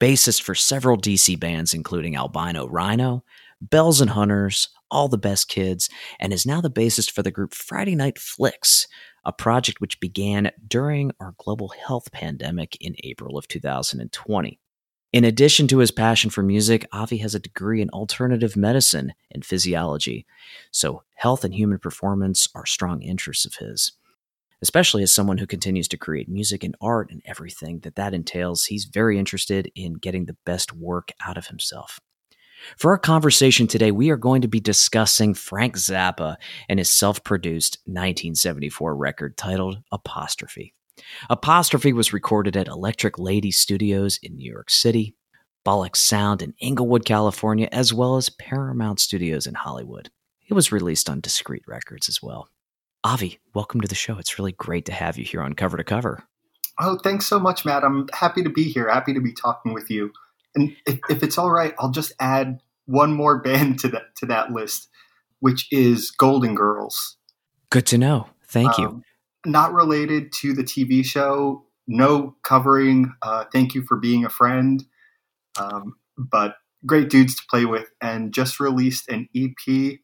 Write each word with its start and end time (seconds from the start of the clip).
bassist 0.00 0.42
for 0.42 0.54
several 0.54 0.96
DC 0.96 1.38
bands, 1.38 1.74
including 1.74 2.16
Albino 2.16 2.66
Rhino, 2.66 3.24
Bells 3.60 4.00
and 4.00 4.10
Hunters, 4.10 4.68
All 4.90 5.08
the 5.08 5.18
Best 5.18 5.48
Kids, 5.48 5.88
and 6.20 6.32
is 6.32 6.46
now 6.46 6.60
the 6.60 6.70
bassist 6.70 7.10
for 7.10 7.22
the 7.22 7.30
group 7.30 7.54
Friday 7.54 7.94
Night 7.94 8.18
Flicks, 8.18 8.86
a 9.24 9.32
project 9.32 9.80
which 9.80 10.00
began 10.00 10.50
during 10.66 11.12
our 11.20 11.34
global 11.38 11.68
health 11.68 12.12
pandemic 12.12 12.76
in 12.80 12.94
April 13.02 13.38
of 13.38 13.48
2020. 13.48 14.60
In 15.12 15.24
addition 15.24 15.66
to 15.68 15.78
his 15.78 15.90
passion 15.90 16.30
for 16.30 16.42
music, 16.42 16.86
Avi 16.92 17.16
has 17.18 17.34
a 17.34 17.40
degree 17.40 17.80
in 17.80 17.88
alternative 17.90 18.56
medicine 18.56 19.14
and 19.30 19.44
physiology, 19.44 20.26
so 20.70 21.02
health 21.14 21.42
and 21.44 21.54
human 21.54 21.78
performance 21.78 22.48
are 22.54 22.66
strong 22.66 23.02
interests 23.02 23.46
of 23.46 23.54
his 23.54 23.92
especially 24.62 25.02
as 25.02 25.12
someone 25.12 25.38
who 25.38 25.46
continues 25.46 25.88
to 25.88 25.96
create 25.96 26.28
music 26.28 26.64
and 26.64 26.74
art 26.80 27.10
and 27.10 27.22
everything 27.24 27.80
that 27.80 27.96
that 27.96 28.14
entails. 28.14 28.64
He's 28.64 28.84
very 28.84 29.18
interested 29.18 29.70
in 29.74 29.94
getting 29.94 30.26
the 30.26 30.36
best 30.44 30.72
work 30.72 31.12
out 31.26 31.36
of 31.36 31.48
himself. 31.48 31.98
For 32.78 32.90
our 32.90 32.98
conversation 32.98 33.66
today, 33.66 33.90
we 33.90 34.10
are 34.10 34.16
going 34.16 34.42
to 34.42 34.48
be 34.48 34.60
discussing 34.60 35.34
Frank 35.34 35.76
Zappa 35.76 36.36
and 36.68 36.78
his 36.78 36.90
self 36.90 37.22
produced 37.22 37.78
1974 37.84 38.96
record 38.96 39.36
titled 39.36 39.78
Apostrophe. 39.92 40.74
Apostrophe 41.28 41.92
was 41.92 42.12
recorded 42.12 42.56
at 42.56 42.68
Electric 42.68 43.18
Lady 43.18 43.50
Studios 43.50 44.18
in 44.22 44.36
New 44.36 44.50
York 44.50 44.70
City, 44.70 45.14
Bolic 45.64 45.96
Sound 45.96 46.42
in 46.42 46.54
Inglewood, 46.58 47.04
California, 47.04 47.68
as 47.70 47.92
well 47.92 48.16
as 48.16 48.30
Paramount 48.30 49.00
Studios 49.00 49.46
in 49.46 49.54
Hollywood. 49.54 50.10
It 50.48 50.54
was 50.54 50.72
released 50.72 51.10
on 51.10 51.20
Discreet 51.20 51.64
Records 51.66 52.08
as 52.08 52.22
well. 52.22 52.48
Avi, 53.06 53.38
welcome 53.54 53.80
to 53.80 53.86
the 53.86 53.94
show. 53.94 54.18
It's 54.18 54.36
really 54.36 54.50
great 54.50 54.84
to 54.86 54.92
have 54.92 55.16
you 55.16 55.24
here 55.24 55.40
on 55.40 55.52
Cover 55.52 55.76
to 55.76 55.84
Cover. 55.84 56.24
Oh, 56.80 56.98
thanks 57.04 57.24
so 57.24 57.38
much, 57.38 57.64
Matt. 57.64 57.84
I'm 57.84 58.08
happy 58.12 58.42
to 58.42 58.50
be 58.50 58.64
here. 58.64 58.90
Happy 58.90 59.14
to 59.14 59.20
be 59.20 59.32
talking 59.32 59.72
with 59.72 59.88
you. 59.88 60.10
And 60.56 60.74
if, 60.88 60.98
if 61.08 61.22
it's 61.22 61.38
all 61.38 61.52
right, 61.52 61.72
I'll 61.78 61.92
just 61.92 62.12
add 62.18 62.58
one 62.86 63.12
more 63.12 63.38
band 63.42 63.78
to 63.78 63.88
that 63.90 64.16
to 64.16 64.26
that 64.26 64.50
list, 64.50 64.88
which 65.38 65.68
is 65.70 66.10
Golden 66.10 66.56
Girls. 66.56 67.16
Good 67.70 67.86
to 67.86 67.96
know. 67.98 68.26
Thank 68.48 68.76
you. 68.76 68.88
Um, 68.88 69.02
not 69.44 69.72
related 69.72 70.32
to 70.40 70.52
the 70.52 70.64
TV 70.64 71.04
show. 71.04 71.64
No 71.86 72.34
covering. 72.42 73.14
Uh, 73.22 73.44
thank 73.52 73.76
you 73.76 73.82
for 73.82 73.96
being 73.96 74.24
a 74.24 74.30
friend. 74.30 74.84
Um, 75.60 75.94
but 76.18 76.56
great 76.84 77.08
dudes 77.08 77.36
to 77.36 77.42
play 77.48 77.66
with, 77.66 77.88
and 78.02 78.34
just 78.34 78.58
released 78.58 79.08
an 79.08 79.28
EP 79.32 80.00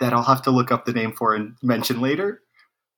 that 0.00 0.12
I'll 0.12 0.22
have 0.22 0.42
to 0.42 0.50
look 0.50 0.72
up 0.72 0.84
the 0.84 0.92
name 0.92 1.12
for 1.12 1.34
and 1.34 1.56
mention 1.62 2.00
later. 2.00 2.42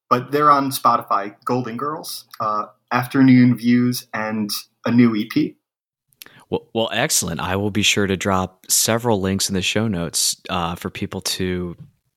But 0.09 0.31
they're 0.31 0.51
on 0.51 0.71
Spotify, 0.71 1.35
Golden 1.45 1.77
Girls, 1.77 2.27
uh, 2.41 2.67
Afternoon 2.93 3.57
Views, 3.57 4.07
and 4.13 4.51
a 4.85 4.91
new 4.91 5.17
EP. 5.17 5.55
Well, 6.51 6.69
well, 6.75 6.91
excellent. 6.93 7.41
I 7.41 7.57
will 7.57 7.71
be 7.71 7.83
sure 7.83 8.07
to 8.07 8.17
drop 8.17 8.67
several 8.69 9.21
links 9.21 9.49
in 9.49 9.55
the 9.55 9.63
show 9.63 9.89
notes 9.89 10.37
uh, 10.51 10.75
for 10.75 10.91
people 10.91 11.23
to 11.23 11.77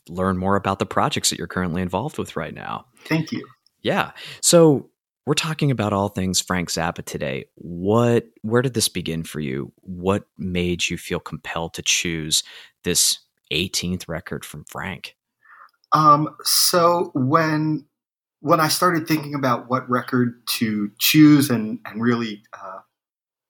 learn 0.10 0.38
more 0.38 0.58
about 0.58 0.80
the 0.80 0.86
projects 0.86 1.30
that 1.30 1.40
you're 1.40 1.48
currently 1.48 1.82
involved 1.82 2.18
with 2.18 2.36
right 2.36 2.54
now. 2.54 2.86
Thank 3.06 3.32
you. 3.32 3.48
Yeah. 3.82 4.12
So 4.42 4.90
we're 5.26 5.36
talking 5.36 5.72
about 5.72 5.94
all 5.94 6.10
things 6.10 6.42
Frank 6.42 6.70
Zappa 6.70 7.04
today. 7.04 7.46
What, 7.56 8.26
where 8.42 8.62
did 8.62 8.74
this 8.74 8.90
begin 8.90 9.24
for 9.24 9.40
you? 9.40 9.72
What 9.82 10.26
made 10.38 10.90
you 10.90 10.98
feel 10.98 11.20
compelled 11.20 11.74
to 11.76 11.82
choose 11.82 12.44
this 12.84 13.20
18th 13.52 14.08
record 14.08 14.46
from 14.46 14.66
Frank? 14.66 15.16
Um, 15.94 16.36
so 16.44 17.12
when 17.14 17.86
when 18.42 18.60
I 18.60 18.68
started 18.68 19.08
thinking 19.08 19.34
about 19.34 19.70
what 19.70 19.90
record 19.90 20.46
to 20.58 20.92
choose 21.00 21.50
and 21.50 21.80
and 21.86 22.02
really 22.02 22.44
uh, 22.54 22.80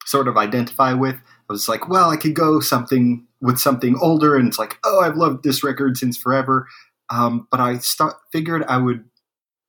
sort 0.06 0.28
of 0.28 0.38
identify 0.38 0.94
with, 0.94 1.16
I 1.16 1.53
was 1.53 1.67
like, 1.67 1.89
well, 1.89 2.09
I 2.09 2.17
could 2.17 2.35
go 2.35 2.59
something 2.59 3.25
with 3.41 3.59
something 3.59 3.97
older, 4.01 4.35
and 4.35 4.47
it's 4.47 4.59
like, 4.59 4.78
oh, 4.83 5.01
I've 5.01 5.17
loved 5.17 5.44
this 5.44 5.63
record 5.63 5.97
since 5.97 6.17
forever. 6.17 6.67
Um, 7.09 7.47
but 7.51 7.59
I 7.59 7.77
start, 7.79 8.16
figured 8.31 8.63
I 8.67 8.77
would 8.77 9.03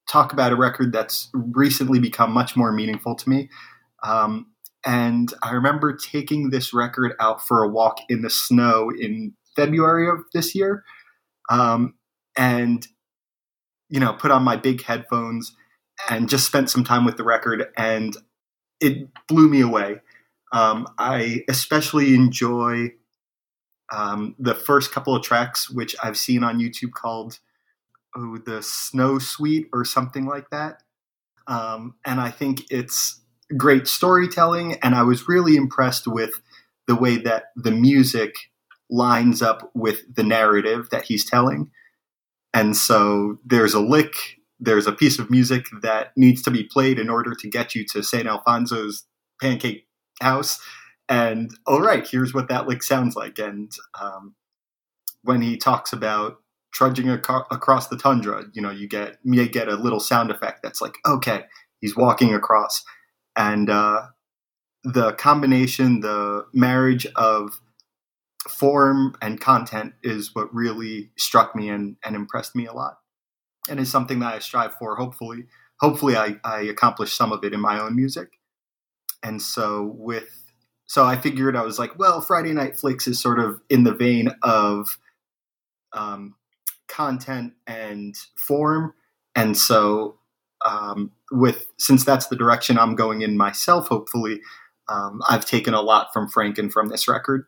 talk 0.08 0.32
about 0.32 0.52
a 0.52 0.56
record 0.56 0.92
that's 0.92 1.28
recently 1.34 1.98
become 1.98 2.30
much 2.30 2.56
more 2.56 2.72
meaningful 2.72 3.14
to 3.14 3.28
me. 3.28 3.50
Um, 4.02 4.46
and 4.86 5.32
I 5.42 5.52
remember 5.52 5.96
taking 5.96 6.50
this 6.50 6.72
record 6.72 7.14
out 7.18 7.46
for 7.46 7.62
a 7.62 7.68
walk 7.68 7.98
in 8.08 8.22
the 8.22 8.30
snow 8.30 8.90
in 8.90 9.34
February 9.56 10.08
of 10.08 10.24
this 10.32 10.54
year, 10.54 10.84
um, 11.50 11.94
and 12.36 12.86
you 13.88 14.00
know, 14.00 14.12
put 14.12 14.30
on 14.30 14.42
my 14.42 14.56
big 14.56 14.82
headphones 14.82 15.54
and 16.10 16.28
just 16.28 16.46
spent 16.46 16.70
some 16.70 16.84
time 16.84 17.04
with 17.04 17.16
the 17.16 17.24
record, 17.24 17.66
and 17.76 18.16
it 18.80 19.08
blew 19.26 19.48
me 19.48 19.60
away. 19.60 20.00
Um, 20.52 20.86
I 20.98 21.42
especially 21.48 22.14
enjoy 22.14 22.92
um, 23.92 24.34
the 24.38 24.54
first 24.54 24.92
couple 24.92 25.14
of 25.14 25.22
tracks, 25.22 25.70
which 25.70 25.94
I've 26.02 26.16
seen 26.16 26.42
on 26.42 26.58
YouTube 26.58 26.92
called 26.92 27.38
oh, 28.16 28.38
the 28.44 28.62
Snow 28.62 29.18
Suite 29.18 29.68
or 29.72 29.84
something 29.84 30.26
like 30.26 30.50
that. 30.50 30.82
Um, 31.46 31.94
and 32.04 32.20
I 32.20 32.30
think 32.30 32.64
it's 32.70 33.20
great 33.56 33.86
storytelling, 33.86 34.74
and 34.82 34.94
I 34.94 35.02
was 35.02 35.28
really 35.28 35.56
impressed 35.56 36.06
with 36.06 36.40
the 36.86 36.96
way 36.96 37.16
that 37.18 37.46
the 37.56 37.70
music 37.70 38.34
lines 38.90 39.42
up 39.42 39.70
with 39.74 40.02
the 40.14 40.22
narrative 40.22 40.88
that 40.90 41.04
he's 41.04 41.28
telling. 41.28 41.70
And 42.54 42.76
so 42.76 43.38
there's 43.44 43.74
a 43.74 43.80
lick, 43.80 44.14
there's 44.58 44.86
a 44.86 44.92
piece 44.92 45.18
of 45.18 45.30
music 45.30 45.66
that 45.82 46.12
needs 46.16 46.42
to 46.42 46.50
be 46.50 46.64
played 46.64 46.98
in 46.98 47.10
order 47.10 47.34
to 47.34 47.50
get 47.50 47.74
you 47.74 47.84
to 47.92 48.02
St. 48.02 48.26
Alfonzo's 48.26 49.04
pancake 49.40 49.86
house. 50.20 50.58
And 51.08 51.50
all 51.66 51.80
right, 51.80 52.06
here's 52.06 52.32
what 52.32 52.48
that 52.48 52.66
lick 52.66 52.82
sounds 52.82 53.14
like. 53.14 53.38
And 53.38 53.70
um, 54.00 54.34
when 55.22 55.42
he 55.42 55.56
talks 55.56 55.92
about 55.92 56.38
trudging 56.72 57.08
ac- 57.08 57.44
across 57.50 57.88
the 57.88 57.96
tundra, 57.96 58.44
you 58.54 58.62
know, 58.62 58.70
you 58.70 58.88
get 58.88 59.18
you 59.24 59.48
get 59.48 59.68
a 59.68 59.76
little 59.76 60.00
sound 60.00 60.30
effect 60.30 60.62
that's 60.62 60.80
like, 60.80 60.94
okay, 61.06 61.44
he's 61.80 61.96
walking 61.96 62.34
across. 62.34 62.82
And 63.36 63.68
uh, 63.68 64.06
the 64.82 65.12
combination, 65.12 66.00
the 66.00 66.46
marriage 66.52 67.06
of 67.16 67.60
form 68.48 69.14
and 69.20 69.40
content 69.40 69.94
is 70.02 70.34
what 70.34 70.54
really 70.54 71.10
struck 71.16 71.54
me 71.54 71.68
and, 71.68 71.96
and 72.04 72.14
impressed 72.14 72.54
me 72.54 72.66
a 72.66 72.72
lot. 72.72 72.98
And 73.68 73.80
is 73.80 73.90
something 73.90 74.20
that 74.20 74.34
i 74.34 74.38
strive 74.38 74.74
for 74.74 74.94
hopefully 74.96 75.46
hopefully 75.80 76.16
I, 76.16 76.36
I 76.44 76.60
accomplish 76.62 77.12
some 77.12 77.32
of 77.32 77.44
it 77.44 77.52
in 77.52 77.60
my 77.60 77.80
own 77.80 77.96
music. 77.96 78.28
And 79.22 79.42
so 79.42 79.92
with 79.96 80.44
so 80.86 81.04
i 81.04 81.16
figured 81.16 81.56
i 81.56 81.62
was 81.62 81.78
like 81.78 81.98
well 81.98 82.20
friday 82.20 82.52
night 82.52 82.78
flicks 82.78 83.08
is 83.08 83.20
sort 83.20 83.40
of 83.40 83.60
in 83.68 83.82
the 83.82 83.94
vein 83.94 84.28
of 84.42 84.98
um, 85.92 86.36
content 86.88 87.54
and 87.66 88.14
form. 88.36 88.94
And 89.34 89.56
so 89.56 90.18
um, 90.64 91.12
with 91.30 91.66
since 91.78 92.04
that's 92.04 92.28
the 92.28 92.36
direction 92.36 92.78
i'm 92.78 92.94
going 92.94 93.22
in 93.22 93.36
myself 93.36 93.88
hopefully 93.88 94.40
um, 94.88 95.20
i've 95.28 95.44
taken 95.44 95.74
a 95.74 95.80
lot 95.80 96.12
from 96.12 96.28
frank 96.28 96.56
and 96.58 96.72
from 96.72 96.88
this 96.88 97.08
record 97.08 97.46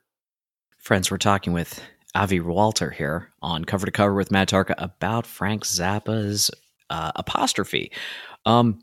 Friends, 0.88 1.10
we're 1.10 1.18
talking 1.18 1.52
with 1.52 1.82
Avi 2.14 2.40
Walter 2.40 2.90
here 2.90 3.30
on 3.42 3.66
Cover 3.66 3.84
to 3.84 3.92
Cover 3.92 4.14
with 4.14 4.30
Matt 4.30 4.48
Tarka 4.48 4.72
about 4.78 5.26
Frank 5.26 5.64
Zappa's 5.64 6.50
uh, 6.88 7.12
apostrophe. 7.14 7.92
Um, 8.46 8.80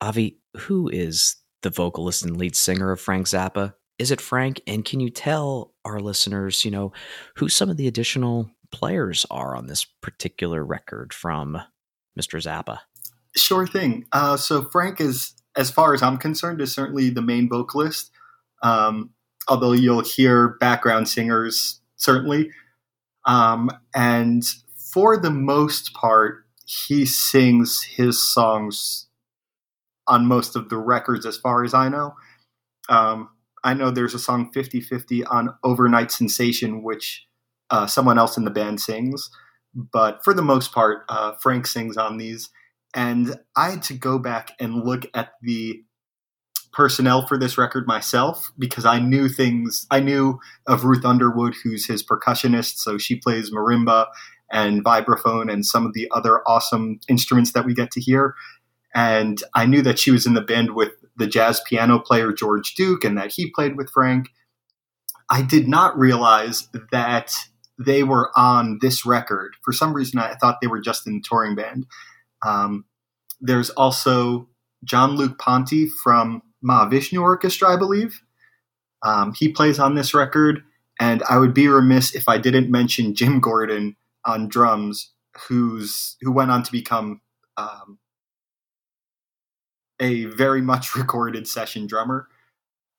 Avi, 0.00 0.40
who 0.56 0.88
is 0.88 1.36
the 1.62 1.70
vocalist 1.70 2.24
and 2.24 2.36
lead 2.36 2.56
singer 2.56 2.90
of 2.90 3.00
Frank 3.00 3.28
Zappa? 3.28 3.74
Is 4.00 4.10
it 4.10 4.20
Frank? 4.20 4.60
And 4.66 4.84
can 4.84 4.98
you 4.98 5.10
tell 5.10 5.74
our 5.84 6.00
listeners, 6.00 6.64
you 6.64 6.72
know, 6.72 6.92
who 7.36 7.48
some 7.48 7.70
of 7.70 7.76
the 7.76 7.86
additional 7.86 8.50
players 8.72 9.24
are 9.30 9.54
on 9.54 9.68
this 9.68 9.84
particular 9.84 10.64
record 10.64 11.14
from 11.14 11.56
Mr. 12.18 12.42
Zappa? 12.42 12.80
Sure 13.36 13.64
thing. 13.64 14.06
Uh, 14.10 14.36
so 14.36 14.64
Frank 14.64 15.00
is, 15.00 15.34
as 15.54 15.70
far 15.70 15.94
as 15.94 16.02
I'm 16.02 16.16
concerned, 16.16 16.60
is 16.60 16.74
certainly 16.74 17.10
the 17.10 17.22
main 17.22 17.48
vocalist. 17.48 18.10
Um, 18.60 19.10
although 19.48 19.72
you'll 19.72 20.02
hear 20.04 20.56
background 20.60 21.08
singers 21.08 21.80
certainly. 21.96 22.50
Um, 23.26 23.70
and 23.94 24.42
for 24.92 25.16
the 25.16 25.30
most 25.30 25.92
part, 25.92 26.44
he 26.64 27.04
sings 27.04 27.82
his 27.82 28.22
songs 28.32 29.06
on 30.06 30.26
most 30.26 30.56
of 30.56 30.70
the 30.70 30.78
records, 30.78 31.26
as 31.26 31.36
far 31.36 31.64
as 31.64 31.74
I 31.74 31.88
know. 31.88 32.14
Um, 32.88 33.28
I 33.62 33.74
know 33.74 33.90
there's 33.90 34.14
a 34.14 34.18
song 34.18 34.50
50 34.52 34.80
50 34.80 35.24
on 35.24 35.54
Over-Nite 35.62 36.10
Sensation, 36.10 36.82
which 36.82 37.26
uh, 37.70 37.86
someone 37.86 38.18
else 38.18 38.36
in 38.36 38.44
the 38.44 38.50
band 38.50 38.80
sings. 38.80 39.30
But 39.74 40.24
for 40.24 40.32
the 40.32 40.42
most 40.42 40.72
part, 40.72 41.04
uh, 41.08 41.32
Frank 41.42 41.66
sings 41.66 41.96
on 41.96 42.16
these. 42.16 42.50
And 42.94 43.36
I 43.54 43.70
had 43.70 43.82
to 43.84 43.94
go 43.94 44.18
back 44.18 44.52
and 44.58 44.84
look 44.84 45.04
at 45.12 45.32
the 45.42 45.82
personnel 46.72 47.26
for 47.26 47.38
this 47.38 47.58
record 47.58 47.86
myself 47.86 48.50
because 48.58 48.84
I 48.84 48.98
knew 48.98 49.28
things. 49.28 49.86
I 49.90 50.00
knew 50.00 50.38
of 50.66 50.84
Ruth 50.84 51.04
Underwood, 51.04 51.54
who's 51.62 51.86
his 51.86 52.04
percussionist. 52.04 52.76
So 52.76 52.98
she 52.98 53.16
plays 53.16 53.50
marimba 53.50 54.06
and 54.50 54.84
vibraphone 54.84 55.52
and 55.52 55.64
some 55.64 55.86
of 55.86 55.92
the 55.92 56.08
other 56.10 56.40
awesome 56.46 57.00
instruments 57.08 57.52
that 57.52 57.64
we 57.64 57.74
get 57.74 57.90
to 57.92 58.00
hear. 58.00 58.34
And 58.94 59.42
I 59.54 59.66
knew 59.66 59.82
that 59.82 59.98
she 59.98 60.10
was 60.10 60.26
in 60.26 60.34
the 60.34 60.40
band 60.40 60.74
with 60.74 60.92
the 61.16 61.26
jazz 61.26 61.60
piano 61.68 61.98
player 61.98 62.32
George 62.32 62.74
Duke 62.74 63.04
and 63.04 63.18
that 63.18 63.32
he 63.32 63.50
played 63.50 63.76
with 63.76 63.90
Frank. 63.90 64.28
I 65.30 65.42
did 65.42 65.68
not 65.68 65.98
realize 65.98 66.68
that 66.90 67.32
they 67.78 68.02
were 68.02 68.30
on 68.34 68.78
this 68.80 69.04
record. 69.04 69.54
For 69.62 69.72
some 69.72 69.92
reason, 69.92 70.18
I 70.18 70.34
thought 70.34 70.58
they 70.60 70.66
were 70.66 70.80
just 70.80 71.06
in 71.06 71.14
the 71.14 71.24
touring 71.26 71.54
band. 71.54 71.86
Um, 72.44 72.86
there's 73.40 73.70
also 73.70 74.48
Jean-Luc 74.84 75.38
Ponty 75.38 75.86
from 75.86 76.42
Mahavishnu 76.64 77.20
Orchestra, 77.20 77.68
I 77.68 77.76
believe. 77.76 78.22
Um, 79.02 79.32
he 79.34 79.48
plays 79.48 79.78
on 79.78 79.94
this 79.94 80.14
record, 80.14 80.62
and 81.00 81.22
I 81.28 81.38
would 81.38 81.54
be 81.54 81.68
remiss 81.68 82.14
if 82.14 82.28
I 82.28 82.38
didn't 82.38 82.70
mention 82.70 83.14
Jim 83.14 83.40
Gordon 83.40 83.96
on 84.24 84.48
drums, 84.48 85.12
who's 85.48 86.16
who 86.20 86.32
went 86.32 86.50
on 86.50 86.62
to 86.64 86.72
become 86.72 87.20
um, 87.56 87.98
a 90.00 90.24
very 90.26 90.60
much 90.60 90.94
recorded 90.96 91.46
session 91.46 91.86
drummer. 91.86 92.28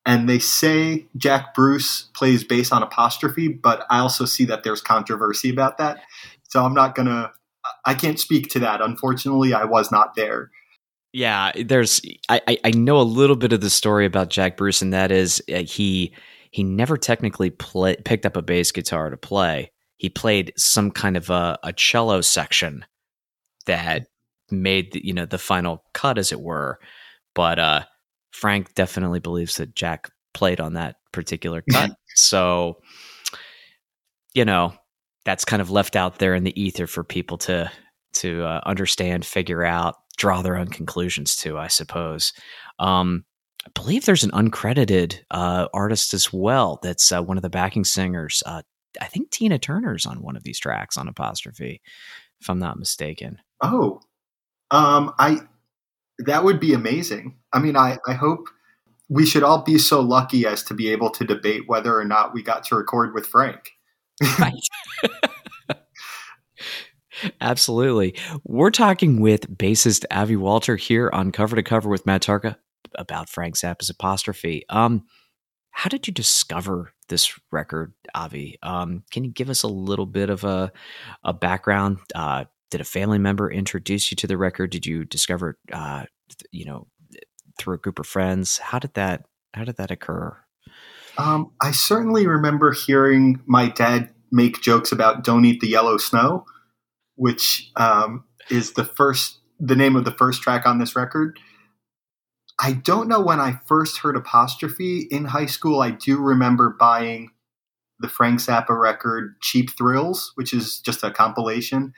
And 0.06 0.28
they 0.28 0.40
say 0.40 1.06
Jack 1.18 1.54
Bruce 1.54 2.04
plays 2.16 2.44
bass 2.44 2.72
on 2.72 2.82
apostrophe, 2.82 3.50
but 3.50 3.86
I 3.90 4.00
also 4.00 4.26
see 4.26 4.46
that 4.46 4.64
there's 4.64 4.82
controversy 4.82 5.50
about 5.50 5.78
that. 5.78 6.02
So 6.44 6.64
I'm 6.64 6.74
not 6.74 6.96
gonna. 6.96 7.32
I 7.86 7.94
can't 7.94 8.20
speak 8.20 8.50
to 8.52 8.60
that. 8.60 8.82
Unfortunately, 8.82 9.54
I 9.54 9.66
was 9.66 9.92
not 9.92 10.16
there. 10.16 10.50
Yeah, 11.12 11.52
there's. 11.56 12.02
I 12.30 12.60
I 12.64 12.72
know 12.72 13.00
a 13.00 13.04
little 13.04 13.36
bit 13.36 13.54
of 13.54 13.62
the 13.62 13.70
story 13.70 14.06
about 14.06 14.30
Jack 14.30 14.58
Bruce, 14.58 14.82
and 14.82 14.94
that 14.94 15.12
is 15.12 15.42
uh, 15.52 15.60
he 15.60 16.14
he 16.52 16.64
never 16.64 16.98
technically 16.98 17.50
play, 17.50 17.96
picked 18.06 18.26
up 18.26 18.36
a 18.36 18.42
bass 18.42 18.72
guitar 18.72 19.10
to 19.10 19.18
play. 19.18 19.72
He 19.98 20.10
played 20.10 20.54
some 20.56 20.92
kind 20.92 21.18
of 21.18 21.30
a, 21.30 21.58
a 21.64 21.74
cello 21.74 22.22
section 22.22 22.86
that 23.66 24.08
made 24.52 24.94
the, 24.94 25.06
you 25.06 25.14
know 25.14 25.26
the 25.26 25.38
final 25.38 25.84
cut, 25.94 26.18
as 26.18 26.32
it 26.32 26.42
were. 26.42 26.80
But 27.34 27.60
uh, 27.60 27.84
Frank 28.32 28.76
definitely 28.76 29.20
believes 29.20 29.58
that 29.58 29.76
Jack 29.76 30.12
played 30.34 30.60
on 30.60 30.74
that 30.74 30.98
particular 31.12 31.64
cut. 31.72 31.92
so, 32.16 32.82
you 34.34 34.46
know, 34.46 34.74
that's 35.26 35.46
kind 35.46 35.62
of 35.62 35.72
left 35.72 35.96
out 35.96 36.20
there 36.20 36.36
in 36.36 36.44
the 36.44 36.60
ether 36.62 36.88
for 36.88 37.04
people 37.04 37.38
to 37.40 37.72
to 38.12 38.44
uh, 38.44 38.62
understand, 38.66 39.26
figure 39.26 39.64
out, 39.64 39.96
draw 40.20 40.42
their 40.42 40.58
own 40.58 40.68
conclusions 40.68 41.36
to, 41.38 41.58
I 41.58 41.68
suppose. 41.68 42.34
Um, 42.78 43.26
I 43.66 43.72
believe 43.74 44.06
there's 44.06 44.24
an 44.24 44.32
uncredited 44.32 45.20
uh, 45.32 45.68
artist 45.74 46.14
as 46.14 46.32
well. 46.32 46.80
That's 46.84 47.12
uh, 47.12 47.24
one 47.24 47.38
of 47.38 47.44
the 47.44 47.50
backing 47.50 47.86
singers. 47.86 48.44
Uh, 48.46 48.62
I 49.02 49.06
think 49.06 49.32
Tina 49.32 49.58
Turner's 49.58 50.06
on 50.06 50.22
one 50.22 50.36
of 50.36 50.44
these 50.44 50.60
tracks 50.60 50.98
on 50.98 51.08
Apostrophe, 51.08 51.82
if 52.40 52.50
I'm 52.50 52.60
not 52.60 52.78
mistaken. 52.78 53.40
Oh, 53.62 54.02
um, 54.72 55.14
I 55.18 55.40
that 56.20 56.44
would 56.44 56.60
be 56.60 56.74
amazing. 56.74 57.38
I 57.54 57.60
mean, 57.60 57.78
I, 57.78 57.98
I 58.08 58.14
hope 58.14 58.48
we 59.08 59.26
should 59.26 59.44
all 59.44 59.64
be 59.64 59.78
so 59.78 60.02
lucky 60.02 60.46
as 60.46 60.64
to 60.64 60.74
be 60.74 60.90
able 60.90 61.10
to 61.12 61.24
debate 61.24 61.64
whether 61.68 61.98
or 61.98 62.06
not 62.06 62.34
we 62.34 62.44
got 62.44 62.66
to 62.66 62.76
record 62.76 63.14
with 63.14 63.26
Frank. 63.26 63.72
Right. 64.38 64.54
Absolutely. 67.42 68.16
We're 68.44 68.72
talking 68.72 69.20
with 69.20 69.58
bassist 69.58 70.06
Avi 70.12 70.36
Walter 70.36 70.76
here 70.76 71.10
on 71.14 71.32
Cover 71.32 71.56
to 71.56 71.64
Cover 71.64 71.90
with 71.90 72.06
Matt 72.06 72.22
Tarka 72.24 72.56
about 72.96 73.30
Frank 73.30 73.56
Zappa's 73.56 73.90
apostrophe. 73.90 74.64
Um, 74.70 75.06
how 75.72 75.90
did 75.90 76.08
you 76.08 76.14
discover 76.14 76.94
this 77.08 77.40
record, 77.52 77.94
Avi? 78.14 78.58
Um, 78.64 79.04
can 79.12 79.24
you 79.24 79.32
give 79.32 79.50
us 79.50 79.64
a 79.64 79.68
little 79.68 80.06
bit 80.06 80.30
of 80.30 80.44
a, 80.44 80.72
a 81.24 81.34
background? 81.34 82.00
Uh, 82.14 82.46
did 82.70 82.82
a 82.82 82.86
family 82.86 83.18
member 83.18 83.52
introduce 83.52 84.12
you 84.12 84.16
to 84.18 84.28
the 84.28 84.38
record? 84.38 84.72
Did 84.72 84.86
you 84.86 85.06
discover, 85.06 85.58
uh, 85.72 86.06
you 86.52 86.66
know, 86.66 86.88
through 87.58 87.76
a 87.76 87.80
group 87.80 88.00
of 88.00 88.08
friends? 88.08 88.58
How 88.58 88.80
did 88.80 88.94
that 88.96 89.26
How 89.54 89.64
did 89.64 89.78
that 89.78 89.92
occur? 89.92 90.38
Um, 91.18 91.52
I 91.62 91.72
certainly 91.72 92.28
remember 92.28 92.72
hearing 92.72 93.42
my 93.46 93.70
dad 93.70 94.10
make 94.32 94.62
jokes 94.62 94.92
about 94.92 95.24
"Don't 95.24 95.46
eat 95.46 95.60
the 95.60 95.68
yellow 95.68 95.98
snow," 95.98 96.46
which 97.20 97.70
um, 97.76 98.24
is 98.50 98.74
the 98.74 98.86
first 98.86 99.40
the 99.60 99.76
name 99.76 99.98
of 99.98 100.06
the 100.06 100.12
first 100.12 100.42
track 100.42 100.66
on 100.66 100.80
this 100.80 100.96
record. 100.96 101.38
I 102.62 102.72
don't 102.72 103.10
know 103.10 103.20
when 103.20 103.42
I 103.42 103.60
first 103.68 103.98
heard 103.98 104.16
apostrophe 104.16 105.06
in 105.12 105.26
high 105.26 105.46
school. 105.46 105.82
I 105.82 105.92
do 105.92 106.18
remember 106.18 106.76
buying 106.80 107.32
the 108.00 108.08
Frank 108.08 108.40
Zappa 108.40 108.70
record 108.70 109.36
"Cheap 109.42 109.70
Thrills," 109.78 110.32
which 110.36 110.54
is 110.54 110.80
just 110.80 111.04
a 111.04 111.12
compilation, 111.12 111.94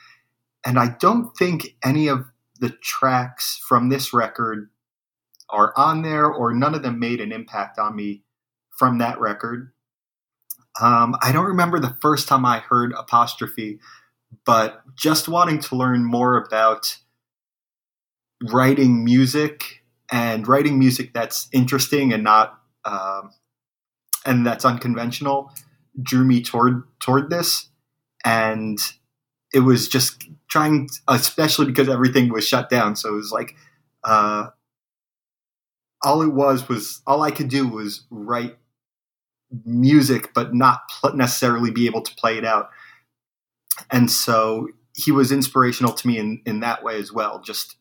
and 0.66 0.76
I 0.76 0.96
don't 0.98 1.36
think 1.36 1.76
any 1.84 2.08
of 2.08 2.26
the 2.58 2.70
tracks 2.70 3.60
from 3.68 3.90
this 3.90 4.12
record 4.12 4.70
are 5.50 5.72
on 5.76 6.02
there, 6.02 6.26
or 6.26 6.52
none 6.52 6.74
of 6.74 6.82
them 6.82 6.98
made 6.98 7.20
an 7.20 7.30
impact 7.30 7.78
on 7.78 7.94
me 7.94 8.24
from 8.76 8.98
that 8.98 9.20
record. 9.20 9.72
Um, 10.80 11.14
I 11.22 11.30
don't 11.30 11.46
remember 11.46 11.78
the 11.78 11.96
first 12.00 12.26
time 12.26 12.44
I 12.44 12.58
heard 12.58 12.92
apostrophe, 12.98 13.78
but 14.44 14.82
just 14.96 15.28
wanting 15.28 15.60
to 15.60 15.76
learn 15.76 16.04
more 16.04 16.36
about 16.36 16.98
writing 18.50 19.04
music 19.04 19.82
and 20.10 20.46
writing 20.48 20.78
music 20.78 21.12
that's 21.12 21.48
interesting 21.52 22.12
and 22.12 22.24
not 22.24 22.58
um, 22.84 23.30
and 24.26 24.46
that's 24.46 24.64
unconventional 24.64 25.52
drew 26.02 26.24
me 26.24 26.42
toward 26.42 26.82
toward 27.00 27.30
this 27.30 27.68
and 28.24 28.78
it 29.52 29.60
was 29.60 29.88
just 29.88 30.24
trying, 30.48 30.88
especially 31.08 31.66
because 31.66 31.88
everything 31.88 32.32
was 32.32 32.46
shut 32.46 32.70
down. 32.70 32.96
So 32.96 33.10
it 33.10 33.16
was 33.16 33.32
like, 33.32 33.54
uh, 34.04 34.48
all 36.02 36.22
it 36.22 36.32
was 36.32 36.68
was 36.68 37.00
all 37.06 37.22
I 37.22 37.30
could 37.30 37.48
do 37.48 37.68
was 37.68 38.04
write 38.10 38.56
music, 39.64 40.32
but 40.34 40.54
not 40.54 40.80
pl- 40.88 41.14
necessarily 41.14 41.70
be 41.70 41.86
able 41.86 42.02
to 42.02 42.14
play 42.16 42.38
it 42.38 42.44
out. 42.44 42.70
And 43.90 44.10
so 44.10 44.68
he 44.94 45.10
was 45.10 45.32
inspirational 45.32 45.92
to 45.92 46.06
me 46.06 46.18
in, 46.18 46.42
in 46.44 46.60
that 46.60 46.82
way 46.82 46.98
as 46.98 47.12
well, 47.12 47.40
just 47.40 47.76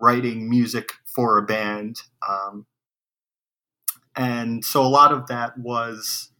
writing 0.00 0.48
music 0.48 0.92
for 1.06 1.38
a 1.38 1.42
band. 1.42 2.02
Um, 2.28 2.66
and 4.16 4.64
so 4.64 4.82
a 4.82 4.88
lot 4.88 5.12
of 5.12 5.28
that 5.28 5.58
was 5.58 6.30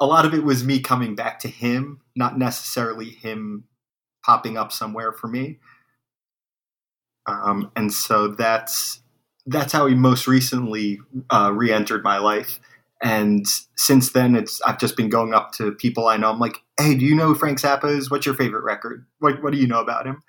a 0.00 0.06
lot 0.06 0.24
of 0.24 0.34
it 0.34 0.44
was 0.44 0.64
me 0.64 0.80
coming 0.80 1.14
back 1.14 1.38
to 1.40 1.48
him, 1.48 2.00
not 2.16 2.38
necessarily 2.38 3.10
him 3.10 3.64
popping 4.24 4.56
up 4.56 4.72
somewhere 4.72 5.12
for 5.12 5.28
me. 5.28 5.58
Um, 7.26 7.70
and 7.76 7.92
so 7.92 8.28
that's 8.28 9.00
that's 9.46 9.72
how 9.72 9.86
he 9.86 9.94
most 9.94 10.26
recently 10.26 11.00
uh, 11.30 11.50
re-entered 11.52 12.02
my 12.02 12.18
life. 12.18 12.60
And 13.02 13.44
since 13.76 14.12
then, 14.12 14.34
it's 14.34 14.60
I've 14.62 14.78
just 14.78 14.96
been 14.96 15.08
going 15.08 15.34
up 15.34 15.52
to 15.52 15.72
people 15.72 16.08
I 16.08 16.16
know. 16.16 16.30
I'm 16.30 16.38
like, 16.38 16.58
"Hey, 16.78 16.94
do 16.94 17.04
you 17.04 17.14
know 17.14 17.28
who 17.28 17.34
Frank 17.34 17.60
Zappa 17.60 17.90
is? 17.90 18.10
What's 18.10 18.26
your 18.26 18.34
favorite 18.34 18.64
record? 18.64 19.06
What 19.18 19.42
What 19.42 19.52
do 19.52 19.58
you 19.58 19.66
know 19.66 19.80
about 19.80 20.06
him?" 20.06 20.22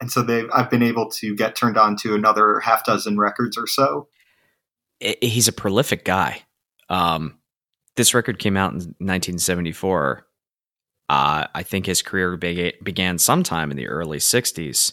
And 0.00 0.12
so 0.12 0.22
they've 0.22 0.48
I've 0.52 0.70
been 0.70 0.82
able 0.82 1.08
to 1.10 1.34
get 1.34 1.56
turned 1.56 1.78
on 1.78 1.96
to 1.98 2.14
another 2.14 2.60
half 2.60 2.84
dozen 2.84 3.18
records 3.18 3.56
or 3.56 3.66
so. 3.66 4.08
He's 5.00 5.48
a 5.48 5.52
prolific 5.52 6.04
guy. 6.04 6.42
Um, 6.88 7.38
this 7.96 8.14
record 8.14 8.38
came 8.38 8.56
out 8.56 8.72
in 8.72 8.78
1974. 8.98 10.26
Uh, 11.08 11.46
I 11.54 11.62
think 11.62 11.86
his 11.86 12.02
career 12.02 12.36
began 12.36 13.18
sometime 13.18 13.70
in 13.70 13.76
the 13.76 13.88
early 13.88 14.18
60s. 14.18 14.92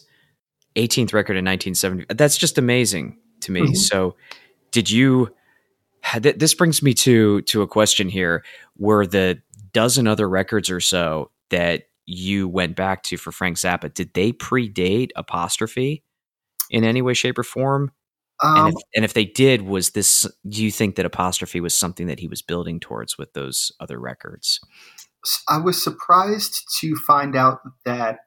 18th 0.76 1.12
record 1.12 1.36
in 1.36 1.44
1970. 1.44 2.06
That's 2.14 2.36
just 2.36 2.58
amazing 2.58 3.18
to 3.40 3.52
me. 3.52 3.62
Mm-hmm. 3.62 3.74
So, 3.74 4.16
did 4.72 4.90
you? 4.90 5.34
This 6.20 6.54
brings 6.54 6.82
me 6.82 6.94
to 6.94 7.42
to 7.42 7.62
a 7.62 7.66
question 7.66 8.08
here. 8.08 8.44
Were 8.78 9.06
the 9.06 9.40
dozen 9.72 10.06
other 10.06 10.28
records 10.28 10.70
or 10.70 10.80
so 10.80 11.30
that 11.50 11.84
you 12.06 12.48
went 12.48 12.76
back 12.76 13.02
to 13.02 13.16
for 13.16 13.32
Frank 13.32 13.56
Zappa 13.56 13.92
did 13.92 14.14
they 14.14 14.32
predate 14.32 15.10
apostrophe 15.16 16.02
in 16.70 16.84
any 16.84 17.02
way, 17.02 17.14
shape, 17.14 17.38
or 17.38 17.42
form? 17.42 17.92
Um, 18.42 18.66
and, 18.66 18.76
if, 18.76 18.82
and 18.94 19.04
if 19.04 19.14
they 19.14 19.24
did, 19.24 19.62
was 19.62 19.90
this? 19.90 20.26
Do 20.48 20.62
you 20.62 20.70
think 20.70 20.96
that 20.96 21.06
apostrophe 21.06 21.60
was 21.60 21.76
something 21.76 22.06
that 22.06 22.20
he 22.20 22.28
was 22.28 22.42
building 22.42 22.80
towards 22.80 23.16
with 23.16 23.32
those 23.32 23.72
other 23.80 23.98
records? 23.98 24.60
I 25.48 25.58
was 25.58 25.82
surprised 25.82 26.64
to 26.80 26.94
find 26.96 27.34
out 27.34 27.60
that 27.84 28.20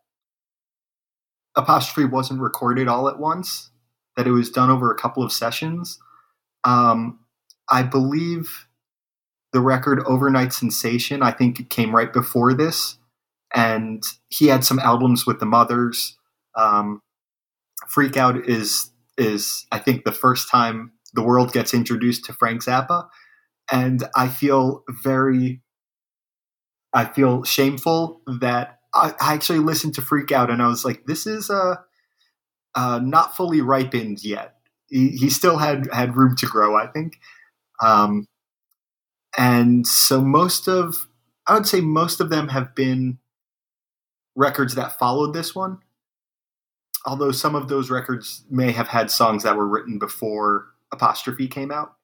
apostrophe 1.56 2.10
wasn't 2.10 2.42
recorded 2.42 2.88
all 2.88 3.08
at 3.08 3.20
once; 3.20 3.70
that 4.18 4.28
it 4.28 4.32
was 4.32 4.50
done 4.50 4.70
over 4.70 4.92
a 4.92 4.98
couple 4.98 5.24
of 5.24 5.32
sessions. 5.32 6.00
Um, 6.64 7.19
I 7.72 7.84
believe 7.84 8.68
the 9.52 9.62
record 9.62 10.04
Over-Nite 10.06 10.54
Sensation, 10.54 11.24
I 11.24 11.32
think 11.32 11.60
it 11.60 11.70
came 11.70 11.96
right 11.96 12.12
before 12.12 12.54
this. 12.54 12.98
And 13.54 14.04
he 14.30 14.48
had 14.48 14.64
some 14.64 14.80
albums 14.80 15.26
with 15.26 15.40
the 15.40 15.46
Mothers. 15.46 16.18
Um, 16.56 17.02
Freak 17.88 18.18
Out 18.18 18.48
is 18.48 18.92
is 19.18 19.66
I 19.72 19.80
think 19.80 20.04
the 20.04 20.12
first 20.12 20.50
time 20.50 20.92
the 21.14 21.24
world 21.24 21.52
gets 21.52 21.74
introduced 21.74 22.26
to 22.26 22.34
Frank 22.34 22.64
Zappa, 22.64 23.08
and 23.72 24.04
I 24.16 24.28
feel 24.28 24.84
very, 25.04 25.62
I 26.94 27.06
feel 27.06 27.44
shameful 27.44 28.22
that 28.40 28.80
I, 28.94 29.14
I 29.20 29.34
actually 29.34 29.60
listened 29.60 29.96
to 29.96 30.02
Freak 30.02 30.32
Out 30.32 30.52
and 30.52 30.62
I 30.62 30.68
was 30.68 30.86
like, 30.86 31.06
this 31.06 31.26
is 31.26 31.50
uh 31.50 31.78
not 32.76 33.36
fully 33.36 33.62
ripened 33.62 34.24
yet. 34.24 34.56
He, 34.90 35.10
he 35.10 35.30
still 35.30 35.58
had 35.58 35.88
had 35.92 36.16
room 36.16 36.36
to 36.38 36.46
grow, 36.46 36.76
I 36.78 36.88
think. 36.88 37.14
Um, 37.82 38.28
and 39.38 39.86
so 39.86 40.22
most 40.22 40.68
of, 40.68 41.08
I 41.48 41.54
would 41.54 41.68
say 41.68 41.82
most 41.82 42.20
of 42.20 42.30
them 42.30 42.50
have 42.50 42.76
been 42.76 43.20
records 44.36 44.76
that 44.76 44.98
followed 44.98 45.34
this 45.34 45.54
one 45.54 45.80
although 47.06 47.32
some 47.32 47.56
of 47.56 47.70
those 47.70 47.90
records 47.90 48.44
may 48.50 48.72
have 48.72 48.90
had 48.90 49.10
songs 49.10 49.44
that 49.44 49.56
were 49.56 49.68
written 49.68 49.98
before 49.98 50.68
apostrophe 50.92 51.48
came 51.48 51.72
out. 51.72 51.96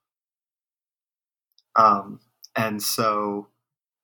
Um, 1.75 2.21
and 2.55 2.81
so 2.81 3.47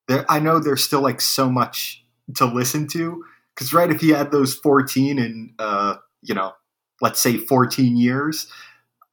there 0.08 0.25
i 0.30 0.40
know 0.40 0.60
there's 0.60 0.84
still 0.84 1.01
like 1.01 1.22
so 1.22 1.50
much 1.50 2.06
to 2.36 2.46
listen 2.46 2.88
to 2.88 3.24
because 3.54 3.74
right 3.74 3.92
if 3.92 4.01
he 4.01 4.10
had 4.10 4.32
those 4.32 4.54
14 4.56 5.20
and 5.20 5.54
uh, 5.60 5.96
you 6.22 6.36
know 6.36 6.54
let's 7.00 7.20
say 7.20 7.38
14 7.38 7.98
years 7.98 8.48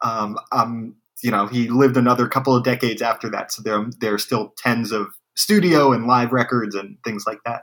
um, 0.01 0.39
um, 0.53 0.95
you 1.23 1.31
know 1.31 1.47
he 1.47 1.69
lived 1.69 1.97
another 1.97 2.29
couple 2.29 2.55
of 2.55 2.65
decades 2.65 3.03
after 3.03 3.31
that 3.31 3.53
so 3.53 3.63
there, 3.63 3.85
there 4.01 4.15
are 4.15 4.19
still 4.19 4.53
tens 4.57 4.93
of 4.93 5.09
studio 5.37 5.93
and 5.93 6.07
live 6.07 6.33
records 6.33 6.75
and 6.75 6.97
things 7.05 7.25
like 7.27 7.39
that 7.45 7.63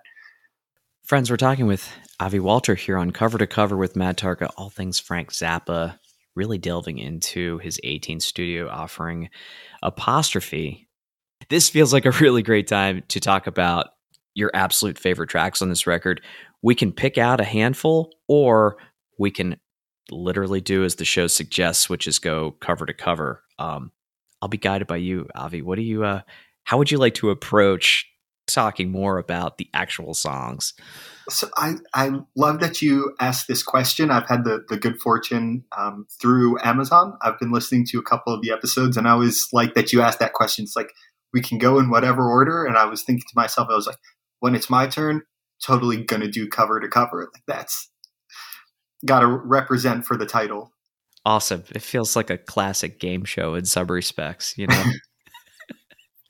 Friends, 1.06 1.30
we're 1.30 1.38
talking 1.38 1.68
with 1.68 1.88
Avi 2.20 2.40
Walter 2.40 2.74
here 2.74 2.98
on 2.98 3.12
Cover 3.12 3.38
to 3.38 3.46
Cover 3.46 3.78
with 3.78 3.96
Matt 3.96 4.18
Tarka, 4.18 4.50
all 4.58 4.72
things 4.72 4.98
Frank 4.98 5.32
Zappa, 5.32 6.00
really 6.36 6.58
delving 6.58 6.98
into 6.98 7.60
his 7.60 7.80
18 7.84 8.20
studio 8.20 8.68
offering 8.68 9.30
Apostrophe. 9.84 10.88
This 11.50 11.70
feels 11.70 11.94
like 11.94 12.06
a 12.06 12.12
really 12.12 12.42
great 12.42 12.66
time 12.66 13.04
to 13.10 13.20
talk 13.20 13.46
about 13.46 13.90
your 14.34 14.50
absolute 14.56 14.98
favorite 14.98 15.30
tracks 15.30 15.62
on 15.62 15.70
this 15.70 15.86
record. 15.86 16.22
We 16.64 16.74
can 16.74 16.92
pick 16.92 17.20
out 17.20 17.40
a 17.40 17.44
handful, 17.46 18.12
or 18.28 18.78
we 19.20 19.30
can 19.30 19.58
literally 20.12 20.62
do 20.62 20.84
as 20.84 20.96
the 20.96 21.06
show 21.06 21.28
suggests, 21.28 21.90
which 21.90 22.08
is 22.08 22.20
go 22.20 22.52
cover 22.60 22.86
to 22.86 22.94
cover. 22.94 23.44
Um, 23.60 23.92
I'll 24.42 24.50
be 24.50 24.58
guided 24.58 24.88
by 24.88 24.98
you, 24.98 25.28
Avi. 25.36 25.62
What 25.62 25.78
do 25.78 25.82
you? 25.82 26.04
Uh, 26.04 26.22
how 26.64 26.78
would 26.78 26.92
you 26.92 26.98
like 26.98 27.16
to 27.16 27.30
approach 27.30 28.08
talking 28.48 28.92
more 28.92 29.18
about 29.18 29.58
the 29.58 29.70
actual 29.74 30.14
songs. 30.14 30.74
So 31.30 31.50
I, 31.58 31.76
I 31.94 32.12
love 32.36 32.60
that 32.60 32.82
you 32.82 33.16
asked 33.20 33.48
this 33.48 33.64
question. 33.64 34.12
I've 34.12 34.28
had 34.28 34.44
the, 34.44 34.64
the 34.70 34.78
good 34.78 35.00
fortune 35.02 35.64
um, 35.78 36.06
through 36.22 36.60
Amazon. 36.64 37.18
I've 37.22 37.40
been 37.40 37.52
listening 37.52 37.86
to 37.88 38.00
a 38.00 38.04
couple 38.04 38.34
of 38.34 38.42
the 38.42 38.52
episodes, 38.52 38.98
and 38.98 39.08
I 39.08 39.16
was 39.16 39.48
like 39.52 39.74
that 39.74 39.92
you 39.92 40.02
asked 40.02 40.20
that 40.20 40.34
question. 40.34 40.64
It's 40.64 40.76
like 40.76 40.92
we 41.34 41.42
can 41.42 41.58
go 41.58 41.80
in 41.80 41.90
whatever 41.90 42.30
order. 42.30 42.66
And 42.66 42.78
I 42.78 42.86
was 42.86 43.02
thinking 43.02 43.26
to 43.28 43.36
myself, 43.36 43.70
I 43.72 43.76
was 43.76 43.88
like, 43.88 43.98
when 44.40 44.56
it's 44.56 44.70
my 44.70 44.86
turn, 44.88 45.24
totally 45.64 46.04
gonna 46.04 46.30
do 46.30 46.48
cover 46.48 46.80
to 46.80 46.88
cover. 46.88 47.30
Like 47.34 47.44
that's 47.48 47.90
got 49.04 49.22
to 49.22 49.28
represent 49.28 50.06
for 50.06 50.18
the 50.18 50.26
title. 50.26 50.72
Awesome. 51.26 51.64
It 51.72 51.82
feels 51.82 52.16
like 52.16 52.30
a 52.30 52.38
classic 52.38 53.00
game 53.00 53.26
show 53.26 53.56
in 53.56 53.66
some 53.66 53.88
respects. 53.88 54.56
You 54.58 54.68
know, 54.68 54.84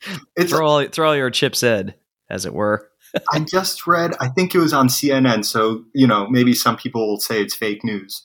it's 0.36 0.50
throw 0.50 0.66
all 0.66 0.86
throw 0.86 1.08
all 1.08 1.16
your 1.16 1.30
chips 1.30 1.62
in 1.62 1.94
as 2.30 2.46
it 2.46 2.54
were. 2.54 2.88
I 3.32 3.40
just 3.40 3.86
read, 3.86 4.12
I 4.20 4.28
think 4.28 4.54
it 4.54 4.58
was 4.58 4.72
on 4.72 4.88
CNN, 4.88 5.44
so 5.44 5.84
you 5.94 6.06
know 6.06 6.26
maybe 6.28 6.54
some 6.54 6.76
people 6.76 7.06
will 7.06 7.20
say 7.20 7.42
it's 7.42 7.54
fake 7.54 7.84
news, 7.84 8.22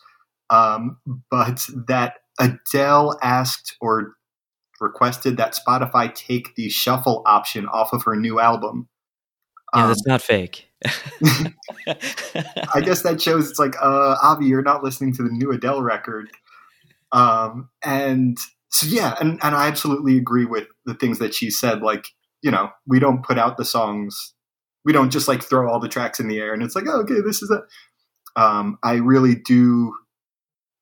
um, 0.50 0.98
but 1.30 1.66
that 1.88 2.16
Adele 2.40 3.18
asked 3.22 3.76
or 3.82 4.14
requested 4.80 5.38
that 5.38 5.56
Spotify 5.56 6.14
take 6.14 6.56
the 6.56 6.70
shuffle 6.70 7.22
option 7.26 7.68
off 7.68 7.94
of 7.94 8.04
her 8.04 8.16
new 8.16 8.40
album. 8.40 8.88
Yeah, 9.76 9.84
um, 9.84 9.88
that's 9.90 10.06
not 10.06 10.22
fake. 10.22 10.68
I 12.74 12.82
guess 12.82 13.04
that 13.04 13.22
shows 13.22 13.50
it's 13.50 13.60
like, 13.60 13.76
uh, 13.82 14.16
Avi, 14.22 14.46
you're 14.46 14.62
not 14.62 14.84
listening 14.84 15.14
to 15.16 15.24
the 15.24 15.30
new 15.30 15.52
Adele 15.52 15.82
record. 15.82 16.30
Um, 17.12 17.70
and 17.84 18.38
so 18.70 18.88
yeah, 18.88 19.16
and, 19.20 19.40
and 19.44 19.56
I 19.56 19.68
absolutely 19.68 20.18
agree 20.18 20.46
with 20.46 20.68
the 20.86 20.94
things 20.94 21.20
that 21.20 21.34
she 21.34 21.52
said. 21.52 21.82
Like, 21.82 22.08
you 22.42 22.52
know, 22.52 22.70
we 22.88 23.00
don't 23.00 23.24
put 23.24 23.38
out 23.38 23.58
the 23.58 23.66
songs. 23.66 24.34
We 24.84 24.94
don't 24.94 25.12
just 25.12 25.28
like 25.28 25.44
throw 25.44 25.70
all 25.70 25.80
the 25.80 25.90
tracks 25.90 26.20
in 26.20 26.28
the 26.28 26.40
air 26.40 26.54
and 26.54 26.64
it's 26.64 26.76
like, 26.76 26.86
oh, 26.88 27.02
okay, 27.02 27.22
this 27.26 27.42
is 27.42 27.52
it. 27.52 27.62
Um, 28.36 28.78
I 28.84 28.94
really 28.94 29.36
do 29.36 29.94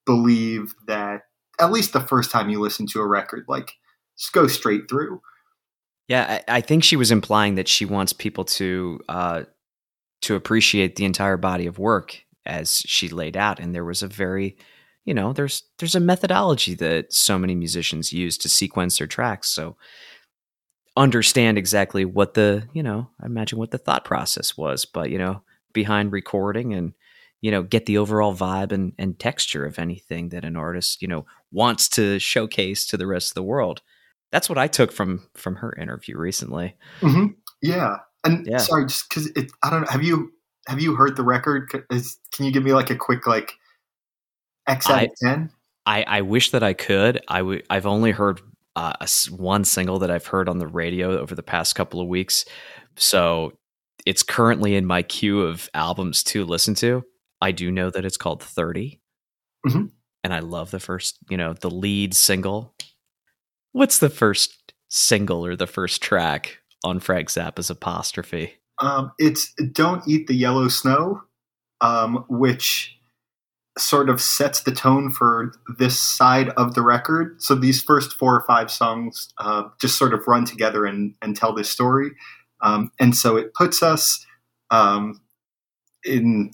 believe 0.05 0.73
that 0.87 1.23
at 1.59 1.71
least 1.71 1.93
the 1.93 1.99
first 1.99 2.31
time 2.31 2.49
you 2.49 2.59
listen 2.59 2.87
to 2.87 3.01
a 3.01 3.07
record, 3.07 3.45
like 3.47 3.73
just 4.17 4.33
go 4.33 4.47
straight 4.47 4.89
through. 4.89 5.21
Yeah, 6.09 6.41
I, 6.47 6.57
I 6.57 6.61
think 6.61 6.83
she 6.83 6.95
was 6.97 7.11
implying 7.11 7.55
that 7.55 7.67
she 7.67 7.85
wants 7.85 8.13
people 8.13 8.43
to 8.45 8.99
uh, 9.07 9.43
to 10.23 10.35
appreciate 10.35 10.95
the 10.95 11.05
entire 11.05 11.37
body 11.37 11.67
of 11.67 11.79
work 11.79 12.21
as 12.45 12.79
she 12.85 13.09
laid 13.09 13.37
out, 13.37 13.59
and 13.59 13.73
there 13.73 13.85
was 13.85 14.01
a 14.01 14.07
very, 14.07 14.57
you 15.05 15.13
know, 15.13 15.33
there's 15.33 15.63
there's 15.77 15.95
a 15.95 15.99
methodology 15.99 16.73
that 16.75 17.13
so 17.13 17.37
many 17.37 17.53
musicians 17.53 18.11
use 18.11 18.37
to 18.39 18.49
sequence 18.49 18.97
their 18.97 19.07
tracks. 19.07 19.49
So 19.49 19.77
understand 20.97 21.57
exactly 21.57 22.05
what 22.05 22.33
the 22.33 22.67
you 22.73 22.83
know 22.83 23.09
I 23.21 23.27
imagine 23.27 23.59
what 23.59 23.71
the 23.71 23.77
thought 23.77 24.03
process 24.03 24.57
was, 24.57 24.85
but 24.85 25.11
you 25.11 25.19
know 25.19 25.43
behind 25.73 26.11
recording 26.11 26.73
and 26.73 26.93
you 27.41 27.51
know 27.51 27.61
get 27.61 27.85
the 27.85 27.99
overall 27.99 28.35
vibe 28.35 28.71
and, 28.71 28.93
and 28.97 29.19
texture 29.19 29.63
of 29.63 29.77
anything 29.77 30.29
that 30.29 30.43
an 30.43 30.55
artist 30.55 31.03
you 31.03 31.07
know 31.07 31.27
wants 31.51 31.87
to 31.89 32.17
showcase 32.17 32.87
to 32.87 32.97
the 32.97 33.07
rest 33.07 33.29
of 33.29 33.35
the 33.35 33.43
world. 33.43 33.83
That's 34.31 34.49
what 34.49 34.57
I 34.57 34.67
took 34.67 34.91
from 34.91 35.27
from 35.35 35.55
her 35.55 35.73
interview 35.75 36.17
recently. 36.17 36.75
Mm-hmm. 37.01 37.33
Yeah, 37.61 37.97
and 38.23 38.45
yeah. 38.45 38.57
sorry, 38.57 38.85
just 38.85 39.09
because 39.09 39.27
it 39.27 39.51
I 39.63 39.69
don't 39.69 39.81
know. 39.81 39.87
Have 39.89 40.03
you 40.03 40.31
have 40.67 40.81
you 40.81 40.95
heard 40.95 41.15
the 41.15 41.23
record? 41.23 41.69
Is, 41.89 42.17
can 42.33 42.45
you 42.45 42.51
give 42.51 42.63
me 42.63 42.73
like 42.73 42.89
a 42.89 42.95
quick 42.95 43.25
like 43.25 43.53
X 44.67 44.89
out 44.89 45.03
of 45.03 45.09
ten? 45.21 45.51
I, 45.85 46.03
I 46.03 46.21
wish 46.21 46.51
that 46.51 46.61
I 46.61 46.73
could. 46.73 47.19
I 47.27 47.39
w- 47.39 47.63
I've 47.69 47.87
only 47.87 48.11
heard 48.11 48.41
uh, 48.75 48.93
one 49.31 49.65
single 49.65 49.99
that 49.99 50.11
I've 50.11 50.27
heard 50.27 50.47
on 50.47 50.59
the 50.59 50.67
radio 50.67 51.19
over 51.19 51.33
the 51.33 51.41
past 51.41 51.73
couple 51.73 51.99
of 51.99 52.07
weeks. 52.07 52.45
So 52.95 53.53
it's 54.05 54.21
currently 54.21 54.75
in 54.75 54.85
my 54.85 55.01
queue 55.01 55.41
of 55.41 55.69
albums 55.73 56.23
to 56.25 56.45
listen 56.45 56.75
to. 56.75 57.03
I 57.41 57.51
do 57.51 57.71
know 57.71 57.89
that 57.89 58.05
it's 58.05 58.17
called 58.17 58.43
30. 58.43 59.01
Mm-hmm. 59.65 59.85
And 60.23 60.33
I 60.33 60.39
love 60.39 60.71
the 60.71 60.79
first, 60.79 61.17
you 61.29 61.37
know, 61.37 61.53
the 61.53 61.71
lead 61.71 62.13
single. 62.13 62.75
What's 63.71 63.99
the 63.99 64.09
first 64.09 64.73
single 64.89 65.45
or 65.45 65.55
the 65.55 65.67
first 65.67 66.01
track 66.01 66.59
on 66.83 66.99
Frank 66.99 67.29
Zappa's 67.29 67.69
Apostrophe? 67.69 68.53
Um, 68.79 69.11
it's 69.19 69.53
Don't 69.71 70.07
Eat 70.07 70.27
the 70.27 70.35
Yellow 70.35 70.67
Snow, 70.69 71.21
um, 71.81 72.25
which 72.29 72.97
sort 73.77 74.09
of 74.09 74.21
sets 74.21 74.63
the 74.63 74.71
tone 74.71 75.11
for 75.11 75.53
this 75.77 75.99
side 75.99 76.49
of 76.49 76.73
the 76.73 76.81
record. 76.81 77.41
So 77.41 77.55
these 77.55 77.81
first 77.81 78.13
four 78.13 78.35
or 78.35 78.43
five 78.47 78.71
songs 78.71 79.31
uh, 79.37 79.63
just 79.79 79.97
sort 79.97 80.13
of 80.13 80.27
run 80.27 80.45
together 80.45 80.85
and, 80.85 81.13
and 81.21 81.35
tell 81.35 81.53
this 81.53 81.69
story. 81.69 82.11
Um, 82.61 82.91
and 82.99 83.15
so 83.15 83.37
it 83.37 83.53
puts 83.53 83.81
us 83.83 84.25
um, 84.71 85.21
in 86.03 86.51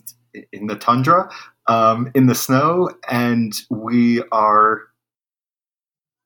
in 0.51 0.67
the 0.67 0.75
tundra, 0.75 1.29
um, 1.67 2.11
in 2.13 2.27
the 2.27 2.35
snow, 2.35 2.89
and 3.09 3.53
we 3.69 4.21
are 4.33 4.81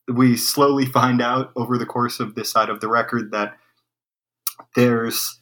we 0.10 0.36
slowly 0.36 0.86
find 0.86 1.22
out 1.22 1.52
over 1.56 1.78
the 1.78 1.86
course 1.86 2.20
of 2.20 2.36
this 2.36 2.52
side 2.52 2.70
of 2.70 2.80
the 2.80 2.88
record 2.88 3.32
that 3.32 3.58
there's 4.76 5.40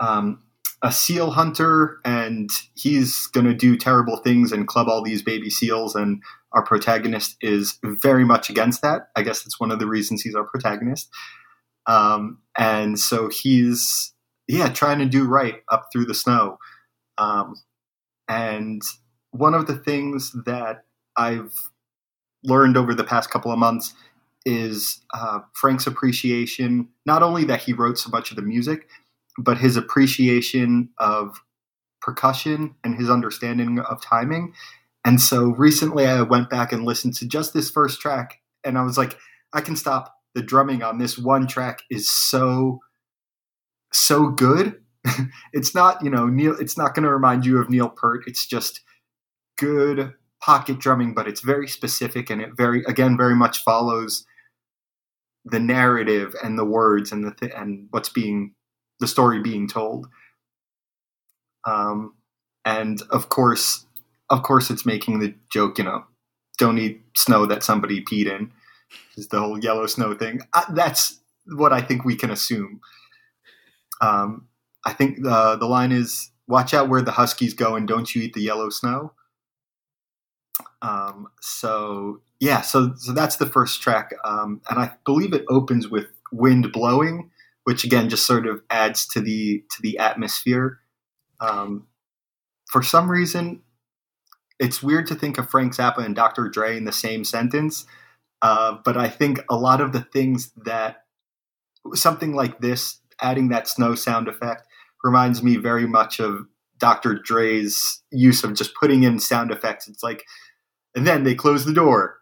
um, 0.00 0.42
a 0.82 0.90
seal 0.92 1.30
hunter 1.30 1.98
and 2.04 2.50
he's 2.74 3.26
going 3.28 3.46
to 3.46 3.54
do 3.54 3.76
terrible 3.76 4.16
things 4.16 4.52
and 4.52 4.66
club 4.66 4.88
all 4.88 5.02
these 5.02 5.22
baby 5.22 5.50
seals 5.50 5.94
and 5.94 6.22
our 6.52 6.64
protagonist 6.64 7.36
is 7.40 7.78
very 7.82 8.24
much 8.24 8.50
against 8.50 8.82
that. 8.82 9.08
I 9.14 9.22
guess 9.22 9.42
that's 9.42 9.60
one 9.60 9.70
of 9.70 9.78
the 9.78 9.86
reasons 9.86 10.22
he's 10.22 10.34
our 10.34 10.44
protagonist. 10.44 11.08
Um, 11.86 12.38
and 12.58 12.98
so 12.98 13.28
he's 13.28 14.12
yeah 14.48 14.68
trying 14.68 14.98
to 14.98 15.06
do 15.06 15.26
right 15.26 15.62
up 15.70 15.86
through 15.92 16.06
the 16.06 16.14
snow. 16.14 16.58
Um, 17.18 17.54
and 18.28 18.82
one 19.30 19.54
of 19.54 19.66
the 19.66 19.76
things 19.76 20.32
that 20.46 20.84
i've 21.16 21.52
learned 22.42 22.76
over 22.76 22.94
the 22.94 23.04
past 23.04 23.30
couple 23.30 23.52
of 23.52 23.58
months 23.58 23.94
is 24.46 25.00
uh, 25.12 25.40
frank's 25.52 25.86
appreciation 25.86 26.88
not 27.04 27.22
only 27.22 27.44
that 27.44 27.60
he 27.60 27.74
wrote 27.74 27.98
so 27.98 28.08
much 28.10 28.30
of 28.30 28.36
the 28.36 28.42
music 28.42 28.88
but 29.38 29.58
his 29.58 29.76
appreciation 29.76 30.88
of 30.98 31.40
percussion 32.00 32.74
and 32.82 32.96
his 32.96 33.10
understanding 33.10 33.78
of 33.78 34.02
timing. 34.02 34.54
And 35.04 35.20
so 35.20 35.54
recently 35.56 36.06
I 36.06 36.22
went 36.22 36.50
back 36.50 36.72
and 36.72 36.84
listened 36.84 37.14
to 37.16 37.26
just 37.26 37.52
this 37.52 37.70
first 37.70 38.00
track 38.00 38.38
and 38.64 38.76
I 38.76 38.82
was 38.82 38.98
like, 38.98 39.16
I 39.52 39.60
can 39.60 39.76
stop 39.76 40.14
the 40.34 40.42
drumming 40.42 40.82
on 40.82 40.98
this 40.98 41.18
one 41.18 41.46
track 41.46 41.82
is 41.90 42.10
so 42.10 42.80
so 43.92 44.28
good. 44.28 44.80
it's 45.52 45.74
not, 45.74 46.02
you 46.04 46.10
know, 46.10 46.26
Neil 46.26 46.56
it's 46.60 46.78
not 46.78 46.94
going 46.94 47.04
to 47.04 47.12
remind 47.12 47.44
you 47.44 47.58
of 47.58 47.70
Neil 47.70 47.88
Peart. 47.88 48.24
It's 48.26 48.46
just 48.46 48.80
good 49.58 50.12
pocket 50.42 50.78
drumming, 50.78 51.14
but 51.14 51.28
it's 51.28 51.40
very 51.40 51.68
specific 51.68 52.30
and 52.30 52.40
it 52.40 52.50
very 52.56 52.82
again 52.84 53.16
very 53.16 53.36
much 53.36 53.62
follows 53.62 54.24
the 55.44 55.60
narrative 55.60 56.34
and 56.42 56.58
the 56.58 56.64
words 56.64 57.12
and 57.12 57.24
the 57.24 57.32
th- 57.32 57.52
and 57.56 57.88
what's 57.90 58.08
being 58.08 58.54
the 58.98 59.06
story 59.06 59.40
being 59.40 59.68
told. 59.68 60.08
Um, 61.66 62.14
and 62.64 63.00
of 63.10 63.28
course, 63.28 63.86
of 64.28 64.42
course, 64.42 64.70
it's 64.70 64.86
making 64.86 65.18
the 65.18 65.34
joke. 65.50 65.78
You 65.78 65.84
know, 65.84 66.04
don't 66.58 66.78
eat 66.78 67.02
snow 67.16 67.46
that 67.46 67.62
somebody 67.62 68.04
peed 68.04 68.26
in. 68.26 68.52
Is 69.16 69.28
the 69.28 69.40
whole 69.40 69.58
yellow 69.58 69.86
snow 69.86 70.14
thing? 70.14 70.40
Uh, 70.52 70.64
that's 70.72 71.20
what 71.46 71.72
I 71.72 71.80
think 71.80 72.04
we 72.04 72.16
can 72.16 72.30
assume. 72.30 72.80
Um, 74.00 74.48
I 74.84 74.92
think 74.92 75.22
the 75.22 75.56
the 75.56 75.66
line 75.66 75.92
is 75.92 76.30
"Watch 76.48 76.74
out 76.74 76.88
where 76.88 77.02
the 77.02 77.12
huskies 77.12 77.54
go 77.54 77.76
and 77.76 77.86
don't 77.86 78.14
you 78.14 78.22
eat 78.22 78.34
the 78.34 78.42
yellow 78.42 78.70
snow." 78.70 79.12
Um, 80.82 81.28
so 81.40 82.20
yeah, 82.40 82.60
so 82.60 82.94
so 82.96 83.12
that's 83.12 83.36
the 83.36 83.46
first 83.46 83.82
track, 83.82 84.12
um, 84.24 84.60
and 84.70 84.78
I 84.78 84.92
believe 85.04 85.32
it 85.32 85.44
opens 85.48 85.88
with 85.88 86.06
"Wind 86.32 86.72
Blowing," 86.72 87.30
which 87.64 87.84
again 87.84 88.08
just 88.08 88.26
sort 88.26 88.46
of 88.46 88.62
adds 88.70 89.06
to 89.08 89.20
the 89.20 89.64
to 89.70 89.82
the 89.82 89.98
atmosphere. 89.98 90.80
Um, 91.40 91.86
for 92.70 92.82
some 92.82 93.10
reason, 93.10 93.62
it's 94.58 94.82
weird 94.82 95.06
to 95.08 95.14
think 95.14 95.38
of 95.38 95.50
Frank 95.50 95.74
Zappa 95.74 96.04
and 96.04 96.14
Dr. 96.14 96.48
Dre 96.48 96.76
in 96.76 96.84
the 96.84 96.92
same 96.92 97.24
sentence, 97.24 97.86
uh, 98.42 98.76
but 98.84 98.96
I 98.96 99.08
think 99.08 99.40
a 99.50 99.56
lot 99.56 99.80
of 99.80 99.92
the 99.92 100.02
things 100.02 100.52
that 100.64 101.04
something 101.94 102.34
like 102.34 102.60
this, 102.60 103.00
adding 103.20 103.48
that 103.48 103.68
snow 103.68 103.94
sound 103.94 104.28
effect, 104.28 104.66
reminds 105.02 105.42
me 105.42 105.56
very 105.56 105.86
much 105.86 106.20
of 106.20 106.46
Dr. 106.78 107.14
Dre's 107.14 108.02
use 108.10 108.42
of 108.42 108.54
just 108.54 108.74
putting 108.74 109.02
in 109.02 109.20
sound 109.20 109.50
effects. 109.50 109.86
It's 109.86 110.02
like, 110.02 110.24
and 110.94 111.06
then 111.06 111.24
they 111.24 111.34
close 111.34 111.64
the 111.64 111.74
door, 111.74 112.18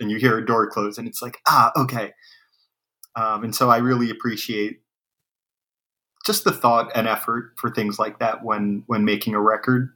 and 0.00 0.10
you 0.10 0.18
hear 0.18 0.38
a 0.38 0.46
door 0.46 0.68
close, 0.68 0.98
and 0.98 1.08
it's 1.08 1.22
like, 1.22 1.38
ah, 1.48 1.72
okay. 1.76 2.12
Um, 3.16 3.44
and 3.44 3.54
so 3.54 3.68
I 3.68 3.78
really 3.78 4.10
appreciate 4.10 4.80
just 6.24 6.44
the 6.44 6.52
thought 6.52 6.90
and 6.94 7.08
effort 7.08 7.52
for 7.56 7.70
things 7.70 7.98
like 7.98 8.18
that 8.18 8.44
when 8.44 8.84
when 8.86 9.04
making 9.04 9.34
a 9.34 9.40
record. 9.40 9.90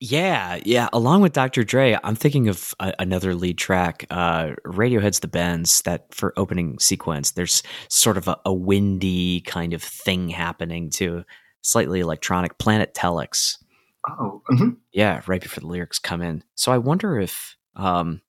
Yeah, 0.00 0.58
yeah. 0.64 0.88
Along 0.92 1.22
with 1.22 1.32
Dr. 1.32 1.64
Dre, 1.64 1.96
I'm 2.02 2.16
thinking 2.16 2.48
of 2.48 2.74
a, 2.78 2.92
another 2.98 3.34
lead 3.34 3.56
track, 3.56 4.04
uh, 4.10 4.50
Radiohead's 4.66 5.20
"The 5.20 5.28
Bends." 5.28 5.80
That 5.82 6.12
for 6.12 6.32
opening 6.36 6.78
sequence, 6.78 7.32
there's 7.32 7.62
sort 7.88 8.18
of 8.18 8.28
a, 8.28 8.36
a 8.44 8.52
windy 8.52 9.40
kind 9.42 9.72
of 9.72 9.82
thing 9.82 10.28
happening 10.28 10.90
to 10.90 11.24
slightly 11.62 12.00
electronic. 12.00 12.58
Planet 12.58 12.94
Telex. 12.94 13.56
Oh, 14.08 14.42
mm-hmm. 14.50 14.70
yeah, 14.92 15.22
right 15.26 15.42
before 15.42 15.60
the 15.60 15.66
lyrics 15.66 15.98
come 15.98 16.20
in. 16.20 16.44
So 16.54 16.72
I 16.72 16.78
wonder 16.78 17.18
if, 17.18 17.56
um, 17.74 18.20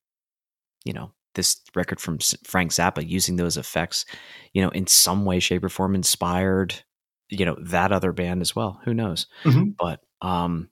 you 0.85 0.93
know, 0.93 1.11
this 1.33 1.61
record 1.75 1.99
from 1.99 2.19
Frank 2.45 2.71
Zappa 2.71 3.07
using 3.07 3.35
those 3.35 3.57
effects, 3.57 4.05
you 4.53 4.61
know, 4.61 4.69
in 4.69 4.87
some 4.87 5.25
way, 5.25 5.39
shape, 5.39 5.63
or 5.63 5.69
form 5.69 5.93
inspired, 5.93 6.75
you 7.29 7.45
know, 7.45 7.57
that 7.59 7.91
other 7.91 8.13
band 8.13 8.41
as 8.41 8.55
well. 8.55 8.79
Who 8.85 8.93
knows? 8.93 9.27
Mm-hmm. 9.43 9.71
But 9.77 9.99
um, 10.21 10.69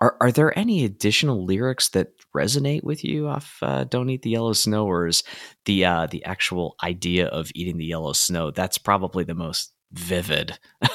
are 0.00 0.16
are 0.20 0.32
there 0.32 0.58
any 0.58 0.84
additional 0.84 1.44
lyrics 1.44 1.90
that 1.90 2.08
resonate 2.34 2.82
with 2.82 3.04
you 3.04 3.28
off 3.28 3.58
uh, 3.62 3.84
"Don't 3.84 4.10
Eat 4.10 4.22
the 4.22 4.30
Yellow 4.30 4.52
Snow," 4.52 4.86
or 4.86 5.06
is 5.06 5.22
the 5.64 5.84
uh, 5.84 6.06
the 6.06 6.24
actual 6.24 6.74
idea 6.82 7.28
of 7.28 7.52
eating 7.54 7.78
the 7.78 7.86
yellow 7.86 8.12
snow 8.12 8.50
that's 8.50 8.78
probably 8.78 9.22
the 9.22 9.34
most 9.34 9.72
vivid 9.92 10.58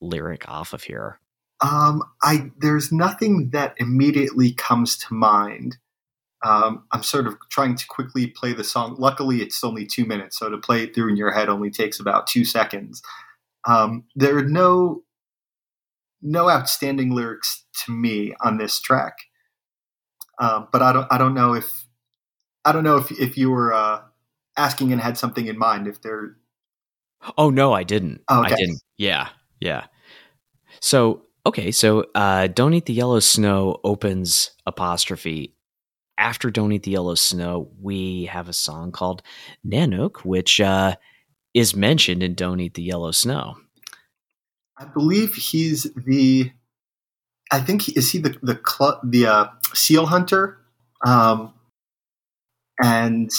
lyric 0.00 0.48
off 0.48 0.72
of 0.72 0.82
here? 0.82 1.20
Um, 1.60 2.02
I 2.22 2.50
there's 2.58 2.92
nothing 2.92 3.50
that 3.50 3.74
immediately 3.78 4.52
comes 4.52 4.96
to 4.98 5.14
mind. 5.14 5.76
Um, 6.44 6.84
I'm 6.92 7.02
sort 7.02 7.26
of 7.26 7.34
trying 7.50 7.74
to 7.74 7.86
quickly 7.88 8.28
play 8.28 8.52
the 8.52 8.62
song. 8.62 8.94
Luckily, 8.96 9.38
it's 9.38 9.64
only 9.64 9.84
two 9.86 10.04
minutes, 10.04 10.38
so 10.38 10.48
to 10.48 10.58
play 10.58 10.84
it 10.84 10.94
through 10.94 11.08
in 11.10 11.16
your 11.16 11.32
head 11.32 11.48
only 11.48 11.70
takes 11.70 11.98
about 11.98 12.28
two 12.28 12.44
seconds. 12.44 13.02
Um, 13.66 14.04
there 14.14 14.36
are 14.38 14.44
no 14.44 15.02
no 16.22 16.48
outstanding 16.48 17.14
lyrics 17.14 17.64
to 17.84 17.92
me 17.92 18.34
on 18.40 18.58
this 18.58 18.80
track, 18.80 19.14
uh, 20.38 20.64
but 20.72 20.80
I 20.80 20.92
don't 20.92 21.06
I 21.10 21.18
don't 21.18 21.34
know 21.34 21.54
if 21.54 21.88
I 22.64 22.72
don't 22.72 22.84
know 22.84 22.98
if 22.98 23.10
if 23.12 23.36
you 23.36 23.50
were 23.50 23.72
uh, 23.72 24.02
asking 24.56 24.92
and 24.92 25.00
had 25.00 25.18
something 25.18 25.46
in 25.46 25.58
mind. 25.58 25.88
If 25.88 26.02
there, 26.02 26.36
oh 27.36 27.50
no, 27.50 27.72
I 27.72 27.82
didn't. 27.82 28.22
Okay. 28.30 28.52
I 28.52 28.56
didn't. 28.56 28.80
Yeah, 28.96 29.28
yeah. 29.60 29.86
So 30.80 31.22
okay, 31.46 31.70
so 31.70 32.06
uh, 32.14 32.46
"Don't 32.48 32.74
Eat 32.74 32.86
the 32.86 32.94
Yellow 32.94 33.20
Snow" 33.20 33.80
opens 33.84 34.50
apostrophe 34.66 35.54
after 36.18 36.50
Don't 36.50 36.72
Eat 36.72 36.82
the 36.82 36.90
Yellow 36.90 37.14
Snow, 37.14 37.70
we 37.80 38.26
have 38.26 38.48
a 38.48 38.52
song 38.52 38.90
called 38.92 39.22
Nanook, 39.64 40.24
which 40.24 40.60
uh, 40.60 40.96
is 41.54 41.74
mentioned 41.74 42.22
in 42.22 42.34
Don't 42.34 42.60
Eat 42.60 42.74
the 42.74 42.82
Yellow 42.82 43.12
Snow. 43.12 43.56
I 44.76 44.84
believe 44.84 45.34
he's 45.34 45.84
the. 45.94 46.52
I 47.50 47.60
think 47.60 47.88
is 47.96 48.10
he 48.10 48.18
the 48.18 48.36
the 48.42 48.60
cl- 48.66 49.00
the 49.02 49.26
uh, 49.26 49.46
seal 49.72 50.06
hunter, 50.06 50.58
um, 51.06 51.54
and 52.82 53.30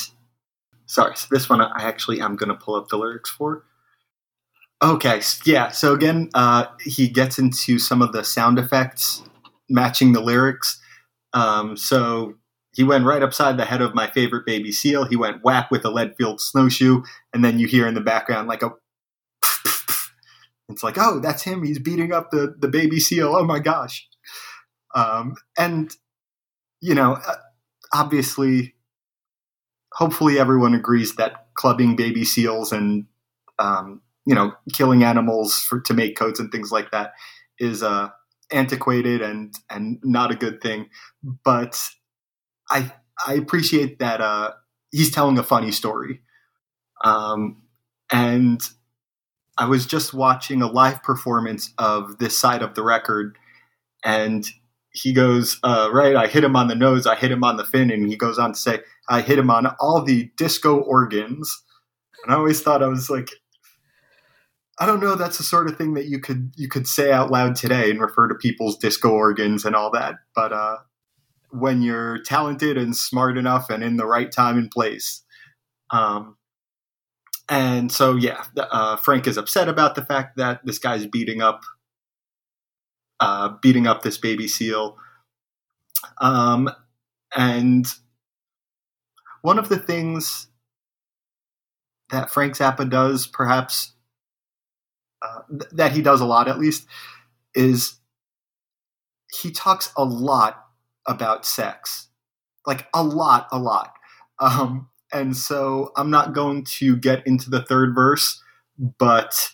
sorry, 0.85 1.15
so 1.15 1.27
this 1.29 1.49
one 1.49 1.61
I 1.61 1.83
actually 1.83 2.19
am 2.19 2.35
going 2.35 2.49
to 2.49 2.55
pull 2.55 2.75
up 2.75 2.87
the 2.87 2.97
lyrics 2.97 3.29
for. 3.29 3.65
Okay, 4.81 5.21
yeah. 5.45 5.69
So 5.69 5.93
again, 5.93 6.29
uh, 6.33 6.65
he 6.81 7.09
gets 7.09 7.37
into 7.37 7.79
some 7.79 8.01
of 8.01 8.13
the 8.13 8.23
sound 8.23 8.57
effects 8.57 9.23
matching 9.69 10.13
the 10.13 10.21
lyrics. 10.21 10.81
Um, 11.33 11.75
so 11.75 12.35
he 12.73 12.83
went 12.83 13.05
right 13.05 13.21
upside 13.21 13.57
the 13.57 13.65
head 13.65 13.81
of 13.81 13.93
my 13.93 14.07
favorite 14.07 14.45
baby 14.45 14.71
seal. 14.71 15.03
He 15.03 15.17
went 15.17 15.43
whack 15.43 15.69
with 15.69 15.83
a 15.83 15.89
lead 15.89 16.15
filled 16.17 16.39
snowshoe, 16.39 17.03
and 17.33 17.43
then 17.43 17.59
you 17.59 17.67
hear 17.67 17.87
in 17.87 17.93
the 17.93 18.01
background 18.01 18.47
like 18.47 18.63
a. 18.63 18.71
It's 20.71 20.83
like, 20.83 20.99
oh, 20.99 21.19
that's 21.19 21.41
him. 21.41 21.63
He's 21.63 21.79
beating 21.79 22.13
up 22.13 22.29
the 22.29 22.55
the 22.59 22.67
baby 22.67 22.99
seal. 22.99 23.35
Oh 23.35 23.43
my 23.43 23.57
gosh! 23.57 24.07
Um, 24.93 25.35
and 25.57 25.91
you 26.79 26.93
know, 26.93 27.13
uh, 27.13 27.35
obviously, 27.91 28.75
hopefully, 29.93 30.37
everyone 30.37 30.75
agrees 30.75 31.15
that 31.15 31.47
clubbing 31.55 31.95
baby 31.95 32.23
seals 32.23 32.71
and 32.71 33.05
um, 33.57 34.01
you 34.29 34.35
know, 34.35 34.53
killing 34.73 35.03
animals 35.03 35.55
for 35.55 35.81
to 35.81 35.93
make 35.95 36.15
coats 36.15 36.39
and 36.39 36.51
things 36.51 36.71
like 36.71 36.91
that 36.91 37.13
is 37.57 37.81
uh, 37.81 38.09
antiquated 38.51 39.23
and 39.23 39.55
and 39.71 39.97
not 40.03 40.29
a 40.29 40.35
good 40.35 40.61
thing. 40.61 40.87
But 41.43 41.81
I 42.69 42.91
I 43.25 43.33
appreciate 43.33 43.97
that 43.97 44.21
uh, 44.21 44.51
he's 44.91 45.09
telling 45.09 45.39
a 45.39 45.43
funny 45.43 45.71
story. 45.71 46.21
Um, 47.03 47.63
and 48.13 48.61
I 49.57 49.65
was 49.65 49.87
just 49.87 50.13
watching 50.13 50.61
a 50.61 50.67
live 50.67 51.01
performance 51.01 51.73
of 51.79 52.19
this 52.19 52.37
side 52.37 52.61
of 52.61 52.75
the 52.75 52.83
record, 52.83 53.35
and 54.05 54.45
he 54.91 55.11
goes, 55.11 55.59
uh, 55.63 55.89
right, 55.91 56.15
I 56.15 56.27
hit 56.27 56.43
him 56.43 56.55
on 56.55 56.67
the 56.67 56.75
nose, 56.75 57.07
I 57.07 57.15
hit 57.15 57.31
him 57.31 57.43
on 57.43 57.57
the 57.57 57.65
fin, 57.65 57.89
and 57.89 58.07
he 58.07 58.15
goes 58.15 58.37
on 58.37 58.53
to 58.53 58.59
say, 58.59 58.81
I 59.09 59.21
hit 59.21 59.39
him 59.39 59.49
on 59.49 59.65
all 59.79 60.03
the 60.03 60.29
disco 60.37 60.77
organs. 60.77 61.63
And 62.23 62.31
I 62.31 62.37
always 62.37 62.61
thought 62.61 62.83
I 62.83 62.87
was 62.87 63.09
like, 63.09 63.29
I 64.79 64.85
don't 64.85 65.01
know, 65.01 65.15
that's 65.15 65.37
the 65.37 65.43
sort 65.43 65.69
of 65.69 65.77
thing 65.77 65.93
that 65.95 66.07
you 66.07 66.19
could 66.19 66.53
you 66.55 66.69
could 66.69 66.87
say 66.87 67.11
out 67.11 67.31
loud 67.31 67.55
today 67.55 67.89
and 67.89 67.99
refer 67.99 68.27
to 68.29 68.35
people's 68.35 68.77
disco 68.77 69.09
organs 69.09 69.65
and 69.65 69.75
all 69.75 69.91
that. 69.91 70.15
But 70.33 70.53
uh, 70.53 70.77
when 71.51 71.81
you're 71.81 72.21
talented 72.23 72.77
and 72.77 72.95
smart 72.95 73.37
enough 73.37 73.69
and 73.69 73.83
in 73.83 73.97
the 73.97 74.05
right 74.05 74.31
time 74.31 74.57
and 74.57 74.71
place. 74.71 75.23
Um, 75.91 76.37
and 77.49 77.91
so, 77.91 78.15
yeah, 78.15 78.43
uh, 78.57 78.95
Frank 78.97 79.25
is 79.27 79.37
upset 79.37 79.67
about 79.67 79.95
the 79.95 80.05
fact 80.05 80.37
that 80.37 80.61
this 80.63 80.77
guy's 80.77 81.07
beating 81.07 81.41
up, 81.41 81.63
uh, 83.19 83.49
beating 83.61 83.87
up 83.87 84.03
this 84.03 84.19
baby 84.19 84.47
seal. 84.47 84.97
Um, 86.21 86.69
and 87.35 87.87
one 89.41 89.57
of 89.57 89.69
the 89.69 89.79
things 89.79 90.47
that 92.11 92.29
Frank 92.29 92.53
Zappa 92.55 92.87
does, 92.87 93.25
perhaps 93.25 93.93
th- 95.49 95.71
that 95.71 95.91
he 95.91 96.01
does 96.01 96.21
a 96.21 96.25
lot, 96.25 96.47
at 96.47 96.59
least, 96.59 96.85
is 97.55 97.99
he 99.31 99.51
talks 99.51 99.91
a 99.97 100.03
lot 100.03 100.65
about 101.07 101.45
sex, 101.45 102.09
like 102.65 102.87
a 102.93 103.03
lot, 103.03 103.47
a 103.51 103.59
lot. 103.59 103.93
Um, 104.39 104.89
and 105.11 105.35
so 105.35 105.91
I'm 105.95 106.09
not 106.09 106.33
going 106.33 106.63
to 106.65 106.95
get 106.95 107.25
into 107.25 107.49
the 107.49 107.61
third 107.61 107.93
verse, 107.95 108.41
but 108.77 109.51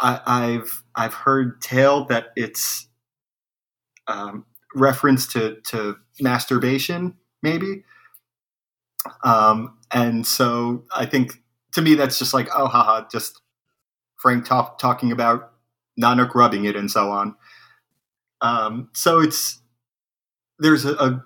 I, 0.00 0.46
have 0.46 0.68
I've 0.96 1.14
heard 1.14 1.60
tale 1.60 2.06
that 2.06 2.28
it's 2.36 2.88
um, 4.08 4.46
reference 4.74 5.26
to 5.28 5.60
to 5.68 5.96
masturbation, 6.20 7.16
maybe. 7.42 7.84
Um, 9.24 9.78
and 9.92 10.26
so 10.26 10.84
I 10.94 11.06
think 11.06 11.42
to 11.72 11.82
me 11.82 11.94
that's 11.94 12.18
just 12.18 12.34
like 12.34 12.48
oh 12.54 12.66
haha, 12.66 13.06
just 13.10 13.40
Frank 14.22 14.46
talk, 14.46 14.78
talking 14.78 15.12
about 15.12 15.52
Nanook 16.00 16.34
rubbing 16.34 16.64
it 16.64 16.76
and 16.76 16.90
so 16.90 17.10
on. 17.10 17.34
Um, 18.40 18.88
so 18.94 19.20
it's 19.20 19.60
there's 20.58 20.84
a, 20.84 20.94
a 20.94 21.24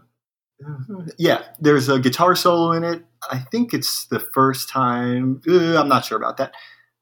yeah, 1.19 1.43
there's 1.61 1.89
a 1.89 2.01
guitar 2.01 2.35
solo 2.35 2.73
in 2.73 2.83
it. 2.83 3.05
I 3.31 3.39
think 3.39 3.75
it's 3.75 4.07
the 4.07 4.21
first 4.21 4.69
time. 4.69 5.43
Uh, 5.49 5.79
I'm 5.79 5.89
not 5.89 6.05
sure 6.05 6.17
about 6.17 6.39
that. 6.39 6.53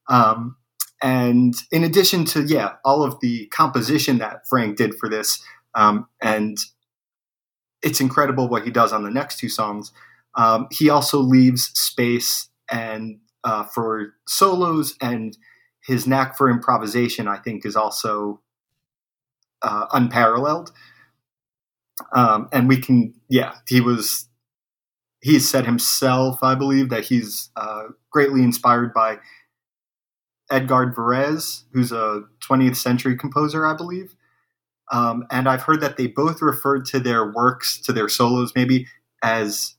Um, 0.09 0.57
and 1.01 1.53
in 1.71 1.83
addition 1.83 2.25
to 2.25 2.43
yeah, 2.43 2.73
all 2.83 3.03
of 3.03 3.19
the 3.21 3.47
composition 3.47 4.17
that 4.19 4.47
Frank 4.47 4.77
did 4.77 4.95
for 4.95 5.09
this, 5.09 5.41
um, 5.73 6.07
and 6.21 6.57
it's 7.81 8.01
incredible 8.01 8.49
what 8.49 8.63
he 8.63 8.71
does 8.71 8.91
on 8.91 9.03
the 9.03 9.11
next 9.11 9.39
two 9.39 9.49
songs. 9.49 9.91
Um, 10.35 10.67
he 10.71 10.89
also 10.89 11.19
leaves 11.19 11.65
space 11.73 12.49
and 12.69 13.19
uh, 13.43 13.63
for 13.63 14.13
solos, 14.27 14.95
and 15.01 15.37
his 15.85 16.07
knack 16.07 16.37
for 16.37 16.49
improvisation, 16.49 17.27
I 17.27 17.37
think, 17.37 17.65
is 17.65 17.75
also 17.75 18.41
uh, 19.61 19.85
unparalleled. 19.93 20.71
Um, 22.13 22.49
and 22.51 22.67
we 22.67 22.77
can, 22.77 23.13
yeah, 23.29 23.55
he 23.67 23.81
was, 23.81 24.27
He 25.21 25.39
said 25.39 25.65
himself, 25.65 26.43
I 26.43 26.55
believe, 26.55 26.89
that 26.89 27.05
he's 27.05 27.49
uh, 27.55 27.85
greatly 28.11 28.43
inspired 28.43 28.93
by 28.93 29.17
Edgard 30.51 30.95
Varese, 30.95 31.63
who's 31.73 31.91
a 31.91 32.23
20th 32.47 32.75
century 32.75 33.17
composer, 33.17 33.65
I 33.65 33.75
believe. 33.75 34.15
Um, 34.91 35.25
and 35.31 35.49
I've 35.49 35.63
heard 35.63 35.81
that 35.81 35.97
they 35.97 36.07
both 36.07 36.41
referred 36.41 36.85
to 36.87 36.99
their 36.99 37.31
works, 37.31 37.79
to 37.81 37.93
their 37.93 38.07
solos 38.07 38.53
maybe, 38.55 38.87
as 39.23 39.75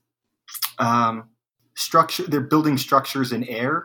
um, 0.78 1.28
structure. 1.76 2.24
They're 2.24 2.40
building 2.40 2.78
structures 2.78 3.32
in 3.32 3.44
air. 3.44 3.84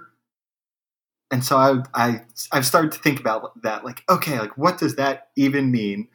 And 1.32 1.44
so 1.46 1.58
I, 1.58 1.84
I, 1.94 2.22
I've 2.52 2.66
started 2.66 2.92
to 2.92 3.00
think 3.00 3.20
about 3.20 3.62
that. 3.64 3.86
Like, 3.86 4.04
okay, 4.10 4.38
like 4.40 4.58
what 4.58 4.78
does 4.78 4.96
that 4.98 5.30
even 5.38 5.72
mean? 5.72 6.10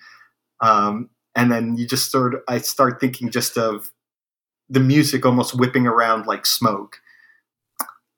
Um, 0.60 1.10
and 1.34 1.50
then 1.50 1.76
you 1.76 1.86
just 1.86 2.14
of 2.14 2.42
I 2.48 2.58
start 2.58 3.00
thinking 3.00 3.30
just 3.30 3.56
of 3.58 3.92
the 4.68 4.80
music 4.80 5.24
almost 5.24 5.54
whipping 5.58 5.86
around 5.86 6.26
like 6.26 6.46
smoke, 6.46 6.98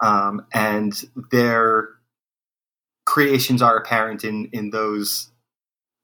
um, 0.00 0.46
and 0.52 0.94
their 1.30 1.90
creations 3.04 3.62
are 3.62 3.76
apparent 3.76 4.24
in 4.24 4.48
in 4.52 4.70
those 4.70 5.30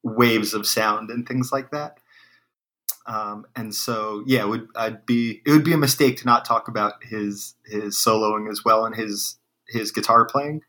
waves 0.02 0.54
of 0.54 0.66
sound 0.66 1.10
and 1.10 1.26
things 1.26 1.50
like 1.52 1.70
that. 1.70 1.98
Um, 3.06 3.46
and 3.54 3.74
so, 3.74 4.22
yeah, 4.26 4.42
it 4.42 4.48
would 4.48 4.68
I'd 4.76 5.06
be 5.06 5.42
it 5.46 5.50
would 5.50 5.64
be 5.64 5.72
a 5.72 5.78
mistake 5.78 6.16
to 6.18 6.26
not 6.26 6.44
talk 6.44 6.68
about 6.68 6.94
his 7.04 7.54
his 7.66 7.96
soloing 7.96 8.50
as 8.50 8.64
well 8.64 8.86
and 8.86 8.94
his 8.94 9.36
his 9.68 9.90
guitar 9.90 10.24
playing. 10.24 10.62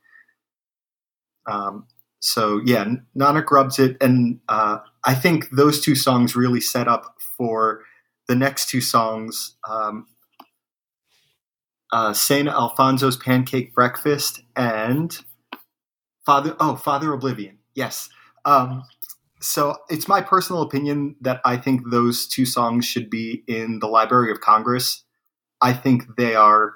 Um, 1.48 1.88
so 2.20 2.62
yeah, 2.66 2.86
Nanook 3.18 3.52
rubs 3.52 3.80
it, 3.80 3.98
and 4.02 4.40
uh, 4.50 4.80
I 5.04 5.14
think 5.14 5.50
those 5.52 5.80
two 5.80 5.96
songs 5.96 6.36
really 6.36 6.62
set 6.62 6.88
up 6.88 7.16
for 7.38 7.82
the 8.28 8.36
next 8.36 8.70
two 8.70 8.82
songs. 8.82 9.56
Um, 9.70 10.08
uh, 11.92 12.14
Saint 12.14 12.48
Alfonzo's 12.48 13.16
Pancake 13.16 13.74
Breakfast 13.74 14.42
and 14.56 15.18
Father 16.26 16.56
oh 16.60 16.76
Father 16.76 17.14
Oblivion. 17.14 17.60
Yes. 17.76 18.10
Um, 18.44 18.84
so 19.40 19.78
it's 19.90 20.08
my 20.08 20.22
personal 20.22 20.62
opinion 20.62 21.16
that 21.22 21.42
I 21.46 21.58
think 21.58 21.92
those 21.92 22.28
two 22.28 22.46
songs 22.46 22.86
should 22.86 23.10
be 23.10 23.44
in 23.48 23.80
the 23.80 23.88
Library 23.88 24.32
of 24.32 24.42
Congress. 24.42 25.04
I 25.62 25.74
think 25.74 26.16
they 26.18 26.36
are 26.36 26.74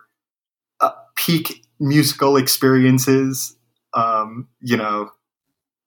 uh, 0.79 0.91
peak 1.15 1.65
musical 1.79 2.37
experiences. 2.37 3.55
Um, 3.93 4.47
you 4.61 4.77
know, 4.77 5.11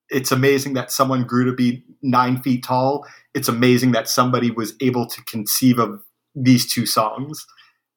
it's 0.08 0.32
amazing 0.32 0.74
that 0.74 0.92
someone 0.92 1.24
grew 1.24 1.44
to 1.46 1.52
be 1.52 1.84
nine 2.02 2.42
feet 2.42 2.64
tall. 2.64 3.06
It's 3.34 3.48
amazing 3.48 3.92
that 3.92 4.08
somebody 4.08 4.50
was 4.50 4.74
able 4.80 5.06
to 5.06 5.24
conceive 5.24 5.78
of 5.78 6.02
these 6.34 6.72
two 6.72 6.86
songs 6.86 7.46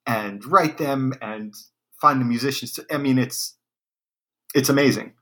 and 0.06 0.46
write 0.46 0.78
them 0.78 1.14
and 1.22 1.54
find 2.00 2.22
the 2.22 2.26
musicians. 2.26 2.74
To, 2.74 2.86
I 2.92 2.98
mean, 2.98 3.18
it's 3.18 3.58
it's 4.54 4.70
amazing. 4.70 5.14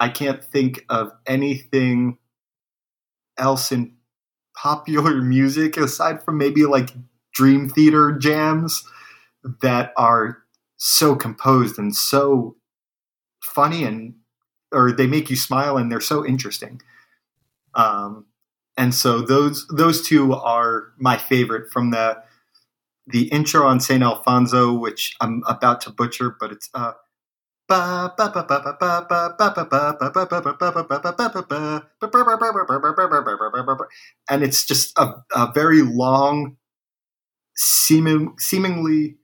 I 0.00 0.08
can't 0.08 0.42
think 0.42 0.84
of 0.88 1.12
anything 1.26 2.18
else 3.38 3.70
in 3.70 3.94
popular 4.56 5.14
music 5.22 5.76
aside 5.76 6.22
from 6.22 6.38
maybe 6.38 6.64
like 6.64 6.90
Dream 7.32 7.68
Theater 7.68 8.12
jams 8.12 8.84
that 9.62 9.92
are 9.96 10.38
so 10.76 11.14
composed 11.14 11.78
and 11.78 11.94
so 11.94 12.56
funny 13.44 13.84
and 13.84 14.14
or 14.72 14.90
they 14.90 15.06
make 15.06 15.30
you 15.30 15.36
smile 15.36 15.76
and 15.76 15.90
they're 15.90 16.00
so 16.00 16.26
interesting. 16.26 16.80
Um, 17.74 18.26
and 18.76 18.94
so 18.94 19.20
those 19.20 19.66
those 19.68 20.06
two 20.06 20.32
are 20.34 20.92
my 20.98 21.16
favorite 21.16 21.70
from 21.72 21.90
the 21.90 22.22
the 23.06 23.28
intro 23.28 23.66
on 23.66 23.80
Saint 23.80 24.02
Alfonzo, 24.02 24.72
which 24.72 25.14
I'm 25.20 25.42
about 25.46 25.80
to 25.82 25.90
butcher, 25.90 26.34
but 26.40 26.50
it's 26.50 26.70
uh, 26.74 26.92
and 34.28 34.42
it's 34.42 34.66
just 34.66 34.98
a, 34.98 35.12
a 35.34 35.50
very 35.52 35.82
long, 35.82 36.56
seeming, 37.56 38.34
seemingly. 38.38 39.16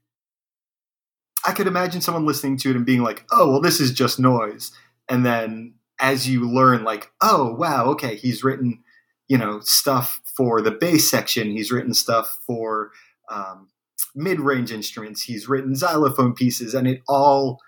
I 1.46 1.52
could 1.52 1.66
imagine 1.66 2.00
someone 2.00 2.26
listening 2.26 2.56
to 2.58 2.70
it 2.70 2.76
and 2.76 2.86
being 2.86 3.02
like, 3.02 3.24
"Oh, 3.30 3.50
well, 3.50 3.60
this 3.60 3.80
is 3.80 3.92
just 3.92 4.18
noise," 4.18 4.72
and 5.08 5.24
then 5.24 5.74
as 6.02 6.26
you 6.26 6.50
learn 6.50 6.82
like 6.82 7.12
oh 7.20 7.54
wow 7.56 7.84
okay 7.84 8.16
he's 8.16 8.42
written 8.42 8.82
you 9.30 9.38
know 9.38 9.60
stuff 9.62 10.20
for 10.36 10.60
the 10.60 10.72
bass 10.72 11.08
section. 11.08 11.50
He's 11.50 11.70
written 11.70 11.94
stuff 11.94 12.38
for 12.46 12.90
um, 13.30 13.68
mid-range 14.14 14.72
instruments. 14.72 15.22
He's 15.22 15.48
written 15.48 15.76
xylophone 15.76 16.34
pieces. 16.34 16.74
And 16.74 16.88
it 16.88 17.00
all 17.08 17.60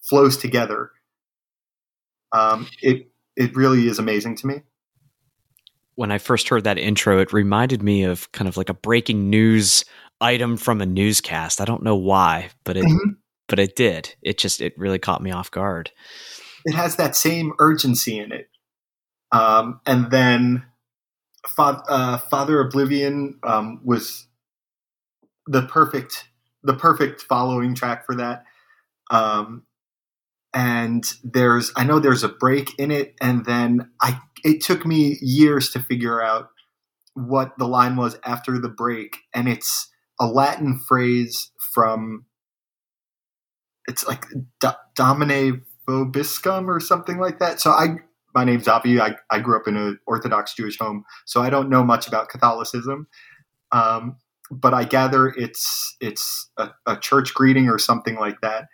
flows 0.00 0.36
together. 0.38 0.90
Um, 2.32 2.68
it 2.82 3.10
it 3.36 3.54
really 3.54 3.86
is 3.86 3.98
amazing 3.98 4.36
to 4.36 4.46
me. 4.46 4.62
When 5.96 6.10
i 6.10 6.16
first 6.16 6.48
heard 6.48 6.64
that 6.64 6.78
intro 6.78 7.20
it 7.20 7.32
reminded 7.32 7.82
me 7.82 8.04
of 8.04 8.32
kind 8.32 8.48
of 8.48 8.56
like 8.56 8.70
a 8.70 8.74
breaking 8.74 9.28
news 9.28 9.84
item 10.22 10.56
from 10.56 10.80
a 10.80 10.86
newscast. 10.86 11.60
I 11.60 11.66
don't 11.66 11.82
know 11.82 11.96
why 11.96 12.48
but 12.64 12.78
it 12.78 12.84
mm-hmm. 12.84 13.10
But 13.50 13.58
it 13.58 13.76
did 13.76 14.14
it 14.22 14.38
just 14.38 14.62
it 14.62 14.72
really 14.78 14.98
caught 14.98 15.22
me 15.22 15.30
off 15.30 15.50
guard 15.50 15.90
it 16.64 16.74
has 16.74 16.96
that 16.96 17.16
same 17.16 17.52
urgency 17.58 18.18
in 18.18 18.32
it. 18.32 18.48
Um, 19.32 19.80
and 19.86 20.10
then 20.10 20.64
Father, 21.48 21.82
uh, 21.88 22.18
Father 22.18 22.60
Oblivion 22.60 23.38
um, 23.42 23.80
was 23.84 24.26
the 25.46 25.62
perfect 25.62 26.28
the 26.62 26.74
perfect 26.74 27.22
following 27.22 27.74
track 27.74 28.04
for 28.04 28.14
that. 28.16 28.44
Um, 29.10 29.64
and 30.52 31.04
there's 31.24 31.72
I 31.76 31.84
know 31.84 31.98
there's 31.98 32.24
a 32.24 32.28
break 32.28 32.78
in 32.78 32.90
it, 32.90 33.14
and 33.20 33.44
then 33.44 33.90
I 34.02 34.20
it 34.44 34.62
took 34.62 34.84
me 34.84 35.16
years 35.22 35.70
to 35.70 35.80
figure 35.80 36.20
out 36.20 36.48
what 37.14 37.56
the 37.58 37.68
line 37.68 37.96
was 37.96 38.18
after 38.24 38.58
the 38.58 38.68
break, 38.68 39.18
and 39.32 39.48
it's 39.48 39.88
a 40.20 40.26
Latin 40.26 40.78
phrase 40.78 41.52
from 41.72 42.26
it's 43.90 44.06
like 44.06 44.24
Domine 44.94 45.62
Vobiscum 45.88 46.68
or 46.68 46.78
something 46.80 47.18
like 47.18 47.40
that. 47.40 47.60
So 47.60 47.72
I, 47.72 47.96
my 48.34 48.44
name's 48.44 48.68
Avi. 48.68 49.00
I, 49.00 49.16
I 49.30 49.40
grew 49.40 49.56
up 49.56 49.66
in 49.66 49.76
an 49.76 49.98
Orthodox 50.06 50.54
Jewish 50.54 50.78
home, 50.78 51.04
so 51.26 51.42
I 51.42 51.50
don't 51.50 51.68
know 51.68 51.82
much 51.82 52.06
about 52.06 52.28
Catholicism. 52.28 53.08
Um, 53.72 54.16
but 54.50 54.72
I 54.74 54.84
gather 54.84 55.28
it's 55.28 55.96
it's 56.00 56.50
a, 56.56 56.70
a 56.86 56.96
church 56.96 57.34
greeting 57.34 57.68
or 57.68 57.78
something 57.78 58.16
like 58.16 58.40
that. 58.40 58.66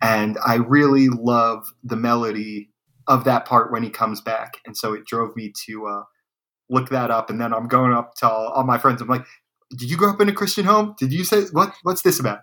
And 0.00 0.38
I 0.46 0.56
really 0.56 1.08
love 1.08 1.66
the 1.82 1.96
melody 1.96 2.70
of 3.06 3.24
that 3.24 3.46
part 3.46 3.72
when 3.72 3.82
he 3.82 3.90
comes 3.90 4.20
back, 4.20 4.58
and 4.66 4.76
so 4.76 4.92
it 4.92 5.06
drove 5.06 5.34
me 5.34 5.52
to 5.66 5.86
uh, 5.86 6.02
look 6.68 6.90
that 6.90 7.10
up. 7.10 7.30
And 7.30 7.40
then 7.40 7.52
I'm 7.52 7.66
going 7.66 7.92
up 7.92 8.14
to 8.16 8.28
all, 8.28 8.48
all 8.48 8.64
my 8.64 8.78
friends. 8.78 9.00
I'm 9.00 9.08
like, 9.08 9.24
"Did 9.70 9.90
you 9.90 9.96
grow 9.96 10.10
up 10.10 10.20
in 10.20 10.28
a 10.28 10.34
Christian 10.34 10.66
home? 10.66 10.94
Did 10.98 11.12
you 11.12 11.24
say 11.24 11.44
what? 11.52 11.74
What's 11.82 12.02
this 12.02 12.20
about?" 12.20 12.40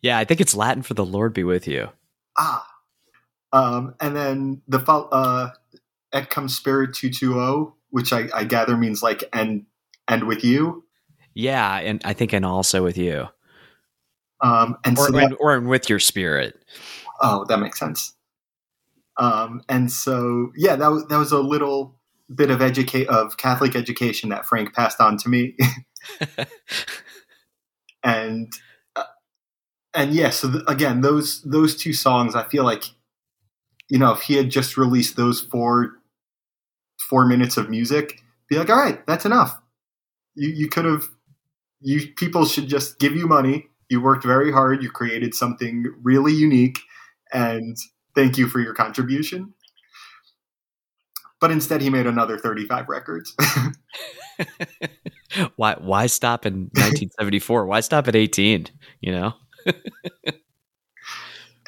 Yeah, 0.00 0.18
I 0.18 0.24
think 0.24 0.40
it's 0.40 0.54
Latin 0.54 0.82
for 0.82 0.94
the 0.94 1.04
Lord 1.04 1.32
be 1.34 1.44
with 1.44 1.66
you 1.68 1.88
ah. 2.38 2.66
Um, 3.52 3.94
and 4.00 4.16
then 4.16 4.62
the 4.66 4.78
uh, 4.78 5.50
Et 6.12 6.30
Cum 6.30 6.48
Spiritu 6.48 7.10
Tuo, 7.10 7.74
which 7.90 8.12
I, 8.12 8.28
I 8.34 8.44
gather 8.44 8.76
means 8.76 9.02
like 9.02 9.24
and 9.32 9.66
and 10.08 10.26
with 10.26 10.44
you. 10.44 10.84
Yeah, 11.34 11.78
and 11.78 12.00
I 12.04 12.12
think 12.12 12.32
and 12.32 12.44
also 12.44 12.82
with 12.82 12.96
you. 12.96 13.26
Um, 14.40 14.76
and 14.84 14.98
or, 14.98 15.06
so 15.06 15.12
that, 15.12 15.36
or 15.38 15.60
with 15.60 15.88
your 15.88 15.98
spirit. 15.98 16.58
Oh, 17.20 17.44
that 17.48 17.58
makes 17.58 17.78
sense. 17.78 18.14
Um, 19.18 19.62
and 19.68 19.92
so 19.92 20.50
yeah, 20.56 20.76
that 20.76 20.88
was 20.88 21.06
that 21.08 21.18
was 21.18 21.32
a 21.32 21.40
little 21.40 21.96
bit 22.34 22.50
of 22.50 22.62
educate 22.62 23.08
of 23.08 23.36
Catholic 23.36 23.76
education 23.76 24.30
that 24.30 24.46
Frank 24.46 24.74
passed 24.74 25.00
on 25.00 25.18
to 25.18 25.28
me. 25.28 25.56
and 28.02 28.52
and 29.94 30.14
yeah, 30.14 30.30
so 30.30 30.50
th- 30.50 30.64
again, 30.66 31.00
those 31.00 31.42
those 31.42 31.76
two 31.76 31.92
songs, 31.92 32.34
I 32.34 32.44
feel 32.44 32.64
like, 32.64 32.84
you 33.88 33.98
know, 33.98 34.12
if 34.12 34.22
he 34.22 34.34
had 34.34 34.50
just 34.50 34.76
released 34.76 35.16
those 35.16 35.40
four 35.40 35.92
four 37.08 37.26
minutes 37.26 37.56
of 37.56 37.68
music, 37.68 38.22
be 38.48 38.56
like, 38.56 38.70
all 38.70 38.76
right, 38.76 39.04
that's 39.06 39.24
enough. 39.24 39.60
You 40.34 40.48
you 40.48 40.68
could 40.68 40.84
have 40.84 41.08
you 41.80 42.12
people 42.16 42.46
should 42.46 42.68
just 42.68 42.98
give 42.98 43.14
you 43.14 43.26
money. 43.26 43.68
You 43.90 44.00
worked 44.00 44.24
very 44.24 44.50
hard. 44.50 44.82
You 44.82 44.90
created 44.90 45.34
something 45.34 45.84
really 46.02 46.32
unique, 46.32 46.78
and 47.32 47.76
thank 48.14 48.38
you 48.38 48.48
for 48.48 48.60
your 48.60 48.74
contribution. 48.74 49.52
But 51.40 51.50
instead, 51.50 51.82
he 51.82 51.90
made 51.90 52.06
another 52.06 52.38
35 52.38 52.88
records. 52.88 53.34
why 55.56 55.74
why 55.74 56.06
stop 56.06 56.46
in 56.46 56.70
1974? 56.74 57.66
why 57.66 57.80
stop 57.80 58.08
at 58.08 58.16
18? 58.16 58.66
You 59.00 59.12
know, 59.12 59.34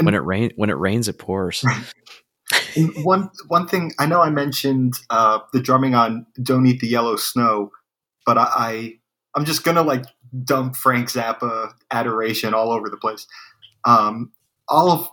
when 0.00 0.14
it 0.14 0.18
rain 0.18 0.52
when 0.56 0.70
it 0.70 0.78
rains, 0.78 1.08
it 1.08 1.18
pours. 1.18 1.64
one 2.98 3.30
one 3.48 3.66
thing 3.66 3.92
I 3.98 4.06
know 4.06 4.20
I 4.20 4.30
mentioned 4.30 4.94
uh, 5.10 5.40
the 5.52 5.60
drumming 5.60 5.94
on 5.94 6.26
"Don't 6.42 6.66
Eat 6.66 6.80
the 6.80 6.88
Yellow 6.88 7.16
Snow," 7.16 7.70
but 8.26 8.38
I, 8.38 8.48
I 8.54 8.92
I'm 9.34 9.44
just 9.44 9.64
gonna 9.64 9.82
like 9.82 10.04
dump 10.44 10.76
Frank 10.76 11.08
Zappa 11.08 11.72
adoration 11.90 12.54
all 12.54 12.72
over 12.72 12.88
the 12.88 12.96
place. 12.96 13.26
Um, 13.84 14.32
all 14.68 14.90
of 14.90 15.08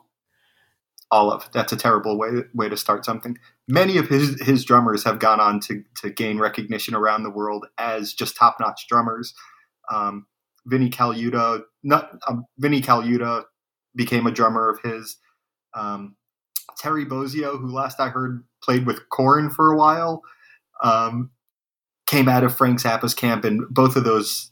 all 1.12 1.32
of 1.32 1.50
that's 1.52 1.74
a 1.74 1.78
terrible 1.78 2.18
way 2.18 2.30
way 2.54 2.70
to 2.70 2.78
start 2.78 3.06
something. 3.06 3.38
Many 3.68 3.98
of 3.98 4.08
his 4.08 4.42
his 4.42 4.64
drummers 4.64 5.04
have 5.04 5.20
gone 5.20 5.40
on 5.40 5.60
to 5.62 5.84
to 6.02 6.10
gain 6.10 6.40
recognition 6.40 6.96
around 6.96 7.24
the 7.24 7.30
world 7.30 7.68
as 7.78 8.14
just 8.14 8.36
top 8.36 8.58
notch 8.60 8.88
drummers. 8.88 9.34
Um, 9.92 10.26
Vinnie 10.66 10.90
Colaiuta, 10.90 11.64
not 11.84 12.18
um, 12.28 12.46
Vinnie 12.58 12.82
Colaiuta, 12.82 13.44
became 13.96 14.26
a 14.28 14.32
drummer 14.32 14.70
of 14.70 14.80
his. 14.82 15.18
Um, 15.74 16.16
Terry 16.78 17.06
Bozzio, 17.06 17.60
who 17.60 17.72
last 17.72 18.00
I 18.00 18.10
heard 18.10 18.44
played 18.64 18.86
with 18.86 19.10
Korn 19.10 19.50
for 19.50 19.72
a 19.72 19.78
while, 19.78 20.22
um, 20.84 21.32
came 22.08 22.28
out 22.28 22.44
of 22.44 22.56
Frank 22.56 22.80
Zappa's 22.80 23.14
camp, 23.14 23.46
and 23.46 23.64
both 23.70 23.96
of 23.96 24.04
those, 24.04 24.52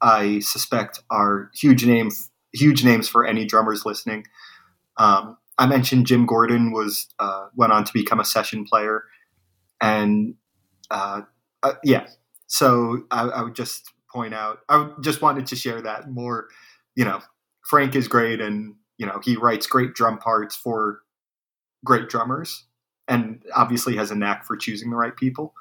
I 0.00 0.40
suspect, 0.40 1.00
are 1.10 1.50
huge 1.54 1.84
names, 1.86 2.30
huge 2.52 2.84
names 2.84 3.08
for 3.08 3.24
any 3.24 3.44
drummers 3.44 3.86
listening. 3.86 4.26
Um, 4.96 5.38
I 5.58 5.66
mentioned 5.66 6.06
Jim 6.06 6.26
Gordon 6.26 6.72
was 6.72 7.08
uh, 7.18 7.46
went 7.54 7.72
on 7.72 7.84
to 7.84 7.92
become 7.92 8.20
a 8.20 8.24
session 8.24 8.64
player, 8.64 9.04
and 9.80 10.34
uh, 10.90 11.22
uh, 11.62 11.74
yeah. 11.84 12.06
So 12.46 13.04
I, 13.10 13.22
I, 13.22 13.42
would 13.42 13.54
just 13.54 13.93
point 14.14 14.32
out, 14.32 14.60
I 14.68 14.90
just 15.00 15.20
wanted 15.20 15.46
to 15.48 15.56
share 15.56 15.82
that 15.82 16.10
more. 16.10 16.48
You 16.94 17.04
know, 17.04 17.20
Frank 17.64 17.94
is 17.96 18.08
great, 18.08 18.40
and 18.40 18.74
you 18.96 19.06
know 19.06 19.20
he 19.22 19.36
writes 19.36 19.66
great 19.66 19.94
drum 19.94 20.18
parts 20.18 20.56
for 20.56 21.00
great 21.84 22.08
drummers, 22.08 22.64
and 23.08 23.42
obviously 23.54 23.96
has 23.96 24.10
a 24.10 24.14
knack 24.14 24.44
for 24.44 24.56
choosing 24.56 24.90
the 24.90 24.96
right 24.96 25.16
people. 25.16 25.54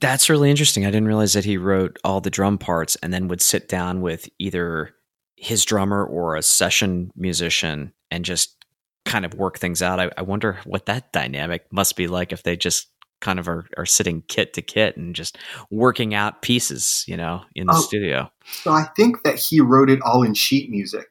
That's 0.00 0.28
really 0.28 0.50
interesting. 0.50 0.84
I 0.84 0.90
didn't 0.90 1.08
realize 1.08 1.34
that 1.34 1.44
he 1.44 1.56
wrote 1.56 1.98
all 2.04 2.20
the 2.20 2.30
drum 2.30 2.58
parts 2.58 2.96
and 2.96 3.12
then 3.12 3.28
would 3.28 3.40
sit 3.40 3.68
down 3.68 4.00
with 4.00 4.28
either 4.38 4.90
his 5.36 5.64
drummer 5.64 6.04
or 6.04 6.36
a 6.36 6.42
session 6.42 7.12
musician 7.16 7.92
and 8.10 8.24
just 8.24 8.64
kind 9.04 9.24
of 9.24 9.34
work 9.34 9.58
things 9.58 9.82
out. 9.82 10.00
I, 10.00 10.10
I, 10.16 10.22
wonder 10.22 10.58
what 10.64 10.86
that 10.86 11.12
dynamic 11.12 11.66
must 11.70 11.96
be 11.96 12.06
like 12.06 12.32
if 12.32 12.42
they 12.42 12.56
just 12.56 12.88
kind 13.24 13.38
of 13.38 13.48
are, 13.48 13.66
are 13.76 13.86
sitting 13.86 14.22
kit 14.28 14.52
to 14.52 14.62
kit 14.62 14.96
and 14.96 15.16
just 15.16 15.38
working 15.70 16.14
out 16.14 16.42
pieces, 16.42 17.04
you 17.08 17.16
know, 17.16 17.42
in 17.54 17.66
the 17.66 17.72
oh, 17.72 17.80
studio. 17.80 18.30
So 18.44 18.70
I 18.70 18.84
think 18.96 19.22
that 19.24 19.36
he 19.36 19.60
wrote 19.60 19.90
it 19.90 20.00
all 20.02 20.22
in 20.22 20.34
sheet 20.34 20.70
music. 20.70 21.10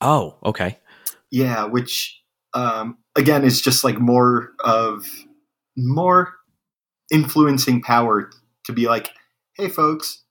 Oh, 0.00 0.36
okay. 0.44 0.78
Yeah, 1.30 1.64
which 1.64 2.20
um, 2.52 2.98
again 3.16 3.44
is 3.44 3.60
just 3.60 3.84
like 3.84 3.98
more 3.98 4.50
of 4.64 5.06
more 5.76 6.34
influencing 7.12 7.80
power 7.80 8.28
to 8.64 8.72
be 8.72 8.86
like, 8.86 9.10
hey, 9.56 9.68
folks, 9.68 10.24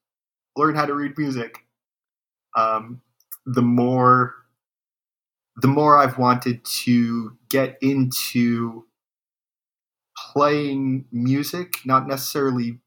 learn 0.57 0.75
how 0.75 0.85
to 0.85 0.93
read 0.93 1.17
music. 1.17 1.65
Um, 2.57 3.01
the 3.45 3.61
more 3.61 4.35
the 5.55 5.67
more 5.67 5.97
I've 5.97 6.17
wanted 6.17 6.63
to 6.83 7.37
get 7.49 7.77
into 7.81 8.85
playing 10.31 11.05
music, 11.11 11.79
not 11.85 12.07
necessarily 12.07 12.79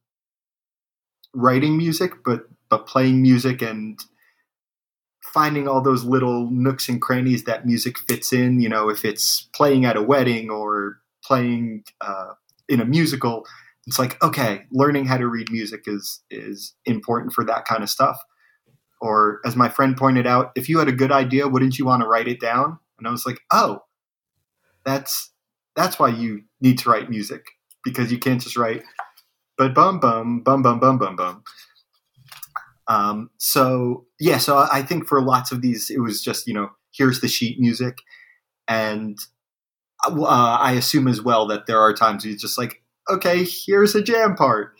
writing 1.35 1.76
music, 1.76 2.24
but 2.24 2.48
but 2.70 2.87
playing 2.87 3.20
music 3.20 3.61
and 3.62 4.00
finding 5.22 5.68
all 5.68 5.80
those 5.80 6.04
little 6.04 6.50
nooks 6.50 6.88
and 6.88 7.02
crannies 7.02 7.44
that 7.44 7.66
music 7.66 7.98
fits 7.98 8.33
in. 8.33 8.61
You 8.61 8.68
know, 8.68 8.88
if 8.88 9.04
it's 9.04 9.48
playing 9.54 9.85
at 9.85 9.96
a 9.96 10.02
wedding 10.02 10.50
or 10.50 11.00
playing 11.24 11.85
uh, 12.00 12.33
in 12.68 12.80
a 12.80 12.85
musical, 12.85 13.46
it's 13.87 13.98
like 13.98 14.22
okay, 14.22 14.62
learning 14.70 15.07
how 15.07 15.18
to 15.18 15.28
read 15.28 15.50
music 15.50 15.85
is 15.87 16.22
is 16.30 16.74
important 16.87 17.33
for 17.33 17.44
that 17.44 17.64
kind 17.66 17.83
of 17.83 17.90
stuff. 17.90 18.22
Or 19.00 19.40
as 19.44 19.54
my 19.54 19.68
friend 19.68 19.96
pointed 19.96 20.26
out, 20.26 20.52
if 20.57 20.68
you 20.68 20.78
had 20.78 20.88
a 20.88 20.92
good 20.92 21.12
idea, 21.12 21.46
wouldn't 21.48 21.78
you 21.78 21.85
want 21.85 22.02
to 22.02 22.09
write 22.09 22.28
it 22.28 22.40
down? 22.40 22.78
And 22.98 23.07
I 23.07 23.11
was 23.11 23.26
like, 23.26 23.40
oh, 23.52 23.80
that's 24.87 25.34
that's 25.77 25.99
why 25.99 26.09
you 26.09 26.43
need 26.61 26.79
to 26.79 26.91
write 26.91 27.11
music 27.11 27.45
because 27.85 28.11
you 28.11 28.19
can't 28.19 28.41
just 28.41 28.57
write 28.57 28.83
but 29.57 29.75
bum 29.75 30.01
bum 30.01 30.41
bum 30.43 30.63
bum 30.63 30.81
bum 30.81 30.99
bum 30.99 31.17
bum. 31.17 31.43
Um, 32.87 33.31
so 33.39 34.07
yeah, 34.21 34.39
so 34.39 34.67
I 34.71 34.83
think 34.83 35.07
for 35.07 35.23
lots 35.23 35.53
of 35.53 35.63
these, 35.63 35.91
it 35.91 36.01
was 36.01 36.23
just 36.23 36.47
you 36.47 36.55
know 36.55 36.71
here's 36.93 37.21
the 37.21 37.29
sheet 37.29 37.59
music, 37.61 37.99
and 38.69 39.19
uh, 40.07 40.25
I 40.61 40.73
assume 40.73 41.09
as 41.09 41.23
well 41.23 41.47
that 41.47 41.67
there 41.67 41.81
are 41.81 41.95
times 41.95 42.25
you 42.25 42.37
just 42.37 42.59
like 42.59 42.83
okay, 43.09 43.45
here's 43.45 43.95
a 43.95 44.03
jam 44.03 44.35
part. 44.35 44.75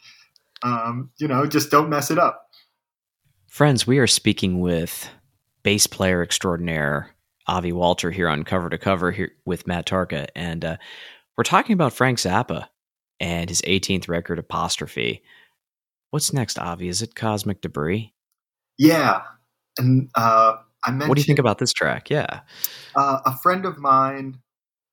Um, 0.63 1.11
you 1.19 1.29
know, 1.29 1.47
just 1.47 1.71
don't 1.71 1.91
mess 1.91 2.11
it 2.11 2.19
up. 2.19 2.49
Friends, 3.47 3.87
we 3.87 3.99
are 3.99 4.07
speaking 4.07 4.61
with 4.61 5.09
bass 5.63 5.87
player 5.87 6.23
extraordinaire 6.23 7.14
Avi 7.47 7.73
Walter 7.73 8.11
here 8.11 8.29
on 8.29 8.45
Cover 8.45 8.71
to 8.71 8.79
Cover 8.79 9.13
here 9.13 9.33
with 9.45 9.67
Matt 9.67 9.87
Tarka, 9.87 10.27
and 10.35 10.65
uh, 10.65 10.77
we're 11.37 11.45
talking 11.45 11.75
about 11.75 11.93
Frank 11.93 12.19
Zappa 12.19 12.69
and 13.21 13.49
his 13.49 13.63
18th 13.63 14.09
record, 14.09 14.39
Apostrophe. 14.39 15.23
What's 16.11 16.33
next, 16.33 16.59
Avi? 16.59 16.89
Is 16.89 17.03
it 17.03 17.15
Cosmic 17.15 17.61
Debris? 17.61 18.13
Yeah, 18.79 19.23
and 19.79 20.09
uh, 20.15 20.57
I 20.85 20.91
mentioned. 20.91 21.09
What 21.09 21.17
do 21.17 21.21
you 21.21 21.27
think 21.27 21.39
about 21.39 21.59
this 21.59 21.73
track? 21.73 22.11
Yeah, 22.11 22.41
uh, 22.95 23.21
a 23.25 23.37
friend 23.37 23.65
of 23.65 23.79
mine. 23.79 24.39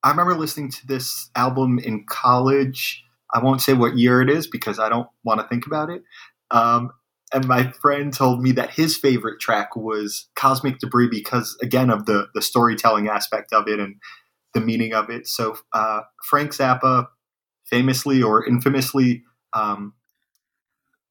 I 0.03 0.09
remember 0.09 0.35
listening 0.35 0.71
to 0.71 0.87
this 0.87 1.29
album 1.35 1.79
in 1.79 2.05
college. 2.05 3.03
I 3.33 3.39
won't 3.39 3.61
say 3.61 3.73
what 3.73 3.97
year 3.97 4.21
it 4.21 4.29
is 4.29 4.47
because 4.47 4.79
I 4.79 4.89
don't 4.89 5.07
want 5.23 5.39
to 5.39 5.47
think 5.47 5.67
about 5.67 5.89
it. 5.89 6.03
Um, 6.49 6.91
and 7.33 7.47
my 7.47 7.71
friend 7.71 8.13
told 8.13 8.41
me 8.41 8.51
that 8.53 8.71
his 8.71 8.97
favorite 8.97 9.39
track 9.39 9.75
was 9.75 10.29
Cosmic 10.35 10.79
Debris 10.79 11.09
because 11.09 11.57
again 11.61 11.89
of 11.89 12.05
the 12.05 12.27
the 12.33 12.41
storytelling 12.41 13.07
aspect 13.07 13.53
of 13.53 13.67
it 13.67 13.79
and 13.79 13.95
the 14.53 14.61
meaning 14.61 14.93
of 14.93 15.09
it. 15.09 15.27
So 15.27 15.57
uh, 15.73 16.01
Frank 16.29 16.51
Zappa, 16.51 17.07
famously 17.65 18.21
or 18.21 18.45
infamously, 18.45 19.23
um, 19.53 19.93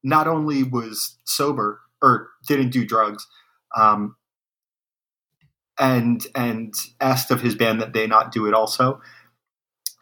not 0.03 0.27
only 0.27 0.63
was 0.63 1.17
sober 1.25 1.81
or 2.01 2.29
didn't 2.47 2.69
do 2.69 2.85
drugs, 2.85 3.27
um, 3.75 4.15
and 5.79 6.25
and 6.35 6.73
asked 6.99 7.31
of 7.31 7.41
his 7.41 7.55
band 7.55 7.81
that 7.81 7.93
they 7.93 8.07
not 8.07 8.31
do 8.31 8.45
it 8.45 8.53
also. 8.53 9.01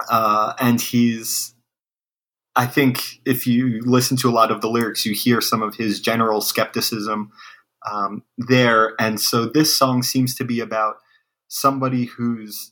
Uh, 0.09 0.53
and 0.59 0.79
he's 0.79 1.53
I 2.55 2.65
think 2.65 3.21
if 3.25 3.47
you 3.47 3.81
listen 3.85 4.17
to 4.17 4.29
a 4.29 4.31
lot 4.31 4.51
of 4.51 4.61
the 4.61 4.69
lyrics, 4.69 5.05
you 5.05 5.13
hear 5.13 5.39
some 5.39 5.61
of 5.61 5.75
his 5.75 5.99
general 5.99 6.41
skepticism 6.41 7.31
um, 7.89 8.23
there. 8.37 8.93
And 8.99 9.19
so 9.19 9.45
this 9.45 9.77
song 9.77 10.03
seems 10.03 10.35
to 10.35 10.43
be 10.43 10.59
about 10.59 10.95
somebody 11.47 12.05
who's, 12.05 12.71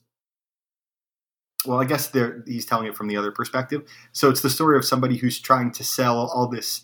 well, 1.66 1.80
I 1.80 1.86
guess 1.86 2.12
he's 2.46 2.66
telling 2.66 2.88
it 2.88 2.96
from 2.96 3.08
the 3.08 3.18
other 3.18 3.32
perspective. 3.32 3.84
So 4.12 4.30
it's 4.30 4.42
the 4.42 4.50
story 4.50 4.78
of 4.78 4.86
somebody 4.86 5.18
who's 5.18 5.40
trying 5.40 5.72
to 5.74 5.84
sell 5.84 6.18
all 6.34 6.48
this 6.48 6.82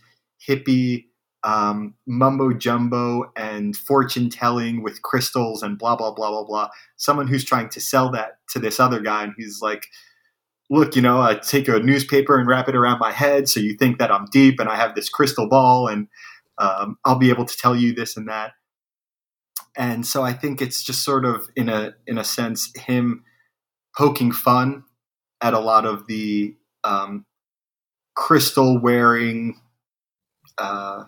hippie 0.48 1.06
um, 1.44 1.96
mumbo 2.08 2.54
jumbo 2.54 3.32
and 3.36 3.76
fortune 3.76 4.30
telling 4.30 4.82
with 4.82 5.02
crystals 5.02 5.62
and 5.62 5.78
blah, 5.78 5.96
blah, 5.96 6.14
blah, 6.14 6.32
blah, 6.32 6.44
blah. 6.46 6.70
Someone 6.96 7.28
who's 7.28 7.44
trying 7.44 7.70
to 7.70 7.82
sell 7.82 8.10
that 8.12 8.38
to 8.50 8.60
this 8.60 8.80
other 8.80 9.02
guy, 9.02 9.24
and 9.24 9.34
he's 9.38 9.60
like, 9.62 9.88
look, 10.74 10.96
you 10.96 11.02
know, 11.02 11.22
I 11.22 11.36
take 11.36 11.68
a 11.68 11.80
newspaper 11.80 12.38
and 12.38 12.48
wrap 12.48 12.68
it 12.68 12.76
around 12.76 13.00
my 13.00 13.12
head 13.12 13.48
so 13.48 13.60
you 13.60 13.76
think 13.76 14.00
that 14.00 14.12
I'm 14.12 14.26
deep 14.32 14.60
and 14.60 14.68
I 14.68 14.76
have 14.76 14.96
this 14.96 15.08
crystal 15.08 15.48
ball 15.48 15.88
and 15.88 16.08
um, 16.58 16.98
I'll 17.06 17.20
be 17.20 17.30
able 17.30 17.46
to 17.46 17.58
tell 17.58 17.76
you 17.76 17.94
this 17.94 18.18
and 18.18 18.28
that. 18.28 18.54
And 19.78 20.06
so 20.06 20.24
I 20.24 20.34
think 20.34 20.62
it's 20.62 20.84
just 20.84 21.04
sort 21.04 21.26
of 21.26 21.48
in 21.56 21.70
a 21.70 21.94
in 22.06 22.18
a 22.18 22.24
sense 22.24 22.72
him 22.76 23.24
poking 23.98 24.32
fun 24.32 24.84
at 25.42 25.54
a 25.54 25.60
lot 25.60 25.86
of 25.86 26.08
the 26.08 26.56
um, 26.84 27.26
crystal 28.16 28.80
wearing, 28.80 29.60
uh, 30.58 31.06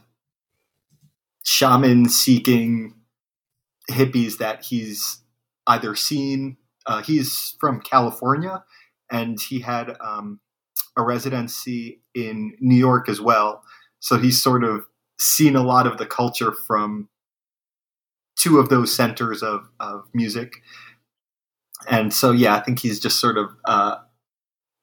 shaman 1.44 2.10
seeking 2.10 2.96
hippies 3.90 4.38
that 4.38 4.66
he's 4.66 5.22
either 5.68 5.96
seen. 5.96 6.58
Uh, 6.88 7.02
he's 7.02 7.56
from 7.60 7.82
California, 7.82 8.64
and 9.12 9.40
he 9.40 9.60
had 9.60 9.96
um, 10.02 10.40
a 10.98 11.04
residency 11.04 12.02
in 12.14 12.56
New 12.60 12.76
York 12.76 13.10
as 13.10 13.22
well. 13.22 13.64
So 14.00 14.18
he's 14.18 14.42
sort 14.42 14.64
of 14.64 14.86
seen 15.20 15.56
a 15.56 15.64
lot 15.64 15.88
of 15.88 15.98
the 15.98 16.06
culture 16.06 16.52
from 16.52 17.10
two 18.36 18.60
of 18.60 18.70
those 18.70 18.94
centers 18.94 19.42
of, 19.42 19.70
of 19.80 20.06
music. 20.14 20.54
And 21.90 22.14
so, 22.14 22.32
yeah, 22.32 22.56
I 22.56 22.60
think 22.62 22.80
he's 22.80 23.00
just 23.00 23.20
sort 23.20 23.38
of 23.38 23.50
uh, 23.66 23.98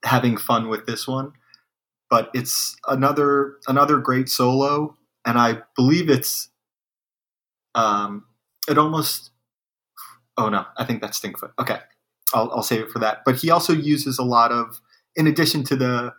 having 0.04 0.36
fun 0.36 0.68
with 0.68 0.86
this 0.86 1.06
one. 1.06 1.32
But 2.10 2.30
it's 2.34 2.76
another 2.86 3.56
another 3.66 3.96
great 3.96 4.28
solo, 4.28 4.98
and 5.24 5.38
I 5.38 5.62
believe 5.74 6.10
it's 6.10 6.50
um, 7.74 8.26
it 8.68 8.76
almost. 8.76 9.30
Oh 10.36 10.50
no, 10.50 10.66
I 10.76 10.84
think 10.84 11.00
that's 11.00 11.18
Stinkfoot. 11.18 11.52
Okay, 11.58 11.78
I'll, 12.34 12.50
I'll 12.52 12.62
save 12.62 12.82
it 12.82 12.90
for 12.90 12.98
that. 13.00 13.22
But 13.24 13.36
he 13.36 13.50
also 13.50 13.72
uses 13.72 14.18
a 14.18 14.24
lot 14.24 14.52
of, 14.52 14.80
in 15.16 15.26
addition 15.26 15.64
to 15.64 15.76
the 15.76 16.12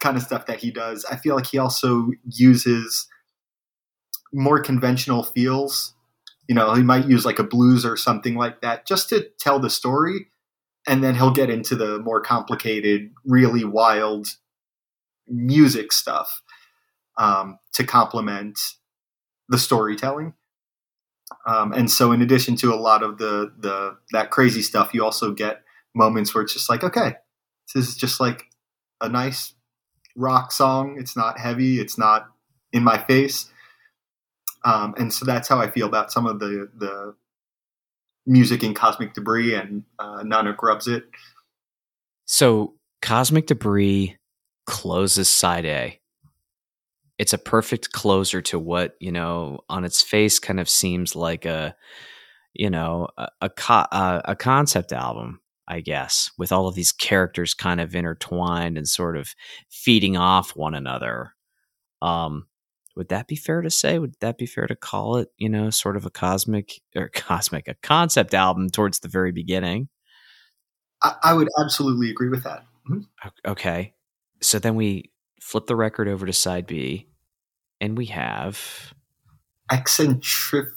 kind 0.00 0.16
of 0.16 0.22
stuff 0.22 0.46
that 0.46 0.58
he 0.60 0.70
does, 0.70 1.04
I 1.10 1.16
feel 1.16 1.36
like 1.36 1.46
he 1.46 1.58
also 1.58 2.10
uses 2.24 3.08
more 4.32 4.60
conventional 4.60 5.22
feels. 5.22 5.94
You 6.48 6.54
know, 6.54 6.74
he 6.74 6.82
might 6.82 7.08
use 7.08 7.24
like 7.24 7.38
a 7.38 7.44
blues 7.44 7.84
or 7.84 7.96
something 7.96 8.34
like 8.34 8.60
that 8.60 8.86
just 8.86 9.08
to 9.10 9.28
tell 9.38 9.58
the 9.58 9.70
story. 9.70 10.26
And 10.86 11.02
then 11.02 11.16
he'll 11.16 11.32
get 11.32 11.50
into 11.50 11.74
the 11.74 11.98
more 11.98 12.20
complicated, 12.20 13.10
really 13.24 13.64
wild 13.64 14.28
music 15.26 15.92
stuff 15.92 16.42
um, 17.18 17.58
to 17.74 17.84
complement 17.84 18.58
the 19.48 19.58
storytelling. 19.58 20.34
Um, 21.46 21.72
and 21.72 21.90
so, 21.90 22.12
in 22.12 22.22
addition 22.22 22.56
to 22.56 22.72
a 22.72 22.76
lot 22.76 23.02
of 23.02 23.18
the 23.18 23.52
the 23.58 23.96
that 24.12 24.30
crazy 24.30 24.62
stuff, 24.62 24.94
you 24.94 25.04
also 25.04 25.32
get 25.32 25.62
moments 25.94 26.34
where 26.34 26.42
it's 26.42 26.52
just 26.52 26.68
like, 26.68 26.84
okay, 26.84 27.14
this 27.74 27.88
is 27.88 27.96
just 27.96 28.20
like 28.20 28.44
a 29.00 29.08
nice 29.08 29.54
rock 30.14 30.52
song. 30.52 30.96
It's 30.98 31.16
not 31.16 31.38
heavy. 31.38 31.80
It's 31.80 31.98
not 31.98 32.28
in 32.72 32.82
my 32.82 32.98
face. 32.98 33.50
Um, 34.64 34.94
and 34.98 35.12
so 35.12 35.24
that's 35.24 35.48
how 35.48 35.60
I 35.60 35.70
feel 35.70 35.86
about 35.86 36.12
some 36.12 36.26
of 36.26 36.40
the 36.40 36.68
the 36.76 37.14
music 38.26 38.64
in 38.64 38.74
Cosmik 38.74 39.14
Debris 39.14 39.54
and 39.54 39.84
uh, 39.98 40.52
Grubs 40.56 40.88
It. 40.88 41.04
So 42.26 42.74
Cosmik 43.02 43.46
Debris 43.46 44.16
closes 44.66 45.28
side 45.28 45.64
A. 45.64 46.00
It's 47.18 47.32
a 47.32 47.38
perfect 47.38 47.92
closer 47.92 48.42
to 48.42 48.58
what 48.58 48.94
you 49.00 49.12
know 49.12 49.60
on 49.68 49.84
its 49.84 50.02
face 50.02 50.38
kind 50.38 50.60
of 50.60 50.68
seems 50.68 51.16
like 51.16 51.44
a 51.44 51.74
you 52.54 52.70
know 52.70 53.08
a 53.16 53.28
a, 53.42 53.50
co- 53.50 53.86
a 53.92 54.36
concept 54.38 54.92
album 54.92 55.40
I 55.68 55.80
guess, 55.80 56.30
with 56.38 56.52
all 56.52 56.68
of 56.68 56.74
these 56.74 56.92
characters 56.92 57.52
kind 57.52 57.80
of 57.80 57.94
intertwined 57.94 58.78
and 58.78 58.88
sort 58.88 59.16
of 59.16 59.34
feeding 59.68 60.16
off 60.16 60.54
one 60.54 60.74
another. 60.74 61.34
Um, 62.00 62.46
would 62.94 63.08
that 63.08 63.26
be 63.26 63.36
fair 63.36 63.62
to 63.62 63.70
say? 63.70 63.98
Would 63.98 64.14
that 64.20 64.38
be 64.38 64.46
fair 64.46 64.66
to 64.68 64.76
call 64.76 65.16
it, 65.16 65.28
you 65.38 65.48
know, 65.48 65.70
sort 65.70 65.96
of 65.96 66.06
a 66.06 66.10
cosmic 66.10 66.80
or 66.94 67.08
cosmic, 67.14 67.66
a 67.68 67.74
concept 67.82 68.32
album 68.32 68.70
towards 68.70 69.00
the 69.00 69.08
very 69.08 69.32
beginning? 69.32 69.88
I, 71.02 71.14
I 71.22 71.34
would 71.34 71.48
absolutely 71.60 72.10
agree 72.10 72.28
with 72.28 72.44
that. 72.44 72.64
Mm-hmm. 72.88 73.50
Okay. 73.50 73.94
So 74.40 74.58
then 74.58 74.76
we 74.76 75.10
flip 75.46 75.66
the 75.66 75.76
record 75.76 76.08
over 76.08 76.26
to 76.26 76.32
side 76.32 76.66
B 76.66 77.06
and 77.80 77.96
we 77.96 78.06
have 78.06 78.92
eccentric. 79.70 80.70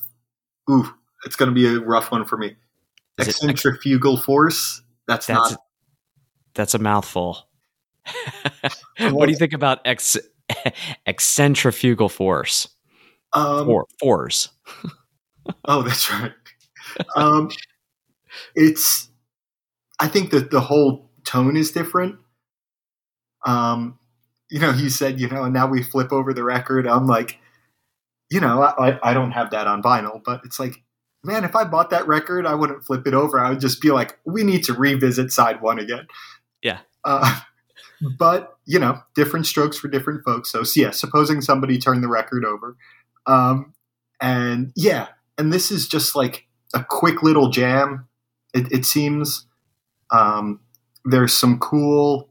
Ooh, 0.69 0.87
it's 1.25 1.35
going 1.35 1.49
to 1.49 1.55
be 1.55 1.65
a 1.65 1.79
rough 1.79 2.11
one 2.11 2.23
for 2.23 2.37
me. 2.37 2.55
Centrifugal 3.19 4.15
force. 4.15 4.83
That's, 5.07 5.25
that's 5.25 5.51
not. 5.51 5.51
A, 5.53 5.57
that's 6.53 6.75
a 6.75 6.79
mouthful. 6.79 7.47
what 8.99 9.25
do 9.25 9.31
you 9.31 9.37
think 9.37 9.53
about 9.53 9.79
ex 9.85 10.17
eccentrifugal 11.07 12.11
force? 12.11 12.67
Um, 13.33 13.65
For, 13.65 13.87
force. 13.99 14.49
oh, 15.65 15.81
that's 15.81 16.11
right. 16.11 16.31
Um, 17.15 17.49
it's. 18.53 19.09
I 19.99 20.07
think 20.07 20.29
that 20.29 20.51
the 20.51 20.61
whole 20.61 21.09
tone 21.25 21.57
is 21.57 21.71
different. 21.71 22.17
Um, 23.45 23.98
you 24.49 24.59
know, 24.59 24.71
you 24.71 24.89
said, 24.89 25.19
you 25.19 25.27
know, 25.27 25.43
and 25.43 25.53
now 25.53 25.67
we 25.67 25.83
flip 25.83 26.11
over 26.11 26.33
the 26.33 26.43
record. 26.43 26.87
I'm 26.87 27.07
like, 27.07 27.39
you 28.31 28.39
know, 28.39 28.61
I, 28.61 28.99
I 29.03 29.13
don't 29.13 29.31
have 29.31 29.51
that 29.51 29.67
on 29.67 29.81
vinyl, 29.81 30.21
but 30.23 30.41
it's 30.43 30.59
like 30.59 30.83
man, 31.23 31.43
if 31.43 31.55
I 31.55 31.63
bought 31.63 31.89
that 31.89 32.07
record, 32.07 32.45
I 32.45 32.55
wouldn't 32.55 32.83
flip 32.83 33.05
it 33.05 33.13
over. 33.13 33.39
I 33.39 33.49
would 33.49 33.59
just 33.59 33.81
be 33.81 33.91
like, 33.91 34.17
we 34.25 34.43
need 34.43 34.63
to 34.65 34.73
revisit 34.73 35.31
side 35.31 35.61
one 35.61 35.79
again. 35.79 36.07
Yeah. 36.61 36.79
Uh, 37.03 37.39
but 38.17 38.57
you 38.65 38.79
know, 38.79 38.99
different 39.15 39.45
strokes 39.45 39.77
for 39.77 39.87
different 39.87 40.23
folks. 40.23 40.51
So, 40.51 40.63
so 40.63 40.81
yeah, 40.81 40.91
supposing 40.91 41.41
somebody 41.41 41.77
turned 41.77 42.03
the 42.03 42.07
record 42.07 42.45
over, 42.45 42.77
um, 43.25 43.73
and 44.21 44.71
yeah, 44.75 45.07
and 45.37 45.51
this 45.51 45.71
is 45.71 45.87
just 45.87 46.15
like 46.15 46.45
a 46.73 46.83
quick 46.87 47.23
little 47.23 47.49
jam. 47.49 48.07
It, 48.53 48.71
it 48.71 48.85
seems 48.85 49.45
um, 50.11 50.59
there's 51.05 51.33
some 51.33 51.59
cool, 51.59 52.28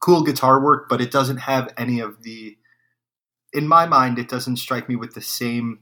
cool 0.00 0.22
guitar 0.22 0.60
work, 0.60 0.88
but 0.88 1.00
it 1.00 1.10
doesn't 1.10 1.38
have 1.38 1.72
any 1.76 2.00
of 2.00 2.22
the. 2.22 2.56
In 3.52 3.68
my 3.68 3.86
mind, 3.86 4.18
it 4.18 4.28
doesn't 4.28 4.56
strike 4.56 4.88
me 4.88 4.96
with 4.96 5.14
the 5.14 5.22
same 5.22 5.80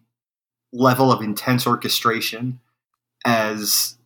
level 0.73 1.11
of 1.11 1.23
intense 1.23 1.67
orchestration 1.67 2.61
as 3.25 3.97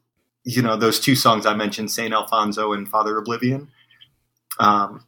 you 0.44 0.62
know 0.62 0.76
those 0.76 1.00
two 1.00 1.14
songs 1.14 1.44
I 1.46 1.54
mentioned, 1.54 1.90
Saint 1.90 2.14
Alfonzo 2.14 2.72
and 2.72 2.88
Father 2.88 3.18
O'Blivion. 3.18 3.68
Um, 4.58 5.04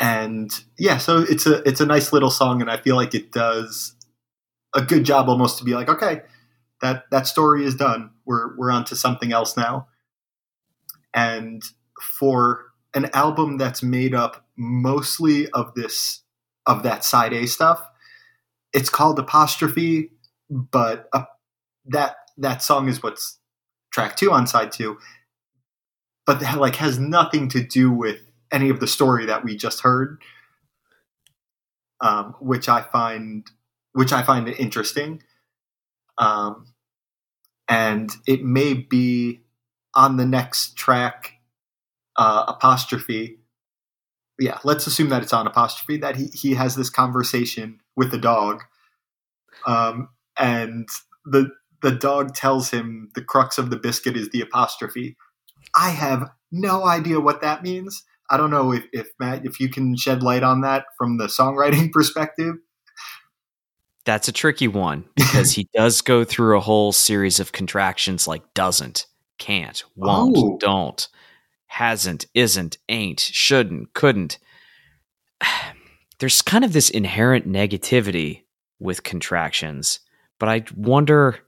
and 0.00 0.50
yeah, 0.78 0.98
so 0.98 1.18
it's 1.18 1.46
a 1.46 1.66
it's 1.68 1.80
a 1.80 1.86
nice 1.86 2.12
little 2.12 2.30
song, 2.30 2.60
and 2.60 2.70
I 2.70 2.76
feel 2.76 2.96
like 2.96 3.14
it 3.14 3.32
does 3.32 3.94
a 4.74 4.82
good 4.82 5.04
job 5.04 5.28
almost 5.28 5.58
to 5.58 5.64
be 5.64 5.74
like, 5.74 5.88
okay, 5.88 6.22
that 6.82 7.04
that 7.10 7.26
story 7.26 7.64
is 7.64 7.74
done. 7.74 8.10
We're 8.24 8.56
we're 8.56 8.70
on 8.70 8.84
to 8.86 8.96
something 8.96 9.32
else 9.32 9.56
now. 9.56 9.88
And 11.14 11.62
for 12.18 12.66
an 12.98 13.08
album 13.14 13.56
that's 13.56 13.82
made 13.82 14.14
up 14.14 14.44
mostly 14.56 15.48
of 15.50 15.72
this 15.74 16.22
of 16.66 16.82
that 16.82 17.04
side 17.04 17.32
A 17.32 17.46
stuff, 17.46 17.80
it's 18.74 18.90
called 18.90 19.18
apostrophe, 19.18 20.10
but 20.50 21.08
uh, 21.12 21.24
that 21.86 22.16
that 22.36 22.62
song 22.62 22.88
is 22.88 23.02
what's 23.02 23.38
track 23.92 24.16
two 24.16 24.32
on 24.32 24.46
side 24.46 24.72
two, 24.72 24.98
but 26.26 26.40
that 26.40 26.58
like 26.58 26.76
has 26.76 26.98
nothing 26.98 27.48
to 27.50 27.62
do 27.62 27.90
with 27.90 28.18
any 28.52 28.68
of 28.68 28.80
the 28.80 28.86
story 28.86 29.26
that 29.26 29.44
we 29.44 29.56
just 29.56 29.80
heard, 29.80 30.20
um, 32.00 32.34
which 32.40 32.68
I 32.68 32.82
find 32.82 33.46
which 33.92 34.12
I 34.12 34.22
find 34.22 34.48
interesting, 34.48 35.22
um, 36.18 36.66
and 37.68 38.10
it 38.26 38.44
may 38.44 38.74
be 38.74 39.40
on 39.94 40.16
the 40.16 40.26
next 40.26 40.76
track 40.76 41.37
uh, 42.18 42.44
apostrophe 42.48 43.38
yeah, 44.38 44.58
let's 44.64 44.86
assume 44.86 45.08
that 45.08 45.22
it's 45.22 45.32
on 45.32 45.46
apostrophe 45.46 45.98
that 45.98 46.16
he 46.16 46.26
he 46.26 46.54
has 46.54 46.76
this 46.76 46.90
conversation 46.90 47.80
with 47.96 48.10
the 48.10 48.18
dog, 48.18 48.62
um, 49.66 50.10
and 50.38 50.88
the 51.24 51.50
the 51.82 51.90
dog 51.90 52.34
tells 52.34 52.70
him 52.70 53.10
the 53.14 53.22
crux 53.22 53.58
of 53.58 53.70
the 53.70 53.76
biscuit 53.76 54.16
is 54.16 54.30
the 54.30 54.40
apostrophe. 54.40 55.16
I 55.76 55.90
have 55.90 56.30
no 56.52 56.86
idea 56.86 57.20
what 57.20 57.40
that 57.40 57.62
means. 57.62 58.04
I 58.30 58.36
don't 58.36 58.50
know 58.50 58.72
if, 58.72 58.84
if 58.92 59.08
Matt, 59.18 59.44
if 59.44 59.58
you 59.60 59.68
can 59.68 59.96
shed 59.96 60.22
light 60.22 60.42
on 60.42 60.60
that 60.62 60.86
from 60.96 61.18
the 61.18 61.26
songwriting 61.26 61.90
perspective. 61.92 62.56
That's 64.04 64.28
a 64.28 64.32
tricky 64.32 64.68
one 64.68 65.04
because 65.16 65.52
he 65.54 65.68
does 65.74 66.00
go 66.00 66.24
through 66.24 66.56
a 66.56 66.60
whole 66.60 66.92
series 66.92 67.40
of 67.40 67.52
contractions 67.52 68.26
like 68.26 68.42
doesn't, 68.54 69.06
can't, 69.38 69.82
won't, 69.96 70.36
oh. 70.36 70.56
don't 70.58 71.08
hasn't, 71.68 72.26
isn't, 72.34 72.78
ain't, 72.88 73.20
shouldn't, 73.20 73.94
couldn't. 73.94 74.38
There's 76.18 76.42
kind 76.42 76.64
of 76.64 76.72
this 76.72 76.90
inherent 76.90 77.48
negativity 77.48 78.42
with 78.80 79.04
contractions, 79.04 80.00
but 80.38 80.48
I 80.48 80.64
wonder. 80.76 81.38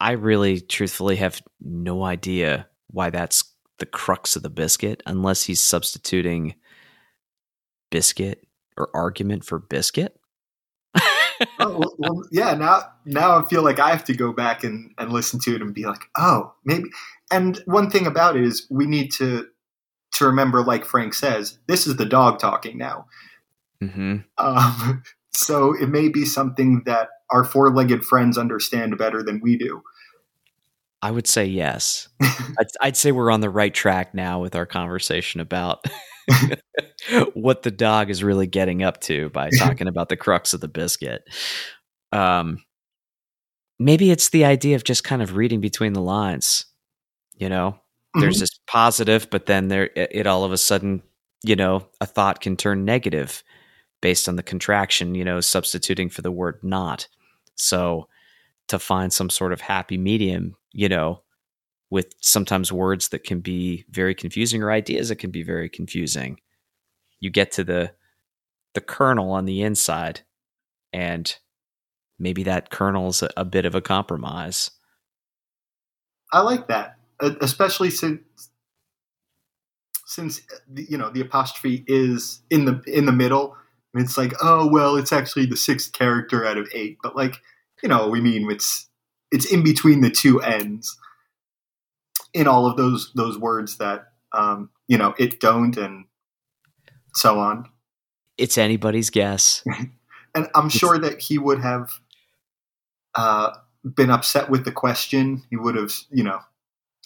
I 0.00 0.12
really, 0.12 0.60
truthfully, 0.60 1.16
have 1.16 1.42
no 1.60 2.04
idea 2.04 2.68
why 2.86 3.10
that's 3.10 3.44
the 3.78 3.86
crux 3.86 4.36
of 4.36 4.42
the 4.42 4.50
biscuit, 4.50 5.02
unless 5.06 5.44
he's 5.44 5.60
substituting 5.60 6.54
biscuit 7.90 8.46
or 8.76 8.90
argument 8.94 9.44
for 9.44 9.58
biscuit. 9.58 10.17
Oh, 11.58 11.78
well, 11.78 11.94
well, 11.98 12.28
yeah. 12.30 12.54
Now, 12.54 12.82
now 13.04 13.38
I 13.38 13.44
feel 13.46 13.62
like 13.62 13.78
I 13.78 13.90
have 13.90 14.04
to 14.04 14.14
go 14.14 14.32
back 14.32 14.64
and, 14.64 14.92
and 14.98 15.12
listen 15.12 15.40
to 15.40 15.54
it 15.54 15.62
and 15.62 15.74
be 15.74 15.86
like, 15.86 16.04
oh, 16.16 16.54
maybe 16.64 16.90
and 17.30 17.58
one 17.66 17.90
thing 17.90 18.06
about 18.06 18.36
it 18.36 18.44
is 18.44 18.66
we 18.70 18.86
need 18.86 19.12
to 19.12 19.48
to 20.14 20.26
remember, 20.26 20.62
like 20.62 20.84
Frank 20.84 21.14
says, 21.14 21.58
this 21.66 21.86
is 21.86 21.96
the 21.96 22.06
dog 22.06 22.38
talking 22.38 22.78
now. 22.78 23.06
Mm-hmm. 23.82 24.18
Um, 24.38 25.02
so 25.32 25.74
it 25.74 25.88
may 25.88 26.08
be 26.08 26.24
something 26.24 26.82
that 26.86 27.08
our 27.30 27.44
four-legged 27.44 28.02
friends 28.04 28.38
understand 28.38 28.96
better 28.96 29.22
than 29.22 29.40
we 29.40 29.56
do. 29.56 29.82
I 31.02 31.10
would 31.10 31.26
say 31.26 31.44
yes. 31.44 32.08
I'd, 32.20 32.66
I'd, 32.80 32.96
say 32.96 33.12
we're 33.12 33.30
on 33.30 33.40
the 33.40 33.50
right 33.50 33.72
track 33.72 34.14
now 34.14 34.40
with 34.40 34.56
our 34.56 34.66
conversation 34.66 35.40
about 35.40 35.84
what 37.34 37.62
the 37.62 37.70
dog 37.70 38.10
is 38.10 38.22
really 38.22 38.46
getting 38.46 38.82
up 38.82 39.00
to 39.02 39.28
by 39.30 39.50
talking 39.58 39.88
about 39.88 40.08
the 40.08 40.16
crux 40.16 40.54
of 40.54 40.60
the 40.60 40.68
biscuit. 40.68 41.22
Um, 42.12 42.62
maybe 43.78 44.10
it's 44.10 44.30
the 44.30 44.44
idea 44.44 44.76
of 44.76 44.84
just 44.84 45.04
kind 45.04 45.22
of 45.22 45.36
reading 45.36 45.60
between 45.60 45.92
the 45.92 46.02
lines. 46.02 46.66
You 47.36 47.48
know, 47.48 47.70
mm-hmm. 47.70 48.20
there's 48.20 48.40
this 48.40 48.58
positive, 48.66 49.28
but 49.30 49.46
then 49.46 49.68
there 49.68 49.90
it, 49.94 50.10
it 50.12 50.26
all 50.26 50.44
of 50.44 50.52
a 50.52 50.58
sudden, 50.58 51.02
you 51.44 51.56
know, 51.56 51.86
a 52.00 52.06
thought 52.06 52.40
can 52.40 52.56
turn 52.56 52.84
negative 52.84 53.42
based 54.00 54.28
on 54.28 54.36
the 54.36 54.42
contraction. 54.42 55.14
You 55.14 55.24
know, 55.24 55.40
substituting 55.40 56.10
for 56.10 56.22
the 56.22 56.32
word 56.32 56.58
not. 56.62 57.08
So 57.54 58.08
to 58.68 58.78
find 58.78 59.12
some 59.12 59.30
sort 59.30 59.52
of 59.52 59.60
happy 59.60 59.96
medium, 59.96 60.56
you 60.72 60.88
know, 60.88 61.22
with 61.90 62.14
sometimes 62.20 62.72
words 62.72 63.08
that 63.08 63.24
can 63.24 63.40
be 63.40 63.84
very 63.90 64.14
confusing 64.14 64.62
or 64.62 64.70
ideas 64.70 65.08
that 65.08 65.16
can 65.16 65.30
be 65.30 65.42
very 65.42 65.68
confusing. 65.68 66.38
You 67.20 67.30
get 67.30 67.52
to 67.52 67.64
the 67.64 67.92
the 68.74 68.80
kernel 68.80 69.32
on 69.32 69.46
the 69.46 69.62
inside 69.62 70.20
and 70.92 71.36
maybe 72.18 72.42
that 72.44 72.70
kernel's 72.70 73.22
a, 73.22 73.30
a 73.36 73.44
bit 73.44 73.64
of 73.64 73.74
a 73.74 73.80
compromise. 73.80 74.70
I 76.32 76.40
like 76.40 76.68
that, 76.68 76.96
especially 77.20 77.90
since 77.90 78.20
uh, 78.20 78.42
since 80.06 80.40
you 80.74 80.98
know 80.98 81.10
the 81.10 81.20
apostrophe 81.20 81.84
is 81.86 82.42
in 82.50 82.64
the 82.64 82.82
in 82.86 83.06
the 83.06 83.12
middle. 83.12 83.56
And 83.94 84.04
it's 84.04 84.18
like, 84.18 84.34
oh 84.42 84.68
well, 84.70 84.96
it's 84.96 85.12
actually 85.12 85.46
the 85.46 85.56
sixth 85.56 85.92
character 85.92 86.44
out 86.44 86.58
of 86.58 86.68
eight, 86.74 86.98
but 87.02 87.16
like 87.16 87.40
you 87.82 87.88
know, 87.88 88.08
we 88.08 88.20
mean 88.20 88.50
it's 88.50 88.88
it's 89.30 89.50
in 89.50 89.62
between 89.62 90.02
the 90.02 90.10
two 90.10 90.40
ends 90.40 90.96
in 92.38 92.46
all 92.46 92.66
of 92.66 92.76
those 92.76 93.12
those 93.14 93.36
words 93.36 93.78
that 93.78 94.12
um, 94.32 94.70
you 94.86 94.96
know 94.96 95.12
it 95.18 95.40
don't 95.40 95.76
and 95.76 96.04
so 97.14 97.40
on. 97.40 97.68
It's 98.38 98.56
anybody's 98.56 99.10
guess, 99.10 99.64
and 100.34 100.48
I'm 100.54 100.68
sure 100.68 100.98
that 100.98 101.20
he 101.20 101.36
would 101.36 101.60
have 101.60 101.90
uh, 103.16 103.50
been 103.84 104.10
upset 104.10 104.48
with 104.48 104.64
the 104.64 104.70
question. 104.70 105.42
He 105.50 105.56
would 105.56 105.74
have, 105.74 105.92
you 106.10 106.22
know, 106.22 106.38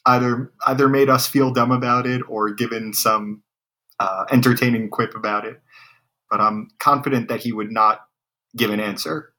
either 0.04 0.52
either 0.66 0.88
made 0.88 1.08
us 1.08 1.26
feel 1.26 1.50
dumb 1.50 1.72
about 1.72 2.06
it 2.06 2.20
or 2.28 2.52
given 2.52 2.92
some 2.92 3.42
uh, 3.98 4.26
entertaining 4.30 4.90
quip 4.90 5.14
about 5.14 5.46
it. 5.46 5.62
But 6.30 6.42
I'm 6.42 6.68
confident 6.78 7.28
that 7.28 7.40
he 7.40 7.52
would 7.52 7.72
not 7.72 8.02
give 8.54 8.70
an 8.70 8.80
answer. 8.80 9.32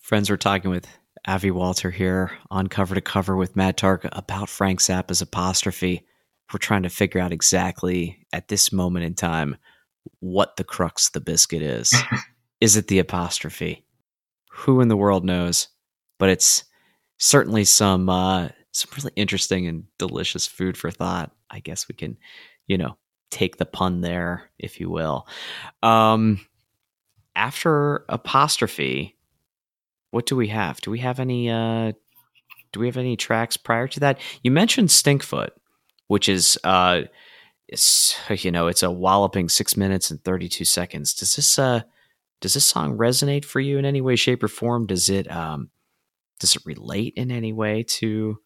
Friends, 0.00 0.28
we're 0.28 0.36
talking 0.36 0.72
with 0.72 0.88
Avi 1.26 1.50
Walter 1.50 1.90
here 1.90 2.32
on 2.50 2.66
cover 2.66 2.94
to 2.94 3.00
cover 3.00 3.36
with 3.36 3.56
Matt 3.56 3.76
Tark 3.78 4.06
about 4.12 4.48
Frank 4.48 4.80
Zappa's 4.80 5.22
apostrophe. 5.22 6.06
We're 6.52 6.58
trying 6.58 6.82
to 6.82 6.90
figure 6.90 7.20
out 7.20 7.32
exactly 7.32 8.26
at 8.32 8.48
this 8.48 8.72
moment 8.72 9.06
in 9.06 9.14
time 9.14 9.56
what 10.20 10.56
the 10.56 10.64
crux 10.64 11.08
of 11.08 11.14
the 11.14 11.20
biscuit 11.20 11.62
is. 11.62 11.94
is 12.60 12.76
it 12.76 12.88
the 12.88 12.98
apostrophe? 12.98 13.86
Who 14.50 14.80
in 14.80 14.88
the 14.88 14.96
world 14.96 15.24
knows? 15.24 15.68
But 16.18 16.28
it's 16.28 16.64
certainly 17.18 17.64
some 17.64 18.08
uh, 18.08 18.48
some 18.72 18.90
really 18.96 19.12
interesting 19.16 19.66
and 19.66 19.84
delicious 19.98 20.46
food 20.46 20.76
for 20.76 20.90
thought. 20.90 21.32
I 21.50 21.60
guess 21.60 21.88
we 21.88 21.94
can, 21.94 22.18
you 22.66 22.76
know, 22.76 22.98
take 23.30 23.56
the 23.56 23.66
pun 23.66 24.02
there, 24.02 24.50
if 24.58 24.78
you 24.78 24.90
will. 24.90 25.26
Um, 25.82 26.46
after 27.34 28.04
apostrophe, 28.08 29.13
what 30.14 30.26
do 30.26 30.36
we 30.36 30.46
have? 30.46 30.80
Do 30.80 30.92
we 30.92 31.00
have 31.00 31.18
any 31.18 31.50
uh 31.50 31.92
do 32.72 32.80
we 32.80 32.86
have 32.86 32.96
any 32.96 33.16
tracks 33.16 33.56
prior 33.56 33.88
to 33.88 34.00
that? 34.00 34.20
You 34.44 34.52
mentioned 34.52 34.88
Stinkfoot, 34.88 35.50
which 36.06 36.28
is 36.28 36.56
uh 36.62 37.02
you 38.28 38.52
know, 38.52 38.68
it's 38.68 38.84
a 38.84 38.90
walloping 38.90 39.48
6 39.48 39.76
minutes 39.76 40.12
and 40.12 40.22
32 40.22 40.64
seconds. 40.64 41.14
Does 41.14 41.34
this 41.34 41.58
uh 41.58 41.82
does 42.40 42.54
this 42.54 42.64
song 42.64 42.96
resonate 42.96 43.44
for 43.44 43.58
you 43.58 43.76
in 43.76 43.84
any 43.84 44.00
way 44.00 44.14
shape 44.14 44.44
or 44.44 44.48
form? 44.48 44.86
Does 44.86 45.10
it 45.10 45.28
um 45.30 45.70
does 46.38 46.54
it 46.54 46.62
relate 46.64 47.14
in 47.16 47.32
any 47.32 47.52
way 47.52 47.82
to 47.82 48.38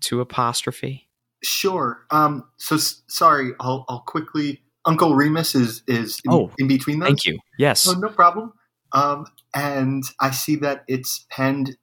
to 0.00 0.20
apostrophe? 0.20 1.08
Sure. 1.44 2.06
Um 2.10 2.48
so 2.56 2.74
s- 2.74 3.02
sorry, 3.06 3.52
I'll 3.60 3.84
I'll 3.88 4.00
quickly 4.00 4.62
Uncle 4.84 5.14
Remus 5.14 5.54
is 5.54 5.84
is 5.86 6.20
in, 6.24 6.32
oh, 6.32 6.50
in 6.58 6.66
between 6.66 6.98
those. 6.98 7.10
Thank 7.10 7.24
you. 7.26 7.38
Yes. 7.56 7.86
Oh, 7.88 7.92
no 7.92 8.08
problem. 8.08 8.52
Um, 8.94 9.26
and 9.54 10.02
I 10.20 10.30
see 10.30 10.56
that 10.56 10.84
it's 10.88 11.26
penned 11.30 11.76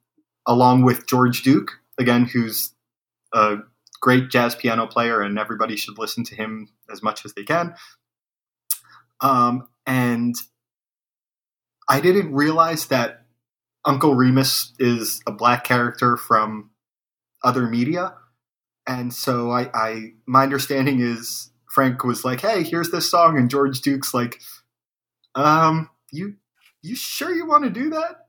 along 0.46 0.82
with 0.82 1.06
George 1.06 1.42
Duke, 1.42 1.72
again, 1.98 2.24
who's 2.24 2.74
a 3.32 3.58
great 4.00 4.30
jazz 4.30 4.54
piano 4.54 4.86
player, 4.86 5.20
and 5.20 5.38
everybody 5.38 5.76
should 5.76 5.98
listen 5.98 6.24
to 6.24 6.34
him 6.34 6.68
as 6.90 7.02
much 7.02 7.24
as 7.24 7.34
they 7.34 7.44
can. 7.44 7.74
Um, 9.20 9.68
and 9.86 10.34
I 11.88 12.00
didn't 12.00 12.32
realize 12.32 12.86
that 12.86 13.24
Uncle 13.84 14.14
Remus 14.14 14.72
is 14.78 15.20
a 15.26 15.32
black 15.32 15.64
character 15.64 16.16
from 16.16 16.70
other 17.42 17.66
media. 17.66 18.14
And 18.86 19.12
so 19.12 19.50
I, 19.50 19.70
I 19.74 20.12
my 20.26 20.42
understanding 20.42 21.00
is 21.00 21.50
Frank 21.70 22.04
was 22.04 22.24
like, 22.24 22.40
"Hey, 22.40 22.62
here's 22.62 22.90
this 22.90 23.10
song," 23.10 23.38
and 23.38 23.50
George 23.50 23.80
Duke's 23.80 24.12
like, 24.12 24.40
"Um, 25.34 25.90
you 26.10 26.36
you 26.82 26.96
sure 26.96 27.34
you 27.34 27.46
want 27.46 27.64
to 27.64 27.70
do 27.70 27.90
that? 27.90 28.26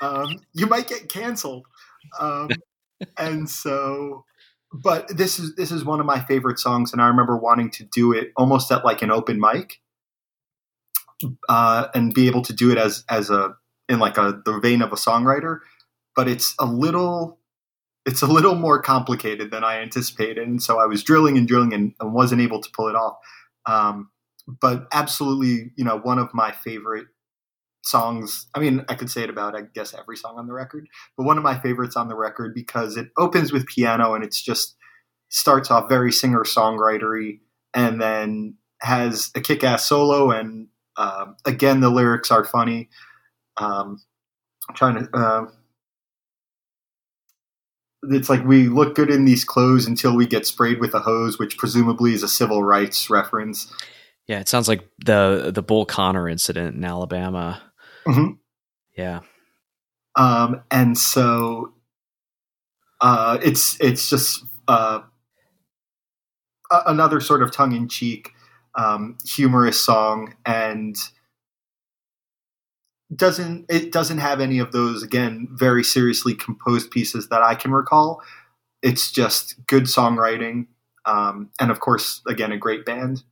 Um, 0.00 0.40
you 0.52 0.66
might 0.66 0.88
get 0.88 1.08
canceled. 1.08 1.66
Um, 2.18 2.50
and 3.18 3.48
so, 3.48 4.24
but 4.72 5.08
this 5.08 5.38
is 5.38 5.54
this 5.56 5.70
is 5.70 5.84
one 5.84 6.00
of 6.00 6.06
my 6.06 6.20
favorite 6.20 6.58
songs, 6.58 6.92
and 6.92 7.00
I 7.00 7.08
remember 7.08 7.36
wanting 7.36 7.70
to 7.72 7.84
do 7.84 8.12
it 8.12 8.32
almost 8.36 8.70
at 8.70 8.84
like 8.84 9.02
an 9.02 9.10
open 9.10 9.40
mic, 9.40 9.80
uh, 11.48 11.88
and 11.94 12.12
be 12.12 12.26
able 12.26 12.42
to 12.42 12.52
do 12.52 12.70
it 12.70 12.78
as 12.78 13.04
as 13.08 13.30
a 13.30 13.56
in 13.88 13.98
like 13.98 14.18
a 14.18 14.40
the 14.44 14.58
vein 14.58 14.82
of 14.82 14.92
a 14.92 14.96
songwriter. 14.96 15.60
But 16.14 16.28
it's 16.28 16.54
a 16.58 16.66
little 16.66 17.38
it's 18.04 18.22
a 18.22 18.26
little 18.26 18.54
more 18.54 18.80
complicated 18.80 19.50
than 19.50 19.64
I 19.64 19.80
anticipated, 19.80 20.46
and 20.46 20.62
so 20.62 20.78
I 20.78 20.86
was 20.86 21.02
drilling 21.02 21.36
and 21.38 21.46
drilling 21.46 21.72
and, 21.72 21.94
and 22.00 22.12
wasn't 22.12 22.40
able 22.40 22.60
to 22.60 22.70
pull 22.70 22.88
it 22.88 22.94
off. 22.94 23.16
Um, 23.66 24.10
but 24.60 24.86
absolutely, 24.92 25.72
you 25.76 25.84
know, 25.84 25.98
one 25.98 26.18
of 26.18 26.32
my 26.32 26.52
favorite 26.52 27.08
songs. 27.86 28.46
I 28.54 28.58
mean, 28.58 28.84
I 28.88 28.94
could 28.94 29.10
say 29.10 29.22
it 29.22 29.30
about, 29.30 29.56
I 29.56 29.62
guess, 29.74 29.94
every 29.94 30.16
song 30.16 30.38
on 30.38 30.46
the 30.46 30.52
record, 30.52 30.88
but 31.16 31.24
one 31.24 31.38
of 31.38 31.44
my 31.44 31.58
favorites 31.58 31.96
on 31.96 32.08
the 32.08 32.16
record 32.16 32.54
because 32.54 32.96
it 32.96 33.08
opens 33.16 33.52
with 33.52 33.66
piano 33.66 34.14
and 34.14 34.24
it's 34.24 34.42
just 34.42 34.76
starts 35.28 35.70
off 35.70 35.88
very 35.88 36.12
singer 36.12 36.44
songwritery 36.44 37.40
and 37.74 38.00
then 38.00 38.54
has 38.80 39.30
a 39.34 39.40
kick 39.40 39.64
ass 39.64 39.86
solo. 39.86 40.30
And 40.30 40.68
uh, 40.96 41.26
again, 41.44 41.80
the 41.80 41.90
lyrics 41.90 42.30
are 42.30 42.44
funny. 42.44 42.88
Um, 43.56 44.02
I'm 44.68 44.74
trying 44.74 44.94
to. 44.96 45.16
Uh, 45.16 45.46
it's 48.08 48.28
like 48.28 48.44
we 48.44 48.68
look 48.68 48.94
good 48.94 49.10
in 49.10 49.24
these 49.24 49.44
clothes 49.44 49.86
until 49.86 50.14
we 50.14 50.26
get 50.26 50.46
sprayed 50.46 50.80
with 50.80 50.94
a 50.94 51.00
hose, 51.00 51.38
which 51.38 51.58
presumably 51.58 52.12
is 52.12 52.22
a 52.22 52.28
civil 52.28 52.62
rights 52.62 53.10
reference. 53.10 53.72
Yeah, 54.26 54.40
it 54.40 54.48
sounds 54.48 54.68
like 54.68 54.88
the 55.04 55.50
the 55.54 55.62
Bull 55.62 55.86
Connor 55.86 56.28
incident 56.28 56.76
in 56.76 56.84
Alabama. 56.84 57.62
Mm-hmm. 58.06 58.32
Yeah. 58.96 59.20
Um, 60.16 60.62
and 60.70 60.96
so 60.96 61.74
uh, 63.00 63.38
it's 63.42 63.78
it's 63.80 64.08
just 64.08 64.44
uh, 64.68 65.00
another 66.86 67.20
sort 67.20 67.42
of 67.42 67.52
tongue 67.52 67.72
in 67.72 67.88
cheek, 67.88 68.32
um, 68.74 69.18
humorous 69.26 69.82
song, 69.82 70.34
and 70.46 70.96
doesn't 73.14 73.66
it 73.68 73.92
doesn't 73.92 74.18
have 74.18 74.40
any 74.40 74.58
of 74.58 74.72
those 74.72 75.02
again 75.02 75.48
very 75.52 75.84
seriously 75.84 76.34
composed 76.34 76.90
pieces 76.90 77.28
that 77.28 77.42
I 77.42 77.54
can 77.54 77.70
recall. 77.70 78.22
It's 78.82 79.10
just 79.10 79.64
good 79.66 79.84
songwriting, 79.84 80.66
um, 81.04 81.50
and 81.60 81.70
of 81.70 81.80
course, 81.80 82.22
again, 82.26 82.52
a 82.52 82.58
great 82.58 82.84
band. 82.84 83.22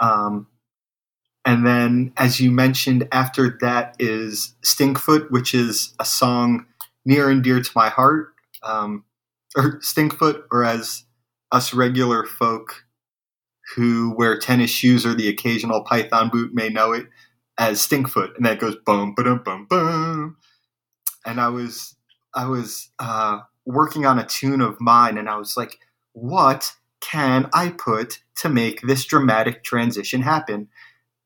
Um, 0.00 0.48
and 1.44 1.66
then, 1.66 2.12
as 2.16 2.40
you 2.40 2.50
mentioned, 2.50 3.06
after 3.12 3.58
that 3.60 3.96
is 3.98 4.54
Stinkfoot, 4.62 5.30
which 5.30 5.54
is 5.54 5.94
a 6.00 6.04
song 6.04 6.66
near 7.04 7.28
and 7.28 7.42
dear 7.42 7.60
to 7.60 7.70
my 7.74 7.88
heart. 7.88 8.32
Um, 8.62 9.04
or 9.56 9.78
Stinkfoot, 9.80 10.44
or 10.50 10.64
as 10.64 11.04
us 11.52 11.74
regular 11.74 12.24
folk 12.24 12.84
who 13.76 14.14
wear 14.16 14.38
tennis 14.38 14.70
shoes 14.70 15.06
or 15.06 15.14
the 15.14 15.28
occasional 15.28 15.82
python 15.84 16.28
boot 16.28 16.54
may 16.54 16.68
know 16.68 16.92
it 16.92 17.06
as 17.58 17.86
Stinkfoot. 17.86 18.36
And 18.36 18.46
that 18.46 18.58
goes 18.58 18.76
boom, 18.84 19.14
boom, 19.14 19.42
boom, 19.44 19.66
boom. 19.68 20.36
And 21.26 21.40
I 21.40 21.48
was, 21.48 21.94
I 22.34 22.46
was 22.46 22.90
uh, 22.98 23.40
working 23.64 24.06
on 24.06 24.18
a 24.18 24.26
tune 24.26 24.60
of 24.60 24.80
mine, 24.80 25.18
and 25.18 25.28
I 25.28 25.36
was 25.36 25.56
like, 25.56 25.78
what 26.12 26.72
can 27.00 27.48
I 27.52 27.68
put 27.70 28.22
to 28.36 28.48
make 28.48 28.80
this 28.82 29.04
dramatic 29.04 29.62
transition 29.62 30.22
happen? 30.22 30.68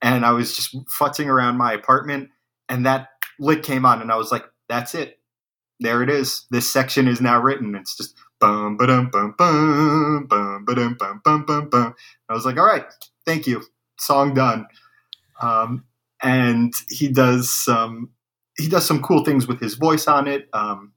And 0.03 0.25
I 0.25 0.33
was 0.33 0.55
just 0.55 0.77
futzing 0.87 1.27
around 1.27 1.57
my 1.57 1.73
apartment, 1.73 2.31
and 2.69 2.87
that 2.87 3.09
lick 3.39 3.63
came 3.63 3.85
on, 3.85 4.01
and 4.01 4.13
I 4.13 4.17
was 4.17 4.33
like, 4.33 4.45
"That's 4.69 4.95
it. 4.95 5.19
There 5.81 6.03
it 6.03 6.11
is. 6.11 6.47
This 6.51 6.71
section 6.71 7.09
is 7.09 7.21
now 7.21 7.41
written." 7.41 7.75
It's 7.75 7.97
just 7.97 8.17
bum 8.41 8.77
ba 8.77 8.87
dum 8.87 9.11
bum 9.11 9.35
bum 9.37 10.27
bum 10.29 10.65
ba 10.65 10.75
dum 10.75 10.97
bum 10.99 11.21
bum 11.25 11.45
bum 11.45 11.69
bum. 11.69 11.95
I 12.29 12.35
was 12.35 12.45
like, 12.45 12.59
"All 12.59 12.67
right, 12.67 12.87
thank 13.27 13.47
you. 13.47 13.63
Song 13.99 14.35
done." 14.35 14.67
Um, 15.41 15.85
and 16.23 16.75
he 16.89 17.09
does 17.09 17.53
some 17.53 18.11
he 18.59 18.69
does 18.69 18.85
some 18.85 19.03
cool 19.03 19.25
things 19.25 19.47
with 19.47 19.61
his 19.61 19.75
voice 19.75 20.09
on 20.09 20.27
it. 20.27 20.49
Um, 20.53 20.93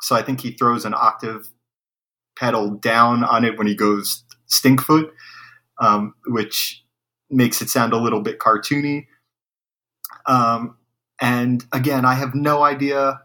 so 0.00 0.16
I 0.16 0.22
think 0.22 0.40
he 0.40 0.52
throws 0.52 0.84
an 0.84 0.94
octave 0.94 1.48
pedal 2.36 2.70
down 2.70 3.22
on 3.24 3.44
it 3.44 3.56
when 3.56 3.68
he 3.68 3.74
goes 3.74 4.24
Stinkfoot, 4.50 5.10
um, 5.80 6.14
which 6.26 6.83
makes 7.34 7.60
it 7.60 7.70
sound 7.70 7.92
a 7.92 7.98
little 7.98 8.20
bit 8.20 8.38
cartoony. 8.38 9.06
Um, 10.26 10.76
and 11.20 11.64
again, 11.72 12.04
I 12.04 12.14
have 12.14 12.34
no 12.34 12.62
idea 12.62 13.20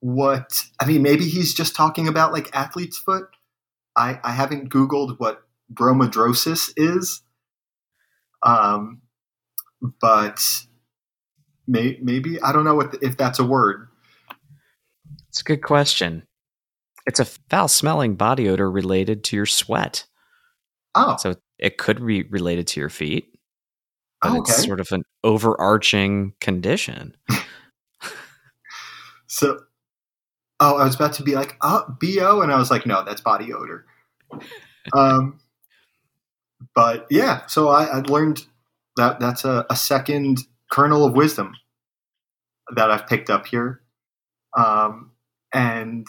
what 0.00 0.64
I 0.80 0.86
mean. 0.86 1.02
Maybe 1.02 1.28
he's 1.28 1.54
just 1.54 1.74
talking 1.74 2.08
about 2.08 2.32
like 2.32 2.54
athlete's 2.54 2.98
foot. 2.98 3.28
I, 3.96 4.18
I 4.24 4.32
haven't 4.32 4.70
Googled 4.70 5.18
what 5.18 5.42
bromidrosis 5.72 6.72
is, 6.76 7.22
um, 8.42 9.02
but 10.00 10.64
may, 11.66 11.98
maybe 12.00 12.40
I 12.40 12.52
don't 12.52 12.64
know 12.64 12.80
if, 12.80 12.94
if 13.02 13.16
that's 13.16 13.38
a 13.38 13.44
word. 13.44 13.88
It's 15.28 15.40
a 15.40 15.44
good 15.44 15.62
question. 15.62 16.24
It's 17.06 17.20
a 17.20 17.24
foul 17.24 17.68
smelling 17.68 18.14
body 18.14 18.48
odor 18.48 18.70
related 18.70 19.24
to 19.24 19.36
your 19.36 19.46
sweat. 19.46 20.06
Oh, 20.94 21.16
So 21.18 21.34
it 21.62 21.78
could 21.78 22.04
be 22.04 22.24
related 22.24 22.66
to 22.66 22.80
your 22.80 22.90
feet. 22.90 23.38
But 24.20 24.32
Oh, 24.32 24.36
it's 24.40 24.64
sort 24.64 24.80
of 24.80 24.92
an 24.92 25.04
overarching 25.24 26.34
condition. 26.40 27.16
So, 29.28 29.60
oh, 30.60 30.76
I 30.76 30.84
was 30.84 30.94
about 30.94 31.14
to 31.14 31.22
be 31.22 31.34
like, 31.34 31.56
oh, 31.62 31.86
bo, 31.98 32.42
and 32.42 32.52
I 32.52 32.58
was 32.58 32.70
like, 32.70 32.84
no, 32.84 33.02
that's 33.02 33.22
body 33.22 33.50
odor. 33.54 33.86
um, 34.94 35.40
but 36.74 37.06
yeah, 37.08 37.46
so 37.46 37.68
I, 37.68 37.84
I 37.84 37.98
learned 38.00 38.46
that 38.96 39.20
that's 39.20 39.46
a, 39.46 39.64
a 39.70 39.76
second 39.76 40.40
kernel 40.70 41.06
of 41.06 41.14
wisdom 41.14 41.54
that 42.76 42.90
I've 42.90 43.06
picked 43.06 43.30
up 43.30 43.46
here, 43.46 43.80
um, 44.54 45.12
and 45.54 46.06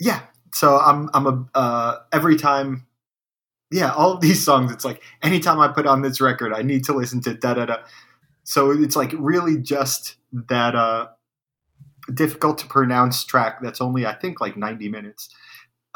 yeah, 0.00 0.22
so 0.52 0.76
I'm 0.76 1.08
I'm 1.14 1.26
a 1.28 1.48
uh, 1.56 1.98
every 2.12 2.36
time. 2.36 2.88
Yeah, 3.70 3.92
all 3.92 4.12
of 4.12 4.20
these 4.20 4.44
songs. 4.44 4.72
It's 4.72 4.84
like 4.84 5.02
anytime 5.22 5.60
I 5.60 5.68
put 5.68 5.86
on 5.86 6.02
this 6.02 6.20
record, 6.20 6.52
I 6.52 6.62
need 6.62 6.84
to 6.84 6.92
listen 6.92 7.20
to 7.22 7.34
da 7.34 7.54
da 7.54 7.66
da. 7.66 7.76
So 8.42 8.70
it's 8.70 8.96
like 8.96 9.12
really 9.16 9.58
just 9.58 10.16
that 10.32 10.74
uh, 10.74 11.08
difficult 12.12 12.58
to 12.58 12.66
pronounce 12.66 13.24
track 13.24 13.60
that's 13.62 13.80
only 13.80 14.06
I 14.06 14.14
think 14.14 14.40
like 14.40 14.56
90 14.56 14.88
minutes. 14.88 15.28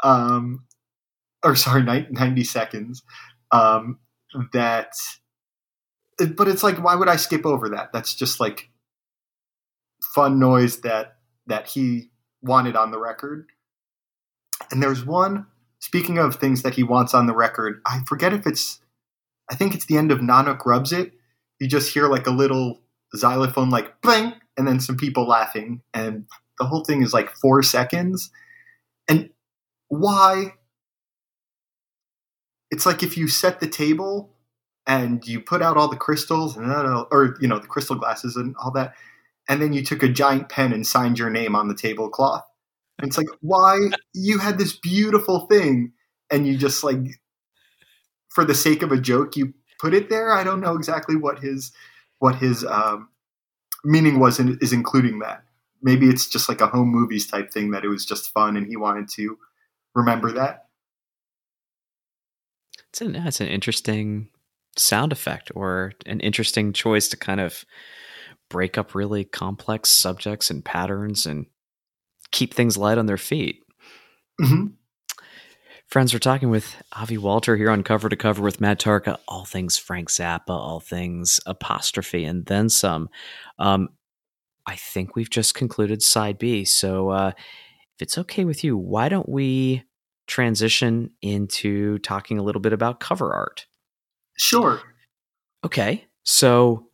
Um 0.03 0.65
or 1.43 1.55
sorry, 1.55 1.83
90 1.83 2.43
seconds. 2.43 3.03
Um 3.51 3.99
that 4.53 4.93
but 6.35 6.47
it's 6.47 6.63
like 6.63 6.81
why 6.81 6.95
would 6.95 7.09
I 7.09 7.17
skip 7.17 7.45
over 7.45 7.69
that? 7.69 7.91
That's 7.91 8.15
just 8.15 8.39
like 8.39 8.69
fun 10.01 10.39
noise 10.39 10.81
that 10.81 11.17
that 11.47 11.67
he 11.67 12.09
wanted 12.41 12.75
on 12.75 12.91
the 12.91 12.99
record. 12.99 13.47
And 14.71 14.81
there's 14.81 15.05
one 15.05 15.47
speaking 15.85 16.17
of 16.17 16.35
things 16.35 16.63
that 16.63 16.73
he 16.73 16.81
wants 16.81 17.13
on 17.13 17.27
the 17.27 17.35
record, 17.35 17.79
I 17.85 18.01
forget 18.07 18.33
if 18.33 18.47
it's 18.47 18.79
I 19.51 19.55
think 19.55 19.75
it's 19.75 19.85
the 19.85 19.97
end 19.97 20.11
of 20.11 20.19
Nanook 20.19 20.65
Rubs 20.65 20.91
It. 20.91 21.13
You 21.59 21.67
just 21.67 21.93
hear 21.93 22.07
like 22.07 22.25
a 22.25 22.31
little 22.31 22.81
xylophone 23.15 23.69
like 23.69 24.01
bling 24.01 24.33
and 24.57 24.67
then 24.67 24.79
some 24.79 24.97
people 24.97 25.27
laughing 25.27 25.81
and 25.93 26.25
the 26.57 26.65
whole 26.65 26.83
thing 26.83 27.03
is 27.03 27.13
like 27.13 27.29
four 27.29 27.61
seconds. 27.61 28.31
And 29.07 29.29
why? 29.87 30.55
It's 32.71 32.87
like 32.87 33.03
if 33.03 33.15
you 33.15 33.27
set 33.27 33.59
the 33.59 33.67
table 33.67 34.31
and 34.87 35.25
you 35.27 35.39
put 35.39 35.61
out 35.61 35.77
all 35.77 35.87
the 35.87 35.95
crystals 35.95 36.57
and 36.57 36.65
or 37.11 37.37
you 37.39 37.47
know 37.47 37.59
the 37.59 37.67
crystal 37.67 37.95
glasses 37.95 38.35
and 38.35 38.55
all 38.57 38.71
that 38.71 38.95
and 39.47 39.61
then 39.61 39.71
you 39.71 39.83
took 39.83 40.01
a 40.01 40.09
giant 40.09 40.49
pen 40.49 40.73
and 40.73 40.87
signed 40.87 41.19
your 41.19 41.29
name 41.29 41.55
on 41.55 41.67
the 41.67 41.75
tablecloth 41.75 42.43
and 42.99 43.07
it's 43.07 43.17
like 43.17 43.27
why 43.41 43.77
you 44.13 44.39
had 44.39 44.57
this 44.57 44.77
beautiful 44.77 45.47
thing 45.47 45.91
and 46.31 46.47
you 46.47 46.57
just 46.57 46.83
like 46.83 47.19
for 48.29 48.45
the 48.45 48.55
sake 48.55 48.81
of 48.81 48.91
a 48.91 48.99
joke 48.99 49.35
you 49.35 49.53
put 49.79 49.93
it 49.93 50.09
there 50.09 50.31
i 50.31 50.43
don't 50.43 50.61
know 50.61 50.75
exactly 50.75 51.15
what 51.15 51.39
his 51.39 51.71
what 52.19 52.35
his 52.35 52.65
um, 52.65 53.09
meaning 53.83 54.19
was 54.19 54.39
in, 54.39 54.57
is 54.61 54.73
including 54.73 55.19
that. 55.19 55.43
Maybe 55.81 56.09
it's 56.09 56.27
just 56.27 56.49
like 56.49 56.61
a 56.61 56.67
home 56.67 56.89
movies 56.89 57.27
type 57.27 57.51
thing 57.51 57.71
that 57.71 57.85
it 57.85 57.89
was 57.89 58.05
just 58.05 58.31
fun 58.31 58.57
and 58.57 58.67
he 58.67 58.75
wanted 58.75 59.07
to 59.15 59.37
remember 59.93 60.31
that. 60.33 60.65
It's 62.89 63.01
an, 63.01 63.15
it's 63.15 63.41
an 63.41 63.47
interesting 63.47 64.29
sound 64.77 65.11
effect 65.11 65.51
or 65.53 65.93
an 66.05 66.19
interesting 66.21 66.73
choice 66.73 67.07
to 67.09 67.17
kind 67.17 67.39
of 67.39 67.65
break 68.49 68.77
up 68.77 68.95
really 68.95 69.23
complex 69.23 69.89
subjects 69.89 70.49
and 70.49 70.63
patterns 70.63 71.25
and 71.25 71.45
keep 72.35 72.53
things 72.53 72.77
light 72.77 72.97
on 72.97 73.05
their 73.05 73.17
feet. 73.17 73.63
hmm 74.39 74.67
Friends, 75.87 76.13
we're 76.13 76.19
talking 76.19 76.49
with 76.49 76.75
Avi 76.93 77.17
Walter 77.17 77.55
here 77.55 77.69
on 77.69 77.83
Cover 77.83 78.09
to 78.09 78.15
Cover 78.15 78.41
with 78.41 78.59
Matt 78.59 78.79
Tarka, 78.79 79.19
all 79.27 79.45
things 79.45 79.77
Frank 79.77 80.09
Zappa, 80.09 80.49
all 80.49 80.79
things 80.79 81.39
apostrophe, 81.45 82.25
and 82.25 82.43
then 82.47 82.69
some. 82.69 83.07
Um, 83.59 83.89
I 84.65 84.75
think 84.75 85.15
we've 85.15 85.29
just 85.29 85.53
concluded 85.53 86.01
side 86.01 86.39
B. 86.39 86.65
So, 86.65 87.09
uh, 87.09 87.31
if 87.35 88.01
it's 88.01 88.17
okay 88.17 88.45
with 88.45 88.63
you, 88.63 88.75
why 88.75 89.09
don't 89.09 89.29
we 89.29 89.83
transition 90.25 91.11
into 91.21 91.99
talking 91.99 92.39
a 92.39 92.43
little 92.43 92.61
bit 92.61 92.73
about 92.73 92.99
cover 92.99 93.31
art? 93.31 93.67
Sure. 94.35 94.81
Okay. 95.63 96.05
So, 96.23 96.87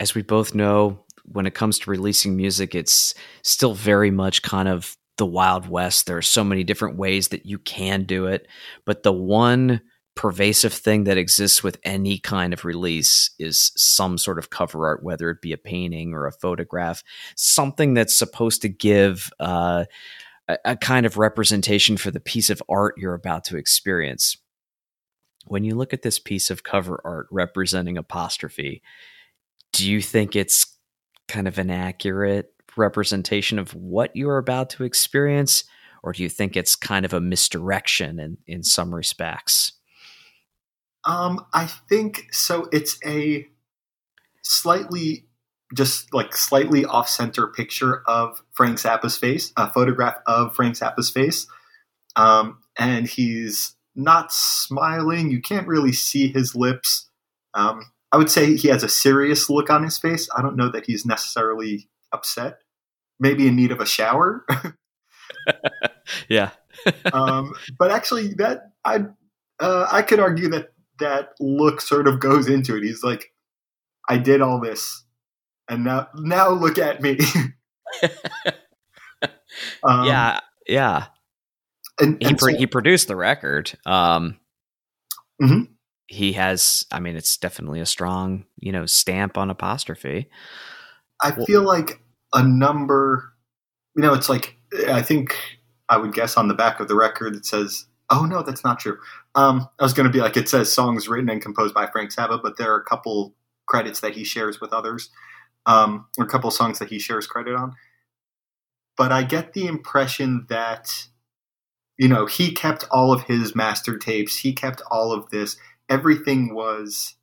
as 0.00 0.16
we 0.16 0.22
both 0.22 0.52
know, 0.52 1.04
when 1.32 1.46
it 1.46 1.54
comes 1.54 1.78
to 1.80 1.90
releasing 1.90 2.36
music, 2.36 2.74
it's 2.74 3.14
still 3.42 3.74
very 3.74 4.10
much 4.10 4.42
kind 4.42 4.68
of 4.68 4.96
the 5.18 5.26
Wild 5.26 5.68
West. 5.68 6.06
There 6.06 6.16
are 6.16 6.22
so 6.22 6.42
many 6.44 6.64
different 6.64 6.96
ways 6.96 7.28
that 7.28 7.46
you 7.46 7.58
can 7.58 8.04
do 8.04 8.26
it. 8.26 8.48
But 8.84 9.02
the 9.02 9.12
one 9.12 9.82
pervasive 10.14 10.72
thing 10.72 11.04
that 11.04 11.16
exists 11.16 11.62
with 11.62 11.78
any 11.84 12.18
kind 12.18 12.52
of 12.52 12.64
release 12.64 13.30
is 13.38 13.72
some 13.76 14.18
sort 14.18 14.38
of 14.38 14.50
cover 14.50 14.86
art, 14.86 15.02
whether 15.02 15.30
it 15.30 15.40
be 15.40 15.52
a 15.52 15.58
painting 15.58 16.12
or 16.12 16.26
a 16.26 16.32
photograph, 16.32 17.02
something 17.34 17.94
that's 17.94 18.16
supposed 18.16 18.62
to 18.62 18.68
give 18.68 19.30
uh, 19.40 19.84
a, 20.48 20.58
a 20.64 20.76
kind 20.76 21.06
of 21.06 21.16
representation 21.16 21.96
for 21.96 22.10
the 22.10 22.20
piece 22.20 22.50
of 22.50 22.62
art 22.68 22.94
you're 22.98 23.14
about 23.14 23.44
to 23.44 23.56
experience. 23.56 24.36
When 25.46 25.64
you 25.64 25.74
look 25.74 25.92
at 25.92 26.02
this 26.02 26.18
piece 26.18 26.50
of 26.50 26.62
cover 26.62 27.00
art 27.04 27.26
representing 27.30 27.96
apostrophe, 27.96 28.82
do 29.72 29.90
you 29.90 30.02
think 30.02 30.36
it's 30.36 30.76
kind 31.32 31.48
of 31.48 31.58
an 31.58 31.70
accurate 31.70 32.52
representation 32.76 33.58
of 33.58 33.74
what 33.74 34.14
you're 34.14 34.36
about 34.36 34.68
to 34.70 34.84
experience? 34.84 35.64
Or 36.02 36.12
do 36.12 36.22
you 36.22 36.28
think 36.28 36.56
it's 36.56 36.76
kind 36.76 37.06
of 37.06 37.14
a 37.14 37.20
misdirection 37.20 38.20
in, 38.20 38.36
in 38.46 38.62
some 38.62 38.94
respects? 38.94 39.72
Um, 41.04 41.44
I 41.54 41.66
think 41.88 42.26
so. 42.32 42.68
It's 42.70 42.98
a 43.06 43.46
slightly, 44.42 45.26
just 45.74 46.12
like 46.12 46.36
slightly 46.36 46.84
off 46.84 47.08
center 47.08 47.46
picture 47.46 48.02
of 48.06 48.42
Frank 48.52 48.78
Zappa's 48.78 49.16
face, 49.16 49.52
a 49.56 49.72
photograph 49.72 50.16
of 50.26 50.54
Frank 50.54 50.74
Zappa's 50.74 51.08
face. 51.08 51.46
Um, 52.14 52.58
and 52.78 53.06
he's 53.06 53.74
not 53.96 54.32
smiling. 54.32 55.30
You 55.30 55.40
can't 55.40 55.66
really 55.66 55.92
see 55.92 56.30
his 56.30 56.54
lips. 56.54 57.08
Um, 57.54 57.84
I 58.12 58.18
would 58.18 58.30
say 58.30 58.56
he 58.56 58.68
has 58.68 58.82
a 58.82 58.88
serious 58.88 59.48
look 59.48 59.70
on 59.70 59.82
his 59.82 59.98
face. 59.98 60.28
I 60.36 60.42
don't 60.42 60.56
know 60.56 60.70
that 60.70 60.86
he's 60.86 61.06
necessarily 61.06 61.88
upset. 62.12 62.58
Maybe 63.18 63.46
in 63.48 63.56
need 63.56 63.72
of 63.72 63.80
a 63.80 63.86
shower. 63.86 64.44
yeah. 66.28 66.50
um, 67.12 67.52
but 67.78 67.90
actually, 67.90 68.34
that 68.34 68.72
I 68.84 69.04
uh, 69.60 69.86
I 69.90 70.02
could 70.02 70.20
argue 70.20 70.48
that 70.50 70.72
that 70.98 71.30
look 71.40 71.80
sort 71.80 72.06
of 72.08 72.20
goes 72.20 72.48
into 72.48 72.76
it. 72.76 72.82
He's 72.82 73.02
like, 73.02 73.32
I 74.08 74.18
did 74.18 74.40
all 74.40 74.60
this, 74.60 75.04
and 75.68 75.84
now 75.84 76.08
now 76.14 76.50
look 76.50 76.78
at 76.78 77.00
me. 77.00 77.18
um, 79.82 80.04
yeah. 80.06 80.40
Yeah. 80.66 81.06
and, 82.00 82.20
He, 82.20 82.28
and 82.28 82.38
pro- 82.38 82.52
so- 82.52 82.58
he 82.58 82.66
produced 82.66 83.08
the 83.08 83.16
record. 83.16 83.72
Um, 83.86 84.38
Mhm. 85.40 85.68
He 86.12 86.34
has, 86.34 86.84
I 86.92 87.00
mean, 87.00 87.16
it's 87.16 87.38
definitely 87.38 87.80
a 87.80 87.86
strong, 87.86 88.44
you 88.58 88.70
know, 88.70 88.84
stamp 88.84 89.38
on 89.38 89.48
apostrophe. 89.48 90.28
I 91.22 91.30
feel 91.46 91.62
like 91.62 92.02
a 92.34 92.42
number, 92.42 93.32
you 93.96 94.02
know, 94.02 94.12
it's 94.12 94.28
like 94.28 94.56
I 94.88 95.00
think 95.00 95.34
I 95.88 95.96
would 95.96 96.12
guess 96.12 96.36
on 96.36 96.48
the 96.48 96.54
back 96.54 96.80
of 96.80 96.88
the 96.88 96.94
record 96.94 97.34
it 97.34 97.46
says, 97.46 97.86
"Oh 98.10 98.26
no, 98.26 98.42
that's 98.42 98.62
not 98.62 98.78
true." 98.78 98.98
Um, 99.34 99.66
I 99.80 99.84
was 99.84 99.94
going 99.94 100.06
to 100.06 100.12
be 100.12 100.20
like, 100.20 100.36
it 100.36 100.50
says 100.50 100.70
songs 100.70 101.08
written 101.08 101.30
and 101.30 101.40
composed 101.40 101.72
by 101.72 101.86
Frank 101.86 102.10
Zappa, 102.10 102.42
but 102.42 102.58
there 102.58 102.70
are 102.74 102.78
a 102.78 102.84
couple 102.84 103.34
credits 103.66 104.00
that 104.00 104.12
he 104.12 104.22
shares 104.22 104.60
with 104.60 104.74
others, 104.74 105.08
um, 105.64 106.06
or 106.18 106.26
a 106.26 106.28
couple 106.28 106.50
songs 106.50 106.78
that 106.78 106.90
he 106.90 106.98
shares 106.98 107.26
credit 107.26 107.54
on. 107.54 107.72
But 108.98 109.12
I 109.12 109.22
get 109.22 109.54
the 109.54 109.66
impression 109.66 110.44
that, 110.50 111.08
you 111.96 112.08
know, 112.08 112.26
he 112.26 112.52
kept 112.52 112.84
all 112.90 113.12
of 113.12 113.22
his 113.22 113.56
master 113.56 113.96
tapes, 113.96 114.36
he 114.36 114.52
kept 114.52 114.82
all 114.90 115.12
of 115.12 115.30
this. 115.30 115.56
Everything 115.88 116.54
was 116.54 117.16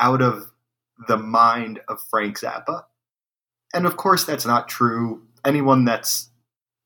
out 0.00 0.22
of 0.22 0.52
the 1.08 1.16
mind 1.16 1.80
of 1.88 2.00
Frank 2.10 2.38
Zappa. 2.38 2.84
And 3.72 3.86
of 3.86 3.96
course, 3.96 4.24
that's 4.24 4.46
not 4.46 4.68
true. 4.68 5.26
Anyone 5.44 5.84
that's 5.84 6.30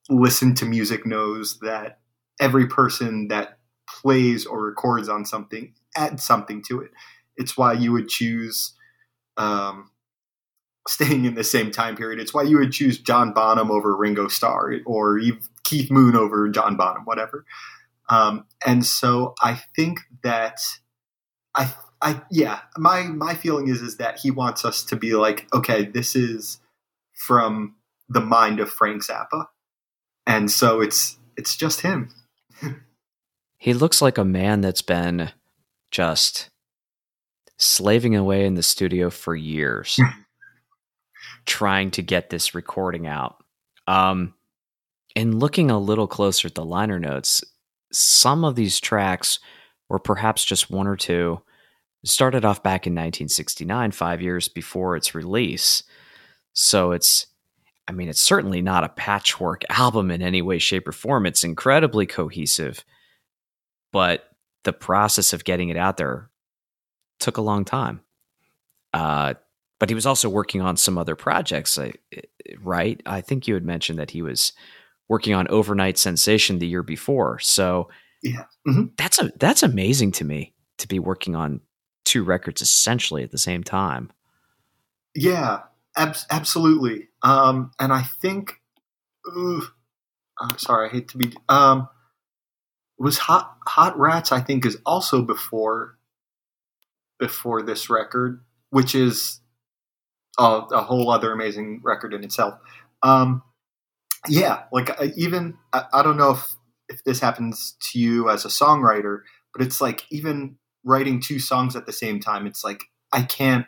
listened 0.08 0.56
to 0.58 0.64
music 0.64 1.06
knows 1.06 1.58
that 1.60 1.98
every 2.40 2.66
person 2.66 3.28
that 3.28 3.58
plays 3.88 4.46
or 4.46 4.64
records 4.64 5.08
on 5.08 5.24
something 5.24 5.74
adds 5.96 6.24
something 6.24 6.62
to 6.68 6.80
it. 6.80 6.90
It's 7.36 7.56
why 7.56 7.74
you 7.74 7.92
would 7.92 8.08
choose 8.08 8.74
um, 9.36 9.90
staying 10.88 11.24
in 11.24 11.34
the 11.34 11.44
same 11.44 11.70
time 11.70 11.96
period. 11.96 12.20
It's 12.20 12.34
why 12.34 12.42
you 12.42 12.58
would 12.58 12.72
choose 12.72 12.98
John 12.98 13.32
Bonham 13.32 13.70
over 13.70 13.96
Ringo 13.96 14.28
Starr 14.28 14.76
or 14.86 15.20
Keith 15.64 15.90
Moon 15.90 16.16
over 16.16 16.48
John 16.48 16.76
Bonham, 16.76 17.04
whatever. 17.04 17.44
Um, 18.08 18.46
and 18.66 18.84
so 18.86 19.34
I 19.42 19.60
think 19.76 20.00
that 20.22 20.58
I, 21.58 21.74
I, 22.00 22.22
yeah, 22.30 22.60
my 22.78 23.02
my 23.02 23.34
feeling 23.34 23.68
is 23.68 23.82
is 23.82 23.96
that 23.96 24.20
he 24.20 24.30
wants 24.30 24.64
us 24.64 24.84
to 24.84 24.96
be 24.96 25.14
like, 25.14 25.46
okay, 25.52 25.84
this 25.84 26.14
is 26.14 26.60
from 27.26 27.74
the 28.08 28.20
mind 28.20 28.60
of 28.60 28.70
Frank 28.70 29.04
Zappa, 29.04 29.46
and 30.26 30.50
so 30.50 30.80
it's 30.80 31.18
it's 31.36 31.56
just 31.56 31.80
him. 31.80 32.10
he 33.58 33.74
looks 33.74 34.00
like 34.00 34.16
a 34.16 34.24
man 34.24 34.60
that's 34.60 34.82
been 34.82 35.32
just 35.90 36.48
slaving 37.58 38.14
away 38.14 38.46
in 38.46 38.54
the 38.54 38.62
studio 38.62 39.10
for 39.10 39.34
years 39.34 39.98
trying 41.46 41.90
to 41.90 42.02
get 42.02 42.30
this 42.30 42.54
recording 42.54 43.06
out. 43.06 43.42
Um, 43.88 44.34
and 45.16 45.40
looking 45.40 45.70
a 45.70 45.78
little 45.78 46.06
closer 46.06 46.46
at 46.46 46.54
the 46.54 46.64
liner 46.64 47.00
notes, 47.00 47.42
some 47.90 48.44
of 48.44 48.54
these 48.54 48.78
tracks 48.78 49.40
were 49.88 49.98
perhaps 49.98 50.44
just 50.44 50.70
one 50.70 50.86
or 50.86 50.96
two. 50.96 51.40
Started 52.08 52.44
off 52.44 52.62
back 52.62 52.86
in 52.86 52.92
1969, 52.94 53.90
five 53.92 54.22
years 54.22 54.48
before 54.48 54.96
its 54.96 55.14
release. 55.14 55.82
So 56.54 56.92
it's, 56.92 57.26
I 57.86 57.92
mean, 57.92 58.08
it's 58.08 58.20
certainly 58.20 58.62
not 58.62 58.84
a 58.84 58.88
patchwork 58.88 59.64
album 59.70 60.10
in 60.10 60.22
any 60.22 60.42
way, 60.42 60.58
shape, 60.58 60.88
or 60.88 60.92
form. 60.92 61.26
It's 61.26 61.44
incredibly 61.44 62.06
cohesive, 62.06 62.84
but 63.92 64.24
the 64.64 64.72
process 64.72 65.32
of 65.32 65.44
getting 65.44 65.68
it 65.68 65.76
out 65.76 65.98
there 65.98 66.30
took 67.20 67.36
a 67.36 67.42
long 67.42 67.64
time. 67.64 68.00
Uh, 68.94 69.34
but 69.78 69.88
he 69.88 69.94
was 69.94 70.06
also 70.06 70.28
working 70.28 70.60
on 70.60 70.76
some 70.76 70.98
other 70.98 71.14
projects, 71.14 71.78
right? 72.60 73.00
I 73.06 73.20
think 73.20 73.46
you 73.46 73.54
had 73.54 73.64
mentioned 73.64 73.98
that 73.98 74.10
he 74.10 74.22
was 74.22 74.52
working 75.08 75.34
on 75.34 75.48
Over-Nite 75.48 75.98
Sensation 75.98 76.58
the 76.58 76.66
year 76.66 76.82
before. 76.82 77.38
So 77.38 77.88
yeah, 78.22 78.44
mm-hmm. 78.66 78.86
that's 78.96 79.20
a 79.20 79.30
that's 79.38 79.62
amazing 79.62 80.12
to 80.12 80.24
me 80.24 80.54
to 80.78 80.88
be 80.88 80.98
working 80.98 81.36
on 81.36 81.60
two 82.08 82.24
records 82.24 82.62
essentially 82.62 83.22
at 83.22 83.30
the 83.30 83.38
same 83.38 83.62
time. 83.62 84.10
Yeah, 85.14 85.60
ab- 85.96 86.16
absolutely. 86.30 87.08
Um, 87.22 87.72
and 87.78 87.92
I 87.92 88.02
think, 88.02 88.54
ooh, 89.26 89.62
I'm 90.40 90.58
sorry, 90.58 90.88
I 90.88 90.92
hate 90.92 91.08
to 91.08 91.18
be. 91.18 91.32
Um, 91.48 91.88
was 92.98 93.18
hot 93.18 93.56
hot 93.66 93.98
rats? 93.98 94.32
I 94.32 94.40
think 94.40 94.64
is 94.64 94.78
also 94.86 95.22
before 95.22 95.98
before 97.18 97.62
this 97.62 97.90
record, 97.90 98.42
which 98.70 98.94
is 98.94 99.40
a, 100.38 100.62
a 100.72 100.82
whole 100.82 101.10
other 101.10 101.32
amazing 101.32 101.80
record 101.84 102.14
in 102.14 102.24
itself. 102.24 102.54
Um, 103.02 103.42
yeah, 104.28 104.62
like 104.72 104.90
even 105.16 105.54
I, 105.72 105.84
I 105.92 106.02
don't 106.02 106.16
know 106.16 106.30
if 106.30 106.54
if 106.88 107.04
this 107.04 107.20
happens 107.20 107.76
to 107.90 107.98
you 107.98 108.30
as 108.30 108.44
a 108.44 108.48
songwriter, 108.48 109.20
but 109.52 109.64
it's 109.64 109.80
like 109.80 110.04
even 110.10 110.56
writing 110.88 111.20
two 111.20 111.38
songs 111.38 111.76
at 111.76 111.86
the 111.86 111.92
same 111.92 112.18
time, 112.18 112.46
it's 112.46 112.64
like 112.64 112.84
I 113.12 113.22
can't 113.22 113.66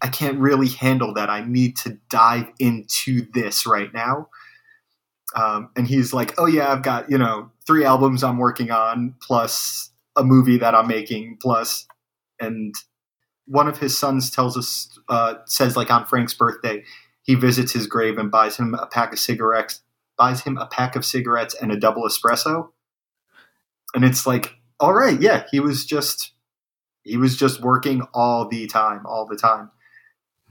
I 0.00 0.08
can't 0.08 0.38
really 0.38 0.68
handle 0.68 1.12
that. 1.14 1.28
I 1.28 1.44
need 1.44 1.76
to 1.78 1.98
dive 2.08 2.46
into 2.60 3.26
this 3.32 3.66
right 3.66 3.92
now. 3.92 4.28
Um, 5.34 5.70
and 5.76 5.86
he's 5.86 6.12
like, 6.12 6.38
"Oh 6.38 6.46
yeah, 6.46 6.72
I've 6.72 6.82
got 6.82 7.10
you 7.10 7.18
know 7.18 7.50
three 7.66 7.84
albums 7.84 8.24
I'm 8.24 8.38
working 8.38 8.70
on, 8.70 9.14
plus 9.20 9.90
a 10.16 10.24
movie 10.24 10.58
that 10.58 10.74
I'm 10.74 10.86
making, 10.86 11.38
plus 11.42 11.86
and 12.40 12.74
one 13.46 13.66
of 13.66 13.78
his 13.78 13.98
sons 13.98 14.30
tells 14.30 14.56
us 14.56 14.96
uh, 15.08 15.34
says 15.46 15.76
like 15.76 15.90
on 15.90 16.06
Frank's 16.06 16.34
birthday, 16.34 16.84
he 17.22 17.34
visits 17.34 17.72
his 17.72 17.86
grave 17.86 18.16
and 18.16 18.30
buys 18.30 18.56
him 18.56 18.74
a 18.74 18.86
pack 18.86 19.12
of 19.12 19.18
cigarettes, 19.18 19.82
buys 20.16 20.42
him 20.42 20.56
a 20.56 20.66
pack 20.66 20.96
of 20.96 21.04
cigarettes 21.04 21.54
and 21.54 21.72
a 21.72 21.76
double 21.78 22.06
espresso. 22.08 22.68
And 23.94 24.04
it's 24.04 24.26
like, 24.26 24.57
all 24.80 24.94
right, 24.94 25.20
yeah, 25.20 25.44
he 25.50 25.60
was 25.60 25.84
just 25.84 26.32
he 27.02 27.16
was 27.16 27.36
just 27.36 27.60
working 27.60 28.02
all 28.12 28.48
the 28.48 28.66
time, 28.66 29.06
all 29.06 29.26
the 29.26 29.36
time. 29.36 29.70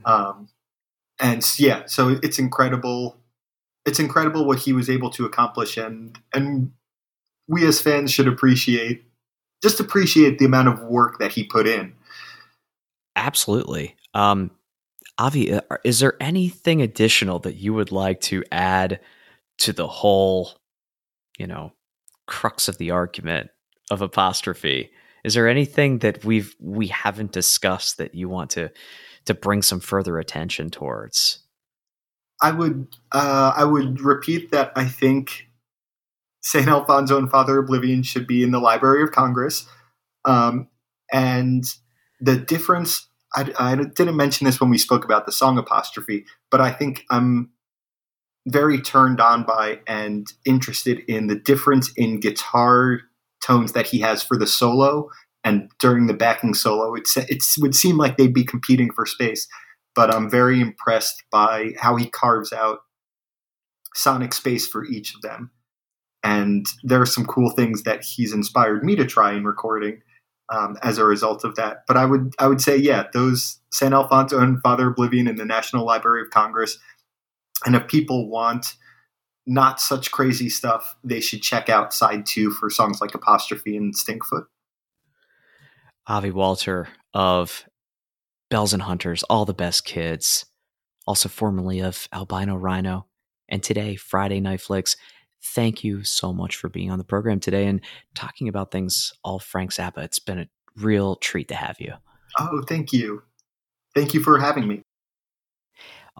Um, 0.04 0.48
and 1.20 1.44
yeah, 1.58 1.84
so 1.86 2.18
it's 2.22 2.38
incredible. 2.38 3.16
It's 3.86 4.00
incredible 4.00 4.44
what 4.44 4.60
he 4.60 4.72
was 4.72 4.90
able 4.90 5.10
to 5.10 5.24
accomplish, 5.24 5.76
and 5.76 6.18
and 6.34 6.72
we 7.46 7.66
as 7.66 7.80
fans 7.80 8.12
should 8.12 8.28
appreciate 8.28 9.04
just 9.62 9.80
appreciate 9.80 10.38
the 10.38 10.44
amount 10.44 10.68
of 10.68 10.82
work 10.84 11.18
that 11.18 11.32
he 11.32 11.44
put 11.44 11.66
in. 11.66 11.94
Absolutely. 13.16 13.96
Um, 14.14 14.52
Avi, 15.18 15.52
uh, 15.52 15.60
is 15.84 15.98
there 15.98 16.14
anything 16.20 16.80
additional 16.80 17.40
that 17.40 17.56
you 17.56 17.74
would 17.74 17.90
like 17.90 18.20
to 18.22 18.44
add 18.52 19.00
to 19.58 19.72
the 19.72 19.88
whole, 19.88 20.52
you 21.38 21.46
know, 21.48 21.72
crux 22.26 22.68
of 22.68 22.78
the 22.78 22.92
argument 22.92 23.50
of 23.90 24.02
apostrophe? 24.02 24.90
Is 25.24 25.34
there 25.34 25.48
anything 25.48 25.98
that 25.98 26.24
we've 26.24 26.54
we 26.60 26.88
haven't 26.88 27.32
discussed 27.32 27.98
that 27.98 28.14
you 28.14 28.28
want 28.28 28.50
to 28.50 28.70
to 29.26 29.34
bring 29.34 29.62
some 29.62 29.80
further 29.80 30.18
attention 30.18 30.70
towards? 30.70 31.40
I 32.42 32.52
would 32.52 32.88
uh, 33.12 33.52
I 33.56 33.64
would 33.64 34.00
repeat 34.00 34.50
that 34.52 34.72
I 34.76 34.86
think 34.86 35.48
St. 36.40 36.68
Alfonzo 36.68 37.18
and 37.18 37.30
Father 37.30 37.58
O'Blivion 37.58 38.02
should 38.02 38.26
be 38.26 38.42
in 38.42 38.52
the 38.52 38.60
Library 38.60 39.02
of 39.02 39.12
Congress. 39.12 39.68
Um, 40.24 40.68
and 41.12 41.64
the 42.20 42.36
difference, 42.36 43.06
I, 43.34 43.52
I, 43.58 43.74
didn't 43.76 44.16
mention 44.16 44.44
this 44.44 44.60
when 44.60 44.70
we 44.70 44.78
spoke 44.78 45.04
about 45.04 45.26
the 45.26 45.32
song 45.32 45.58
apostrophe, 45.58 46.24
but 46.50 46.60
I 46.60 46.70
think 46.70 47.04
I'm 47.10 47.50
very 48.46 48.80
turned 48.80 49.20
on 49.20 49.44
by 49.44 49.80
and 49.86 50.26
interested 50.44 51.00
in 51.00 51.26
the 51.26 51.34
difference 51.34 51.92
in 51.96 52.20
guitar 52.20 53.00
tones 53.48 53.72
that 53.72 53.86
he 53.86 54.00
has 54.00 54.22
for 54.22 54.36
the 54.36 54.46
solo 54.46 55.08
and 55.44 55.70
during 55.80 56.06
the 56.06 56.14
backing 56.14 56.54
solo. 56.54 56.94
It's, 56.94 57.16
it 57.16 57.42
would 57.58 57.74
seem 57.74 57.96
like 57.96 58.16
they'd 58.16 58.34
be 58.34 58.44
competing 58.44 58.90
for 58.92 59.06
space, 59.06 59.48
but 59.94 60.14
I'm 60.14 60.30
very 60.30 60.60
impressed 60.60 61.22
by 61.32 61.72
how 61.78 61.96
he 61.96 62.10
carves 62.10 62.52
out 62.52 62.80
sonic 63.94 64.34
space 64.34 64.66
for 64.66 64.84
each 64.84 65.14
of 65.14 65.22
them 65.22 65.50
and 66.22 66.66
there 66.82 67.00
are 67.00 67.06
some 67.06 67.24
cool 67.24 67.50
things 67.50 67.84
that 67.84 68.02
he's 68.04 68.32
inspired 68.32 68.84
me 68.84 68.96
to 68.96 69.06
try 69.06 69.32
in 69.32 69.44
recording 69.44 70.02
um, 70.50 70.76
as 70.82 70.98
a 70.98 71.04
result 71.04 71.44
of 71.44 71.54
that. 71.56 71.84
But 71.86 71.96
I 71.96 72.04
would 72.04 72.34
I 72.38 72.48
would 72.48 72.60
say 72.60 72.76
yeah, 72.76 73.04
those 73.12 73.60
San 73.72 73.92
Alfonzo 73.92 74.40
and 74.40 74.60
Father 74.62 74.88
O'Blivion 74.88 75.28
in 75.28 75.36
the 75.36 75.44
National 75.44 75.84
Library 75.84 76.22
of 76.22 76.30
Congress, 76.30 76.78
and 77.64 77.76
if 77.76 77.86
people 77.86 78.28
want 78.28 78.74
not 79.48 79.80
such 79.80 80.12
crazy 80.12 80.48
stuff, 80.48 80.94
they 81.02 81.20
should 81.20 81.42
check 81.42 81.68
out 81.68 81.92
side 81.92 82.26
two 82.26 82.50
for 82.50 82.70
songs 82.70 83.00
like 83.00 83.14
Apostrophe 83.14 83.76
and 83.76 83.94
Stinkfoot. 83.94 84.44
Avi 86.06 86.30
Walter 86.30 86.88
of 87.12 87.64
Bells 88.50 88.72
and 88.72 88.82
Hunters, 88.82 89.22
All 89.24 89.44
the 89.44 89.54
Best 89.54 89.84
Kids, 89.84 90.46
also 91.06 91.28
formerly 91.28 91.80
of 91.80 92.08
Albino 92.12 92.54
Rhino, 92.54 93.06
and 93.48 93.62
today 93.62 93.96
Friday 93.96 94.40
Night 94.40 94.60
Flicks 94.60 94.96
thank 95.42 95.84
you 95.84 96.04
so 96.04 96.32
much 96.32 96.56
for 96.56 96.68
being 96.68 96.90
on 96.90 96.98
the 96.98 97.04
program 97.04 97.40
today 97.40 97.66
and 97.66 97.80
talking 98.14 98.48
about 98.48 98.70
things 98.70 99.12
all 99.22 99.38
Frank 99.38 99.70
Zappa. 99.72 99.98
It's 99.98 100.18
been 100.18 100.38
a 100.38 100.48
real 100.76 101.16
treat 101.16 101.48
to 101.48 101.54
have 101.54 101.76
you. 101.80 101.94
Oh, 102.38 102.62
thank 102.68 102.92
you. 102.92 103.22
Thank 103.94 104.14
you 104.14 104.22
for 104.22 104.38
having 104.38 104.68
me. 104.68 104.82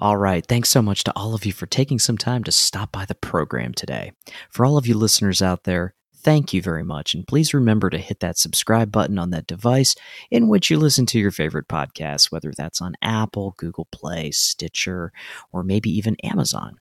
All 0.01 0.17
right. 0.17 0.47
Thanks 0.47 0.69
so 0.69 0.81
much 0.81 1.03
to 1.05 1.13
all 1.17 1.35
of 1.35 1.45
you 1.45 1.53
for 1.53 1.67
taking 1.67 1.99
some 1.99 2.17
time 2.17 2.45
to 2.45 2.53
stop 2.53 2.93
by 2.93 3.05
the 3.05 3.17
program 3.17 3.75
today. 3.75 4.13
For 4.49 4.65
all 4.65 4.79
of 4.79 4.87
you 4.87 4.95
listeners 4.95 5.43
out 5.43 5.65
there, 5.65 5.93
thank 6.15 6.53
you 6.53 6.63
very 6.63 6.85
much. 6.85 7.15
And 7.15 7.27
please 7.27 7.53
remember 7.53 7.91
to 7.91 7.99
hit 7.99 8.21
that 8.21 8.39
subscribe 8.39 8.93
button 8.93 9.19
on 9.19 9.31
that 9.31 9.49
device 9.49 9.97
in 10.31 10.47
which 10.47 10.71
you 10.71 10.79
listen 10.79 11.05
to 11.07 11.19
your 11.19 11.33
favorite 11.33 11.67
podcasts, 11.67 12.31
whether 12.31 12.53
that's 12.57 12.81
on 12.81 12.95
Apple, 13.03 13.57
Google 13.59 13.89
Play, 13.91 14.31
Stitcher, 14.31 15.13
or 15.53 15.65
maybe 15.65 15.91
even 15.91 16.15
Amazon. 16.23 16.77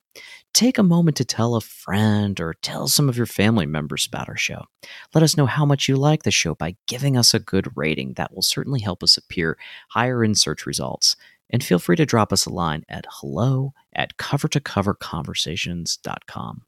Take 0.53 0.77
a 0.77 0.83
moment 0.83 1.17
to 1.17 1.25
tell 1.25 1.55
a 1.55 1.61
friend 1.61 2.39
or 2.39 2.53
tell 2.61 2.87
some 2.87 3.09
of 3.09 3.17
your 3.17 3.25
family 3.25 3.65
members 3.65 4.05
about 4.07 4.29
our 4.29 4.37
show. 4.37 4.65
Let 5.15 5.23
us 5.23 5.35
know 5.35 5.47
how 5.47 5.65
much 5.65 5.87
you 5.87 5.95
like 5.95 6.21
the 6.21 6.31
show 6.31 6.53
by 6.53 6.75
giving 6.87 7.17
us 7.17 7.33
a 7.33 7.39
good 7.39 7.67
rating. 7.75 8.13
That 8.13 8.33
will 8.33 8.43
certainly 8.43 8.81
help 8.81 9.01
us 9.01 9.17
appear 9.17 9.57
higher 9.89 10.23
in 10.23 10.35
search 10.35 10.67
results. 10.67 11.15
And 11.49 11.63
feel 11.63 11.79
free 11.79 11.95
to 11.95 12.05
drop 12.05 12.33
us 12.33 12.45
a 12.45 12.51
line 12.51 12.83
at 12.89 13.05
hello 13.09 13.73
at 13.95 14.17
covertocoverconversations.com. 14.17 16.63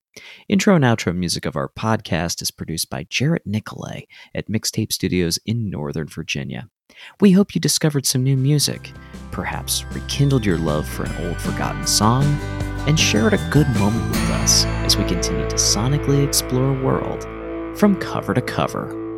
Intro 0.48 0.76
and 0.76 0.84
outro 0.84 1.16
music 1.16 1.46
of 1.46 1.56
our 1.56 1.70
podcast 1.70 2.42
is 2.42 2.52
produced 2.52 2.90
by 2.90 3.06
Jarrett 3.10 3.46
Nicolay 3.46 4.08
at 4.34 4.48
Mixtape 4.48 4.92
Studios 4.92 5.40
in 5.46 5.70
Northern 5.70 6.08
Virginia. 6.08 6.70
We 7.22 7.32
hope 7.32 7.56
you 7.56 7.62
discovered 7.62 8.06
some 8.06 8.24
new 8.24 8.36
music, 8.36 8.92
perhaps 9.32 9.86
rekindled 9.92 10.46
your 10.46 10.58
love 10.58 10.88
for 10.88 11.04
an 11.04 11.28
old 11.28 11.40
forgotten 11.40 11.86
song, 11.86 12.24
and 12.88 13.00
shared 13.00 13.34
a 13.34 13.50
good 13.50 13.68
moment 13.76 14.10
with 14.10 14.30
us 14.32 14.66
as 14.66 14.98
we 14.98 15.04
continue 15.06 15.48
to 15.48 15.56
sonically 15.56 16.26
explore 16.26 16.76
a 16.76 16.84
world 16.84 17.24
from 17.78 17.96
cover 17.98 18.34
to 18.34 18.42
cover. 18.42 19.09